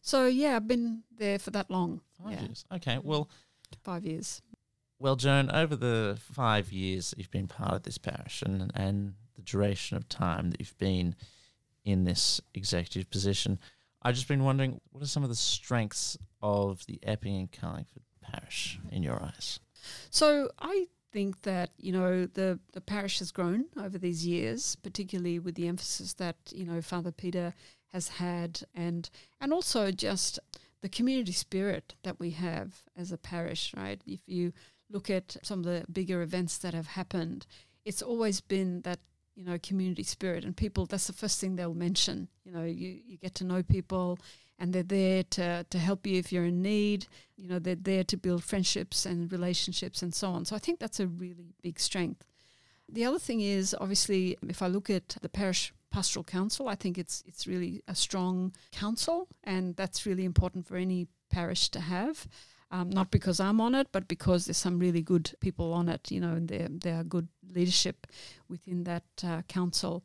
So 0.00 0.26
yeah, 0.26 0.56
I've 0.56 0.66
been 0.66 1.04
there 1.16 1.38
for 1.38 1.50
that 1.52 1.70
long. 1.70 2.00
Five 2.22 2.32
yeah, 2.32 2.42
years. 2.42 2.64
Okay. 2.72 2.98
Well, 3.02 3.28
five 3.84 4.04
years. 4.04 4.42
well, 4.98 5.16
Joan, 5.16 5.50
over 5.50 5.76
the 5.76 6.18
five 6.32 6.72
years 6.72 7.10
that 7.10 7.18
you've 7.18 7.30
been 7.30 7.48
part 7.48 7.72
of 7.74 7.82
this 7.84 7.98
parish 7.98 8.42
and 8.42 8.70
and 8.74 9.14
the 9.36 9.42
duration 9.42 9.96
of 9.96 10.08
time 10.08 10.50
that 10.50 10.60
you've 10.60 10.76
been 10.78 11.14
in 11.84 12.04
this 12.04 12.40
executive 12.54 13.10
position, 13.10 13.58
I've 14.02 14.14
just 14.14 14.28
been 14.28 14.44
wondering 14.44 14.80
what 14.90 15.02
are 15.02 15.06
some 15.06 15.22
of 15.22 15.28
the 15.28 15.36
strengths 15.36 16.16
of 16.42 16.84
the 16.86 16.98
Epping 17.04 17.36
and 17.36 17.52
Carlingford 17.52 18.02
parish 18.20 18.78
in 18.90 19.02
your 19.02 19.22
eyes? 19.22 19.58
So 20.10 20.50
I 20.60 20.86
think 21.12 21.42
that 21.42 21.70
you 21.78 21.92
know 21.92 22.26
the 22.26 22.58
the 22.72 22.80
parish 22.80 23.18
has 23.18 23.30
grown 23.30 23.66
over 23.78 23.98
these 23.98 24.26
years, 24.26 24.76
particularly 24.76 25.38
with 25.38 25.54
the 25.54 25.68
emphasis 25.68 26.14
that 26.14 26.36
you 26.50 26.64
know 26.64 26.80
Father 26.80 27.12
Peter 27.12 27.54
has 27.92 28.08
had, 28.08 28.62
and 28.74 29.08
and 29.40 29.52
also 29.52 29.90
just 29.90 30.38
the 30.80 30.88
community 30.88 31.32
spirit 31.32 31.94
that 32.02 32.18
we 32.18 32.30
have 32.30 32.82
as 32.96 33.12
a 33.12 33.18
parish. 33.18 33.72
Right, 33.76 34.00
if 34.06 34.20
you 34.26 34.52
look 34.90 35.10
at 35.10 35.36
some 35.42 35.60
of 35.60 35.64
the 35.64 35.84
bigger 35.92 36.22
events 36.22 36.58
that 36.58 36.74
have 36.74 36.88
happened, 36.88 37.46
it's 37.84 38.02
always 38.02 38.40
been 38.40 38.82
that 38.82 39.00
you 39.34 39.44
know 39.44 39.58
community 39.62 40.02
spirit, 40.02 40.44
and 40.44 40.56
people. 40.56 40.86
That's 40.86 41.06
the 41.06 41.12
first 41.12 41.40
thing 41.40 41.56
they'll 41.56 41.74
mention. 41.74 42.28
You 42.44 42.52
know, 42.52 42.64
you 42.64 43.00
you 43.04 43.16
get 43.18 43.34
to 43.36 43.44
know 43.44 43.62
people. 43.62 44.18
And 44.58 44.72
they're 44.72 44.82
there 44.82 45.22
to, 45.24 45.66
to 45.68 45.78
help 45.78 46.06
you 46.06 46.18
if 46.18 46.32
you're 46.32 46.44
in 46.44 46.62
need. 46.62 47.06
You 47.36 47.48
know 47.48 47.58
they're 47.58 47.74
there 47.74 48.04
to 48.04 48.16
build 48.16 48.44
friendships 48.44 49.04
and 49.06 49.30
relationships 49.32 50.02
and 50.02 50.14
so 50.14 50.30
on. 50.30 50.44
So 50.44 50.54
i 50.54 50.58
think 50.58 50.78
that's 50.78 51.00
a 51.00 51.06
really 51.06 51.54
big 51.62 51.80
strength. 51.80 52.24
The 52.88 53.04
other 53.04 53.18
thing 53.18 53.40
is 53.40 53.74
obviously 53.80 54.36
if 54.48 54.62
i 54.62 54.66
look 54.66 54.90
at 54.90 55.16
the 55.20 55.28
parish 55.28 55.72
pastoral 55.90 56.24
council 56.24 56.68
i 56.68 56.74
think 56.74 56.96
it's 56.96 57.22
it's 57.26 57.46
really 57.46 57.82
a 57.86 57.94
strong 57.94 58.52
council 58.70 59.28
and 59.44 59.76
that's 59.76 60.06
really 60.06 60.24
important 60.24 60.66
for 60.66 60.76
any 60.76 61.06
parish 61.30 61.68
to 61.70 61.80
have. 61.80 62.26
Um, 62.70 62.88
not 62.88 63.10
because 63.10 63.38
i'm 63.38 63.60
on 63.60 63.74
it 63.74 63.88
but 63.92 64.08
because 64.08 64.46
there's 64.46 64.56
some 64.56 64.78
really 64.78 65.02
good 65.02 65.34
people 65.40 65.74
on 65.74 65.90
it 65.90 66.10
you 66.10 66.20
know 66.20 66.32
and 66.32 66.48
there 66.48 66.68
there 66.70 67.00
are 67.00 67.04
good 67.04 67.28
leadership 67.54 68.06
within 68.48 68.84
that 68.84 69.04
uh, 69.22 69.42
council 69.42 70.02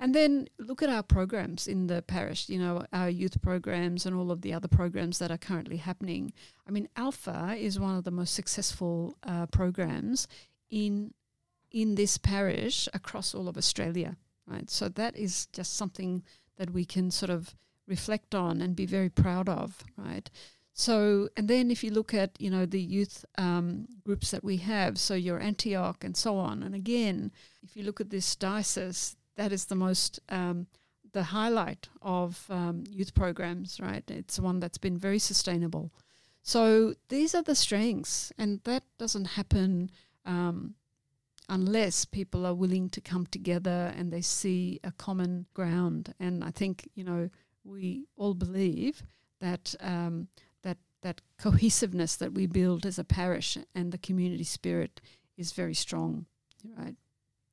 and 0.00 0.14
then 0.14 0.48
look 0.58 0.82
at 0.82 0.88
our 0.88 1.02
programs 1.02 1.68
in 1.68 1.86
the 1.86 2.00
parish, 2.00 2.48
you 2.48 2.58
know, 2.58 2.84
our 2.90 3.10
youth 3.10 3.40
programs 3.42 4.06
and 4.06 4.16
all 4.16 4.32
of 4.32 4.40
the 4.40 4.54
other 4.54 4.66
programs 4.66 5.18
that 5.18 5.30
are 5.30 5.36
currently 5.38 5.76
happening. 5.76 6.32
I 6.66 6.70
mean, 6.70 6.88
Alpha 6.96 7.54
is 7.56 7.78
one 7.78 7.96
of 7.96 8.04
the 8.04 8.10
most 8.10 8.34
successful 8.34 9.14
uh, 9.22 9.46
programs 9.46 10.26
in 10.70 11.12
in 11.70 11.94
this 11.94 12.18
parish 12.18 12.88
across 12.94 13.34
all 13.34 13.46
of 13.46 13.56
Australia, 13.56 14.16
right? 14.46 14.68
So 14.68 14.88
that 14.88 15.16
is 15.16 15.46
just 15.52 15.76
something 15.76 16.24
that 16.56 16.70
we 16.70 16.84
can 16.84 17.10
sort 17.10 17.30
of 17.30 17.54
reflect 17.86 18.34
on 18.34 18.60
and 18.60 18.74
be 18.74 18.86
very 18.86 19.08
proud 19.08 19.48
of, 19.48 19.84
right? 19.96 20.28
So, 20.72 21.28
and 21.36 21.46
then 21.46 21.70
if 21.70 21.84
you 21.84 21.90
look 21.90 22.14
at, 22.14 22.40
you 22.40 22.50
know, 22.50 22.64
the 22.64 22.80
youth 22.80 23.24
um, 23.36 23.86
groups 24.04 24.30
that 24.30 24.42
we 24.42 24.56
have, 24.58 24.98
so 24.98 25.14
your 25.14 25.38
Antioch 25.38 26.02
and 26.02 26.16
so 26.16 26.38
on, 26.38 26.62
and 26.62 26.74
again, 26.74 27.32
if 27.62 27.76
you 27.76 27.84
look 27.84 28.00
at 28.00 28.10
this 28.10 28.34
diocese, 28.34 29.16
that 29.36 29.52
is 29.52 29.66
the 29.66 29.74
most 29.74 30.20
um, 30.28 30.66
the 31.12 31.22
highlight 31.24 31.88
of 32.02 32.46
um, 32.50 32.84
youth 32.88 33.14
programs, 33.14 33.80
right? 33.80 34.08
It's 34.10 34.38
one 34.38 34.60
that's 34.60 34.78
been 34.78 34.96
very 34.96 35.18
sustainable. 35.18 35.92
So 36.42 36.94
these 37.08 37.34
are 37.34 37.42
the 37.42 37.54
strengths, 37.54 38.32
and 38.38 38.60
that 38.64 38.84
doesn't 38.98 39.26
happen 39.26 39.90
um, 40.24 40.74
unless 41.48 42.04
people 42.04 42.46
are 42.46 42.54
willing 42.54 42.88
to 42.90 43.00
come 43.00 43.26
together 43.26 43.92
and 43.96 44.12
they 44.12 44.20
see 44.22 44.80
a 44.84 44.92
common 44.92 45.46
ground. 45.52 46.14
And 46.20 46.44
I 46.44 46.50
think 46.50 46.88
you 46.94 47.04
know 47.04 47.30
we 47.64 48.06
all 48.16 48.34
believe 48.34 49.02
that 49.40 49.74
um, 49.80 50.28
that 50.62 50.78
that 51.02 51.20
cohesiveness 51.38 52.16
that 52.16 52.34
we 52.34 52.46
build 52.46 52.86
as 52.86 52.98
a 52.98 53.04
parish 53.04 53.58
and 53.74 53.92
the 53.92 53.98
community 53.98 54.44
spirit 54.44 55.00
is 55.36 55.52
very 55.52 55.74
strong, 55.74 56.26
right? 56.76 56.96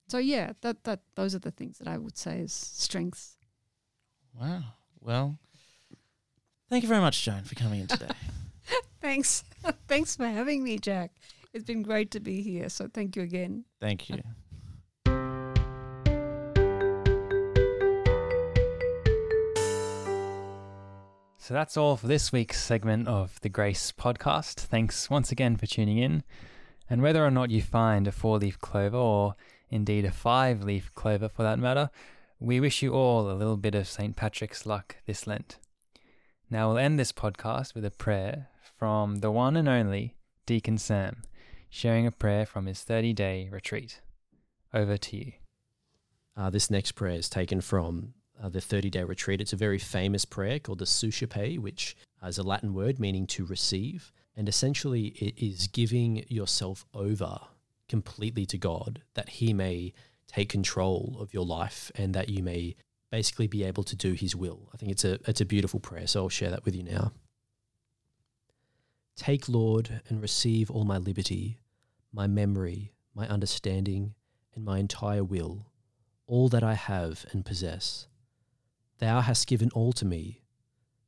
So 0.08 0.18
yeah, 0.20 0.54
that 0.62 0.84
that 0.86 1.02
those 1.16 1.36
are 1.36 1.40
the 1.40 1.52
things 1.52 1.80
that 1.80 1.88
I 1.88 1.98
would 1.98 2.18
say 2.18 2.40
is 2.40 2.54
strengths. 2.54 3.38
Wow. 4.40 4.64
Well, 5.02 5.38
thank 6.70 6.84
you 6.84 6.90
very 6.90 7.02
much, 7.02 7.24
Joan, 7.24 7.44
for 7.44 7.56
coming 7.56 7.82
in 7.82 7.88
today. 7.88 8.08
Thanks, 9.02 9.44
thanks 9.88 10.18
for 10.18 10.28
having 10.28 10.64
me, 10.64 10.78
Jack. 10.78 11.12
It's 11.54 11.64
been 11.64 11.82
great 11.82 12.12
to 12.12 12.20
be 12.20 12.42
here. 12.42 12.68
So 12.68 12.90
thank 12.94 13.16
you 13.16 13.22
again. 13.22 13.64
Thank 13.80 14.10
you. 14.10 14.22
So 21.40 21.54
that's 21.54 21.78
all 21.78 21.96
for 21.96 22.08
this 22.08 22.34
week's 22.34 22.62
segment 22.62 23.08
of 23.08 23.40
the 23.40 23.48
Grace 23.48 23.94
podcast. 23.94 24.56
Thanks 24.56 25.10
once 25.10 25.32
again 25.32 25.56
for 25.56 25.66
tuning 25.66 25.98
in. 25.98 26.26
And 26.90 27.02
whether 27.02 27.26
or 27.26 27.32
not 27.32 27.52
you 27.52 27.62
find 27.62 28.06
a 28.06 28.12
four 28.12 28.38
leaf 28.38 28.60
clover, 28.60 28.98
or 28.98 29.36
indeed 29.70 30.06
a 30.06 30.12
five 30.12 30.64
leaf 30.64 30.94
clover 30.94 31.30
for 31.30 31.44
that 31.44 31.60
matter, 31.60 31.90
we 32.40 32.60
wish 32.60 32.82
you 32.82 32.94
all 32.94 33.30
a 33.30 33.34
little 33.34 33.58
bit 33.58 33.76
of 33.76 33.88
St. 33.88 34.16
Patrick's 34.16 34.66
luck 34.66 34.98
this 35.06 35.26
Lent. 35.26 35.58
Now 36.50 36.70
we'll 36.70 36.78
end 36.78 37.00
this 37.00 37.12
podcast 37.12 37.74
with 37.76 37.84
a 37.84 37.92
prayer 37.92 38.50
from 38.78 39.18
the 39.18 39.32
one 39.32 39.56
and 39.58 39.68
only 39.68 40.16
Deacon 40.46 40.78
Sam, 40.78 41.24
sharing 41.70 42.06
a 42.06 42.12
prayer 42.12 42.46
from 42.46 42.68
his 42.68 42.84
30 42.84 43.14
day 43.14 43.50
retreat. 43.52 44.02
Over 44.74 44.98
to 44.98 45.18
you. 45.18 45.34
Uh, 46.36 46.50
this 46.50 46.70
next 46.70 46.92
prayer 46.92 47.16
is 47.16 47.30
taken 47.30 47.62
from 47.62 48.14
uh, 48.42 48.50
the 48.50 48.62
30 48.62 48.90
day 48.90 49.04
retreat. 49.04 49.42
It's 49.42 49.54
a 49.54 49.58
very 49.58 49.80
famous 49.80 50.24
prayer 50.24 50.60
called 50.60 50.80
the 50.80 50.86
Suscipe, 50.86 51.58
which 51.58 51.98
is 52.24 52.38
a 52.38 52.44
Latin 52.44 52.74
word 52.74 53.00
meaning 53.00 53.26
to 53.28 53.46
receive. 53.46 54.12
And 54.36 54.48
essentially, 54.48 55.08
it 55.08 55.34
is 55.44 55.68
giving 55.68 56.24
yourself 56.30 56.86
over 56.94 57.40
completely 57.88 58.46
to 58.48 58.58
God 58.58 59.02
that 59.14 59.30
He 59.30 59.54
may 59.54 59.94
take 60.28 60.50
control 60.50 61.18
of 61.20 61.34
your 61.34 61.46
life 61.46 61.92
and 61.96 62.14
that 62.14 62.30
you 62.30 62.44
may 62.44 62.76
basically 63.12 63.48
be 63.48 63.64
able 63.64 63.84
to 63.84 63.96
do 63.96 64.14
His 64.14 64.36
will. 64.36 64.70
I 64.74 64.78
think 64.78 64.92
it's 64.92 65.06
a, 65.06 65.20
it's 65.28 65.42
a 65.42 65.46
beautiful 65.46 65.80
prayer. 65.80 66.08
So 66.08 66.24
I'll 66.24 66.30
share 66.30 66.50
that 66.52 66.66
with 66.66 66.76
you 66.76 66.84
now. 66.84 67.14
Take, 69.16 69.50
Lord, 69.50 70.02
and 70.10 70.22
receive 70.22 70.70
all 70.70 70.84
my 70.84 70.98
liberty, 70.98 71.60
my 72.14 72.28
memory, 72.28 72.94
my 73.16 73.28
understanding, 73.28 74.14
and 74.54 74.64
my 74.64 74.78
entire 74.78 75.24
will, 75.24 75.66
all 76.28 76.50
that 76.50 76.64
I 76.64 76.76
have 76.76 77.26
and 77.32 77.46
possess. 77.46 78.08
Thou 79.00 79.22
hast 79.22 79.48
given 79.48 79.70
all 79.74 79.92
to 79.94 80.06
me. 80.06 80.42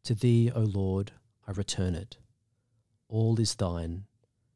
To 0.05 0.15
thee, 0.15 0.51
O 0.55 0.61
Lord, 0.61 1.11
I 1.47 1.51
return 1.51 1.93
it. 1.93 2.17
All 3.07 3.39
is 3.39 3.55
thine. 3.55 4.05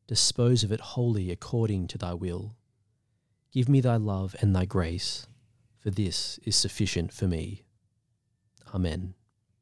Dispose 0.08 0.64
of 0.64 0.72
it 0.72 0.82
wholly 0.82 1.32
according 1.32 1.88
to 1.88 1.97
thy 1.97 2.14
will. 2.14 2.56
Give 3.51 3.70
me 3.70 3.82
thy 3.82 3.95
love 3.95 4.36
and 4.41 4.56
thy 4.56 4.66
grace, 4.66 5.28
for 5.80 5.91
this 5.91 6.39
is 6.43 6.56
sufficient 6.56 7.14
for 7.14 7.28
me. 7.28 7.64
Amen. 8.74 9.14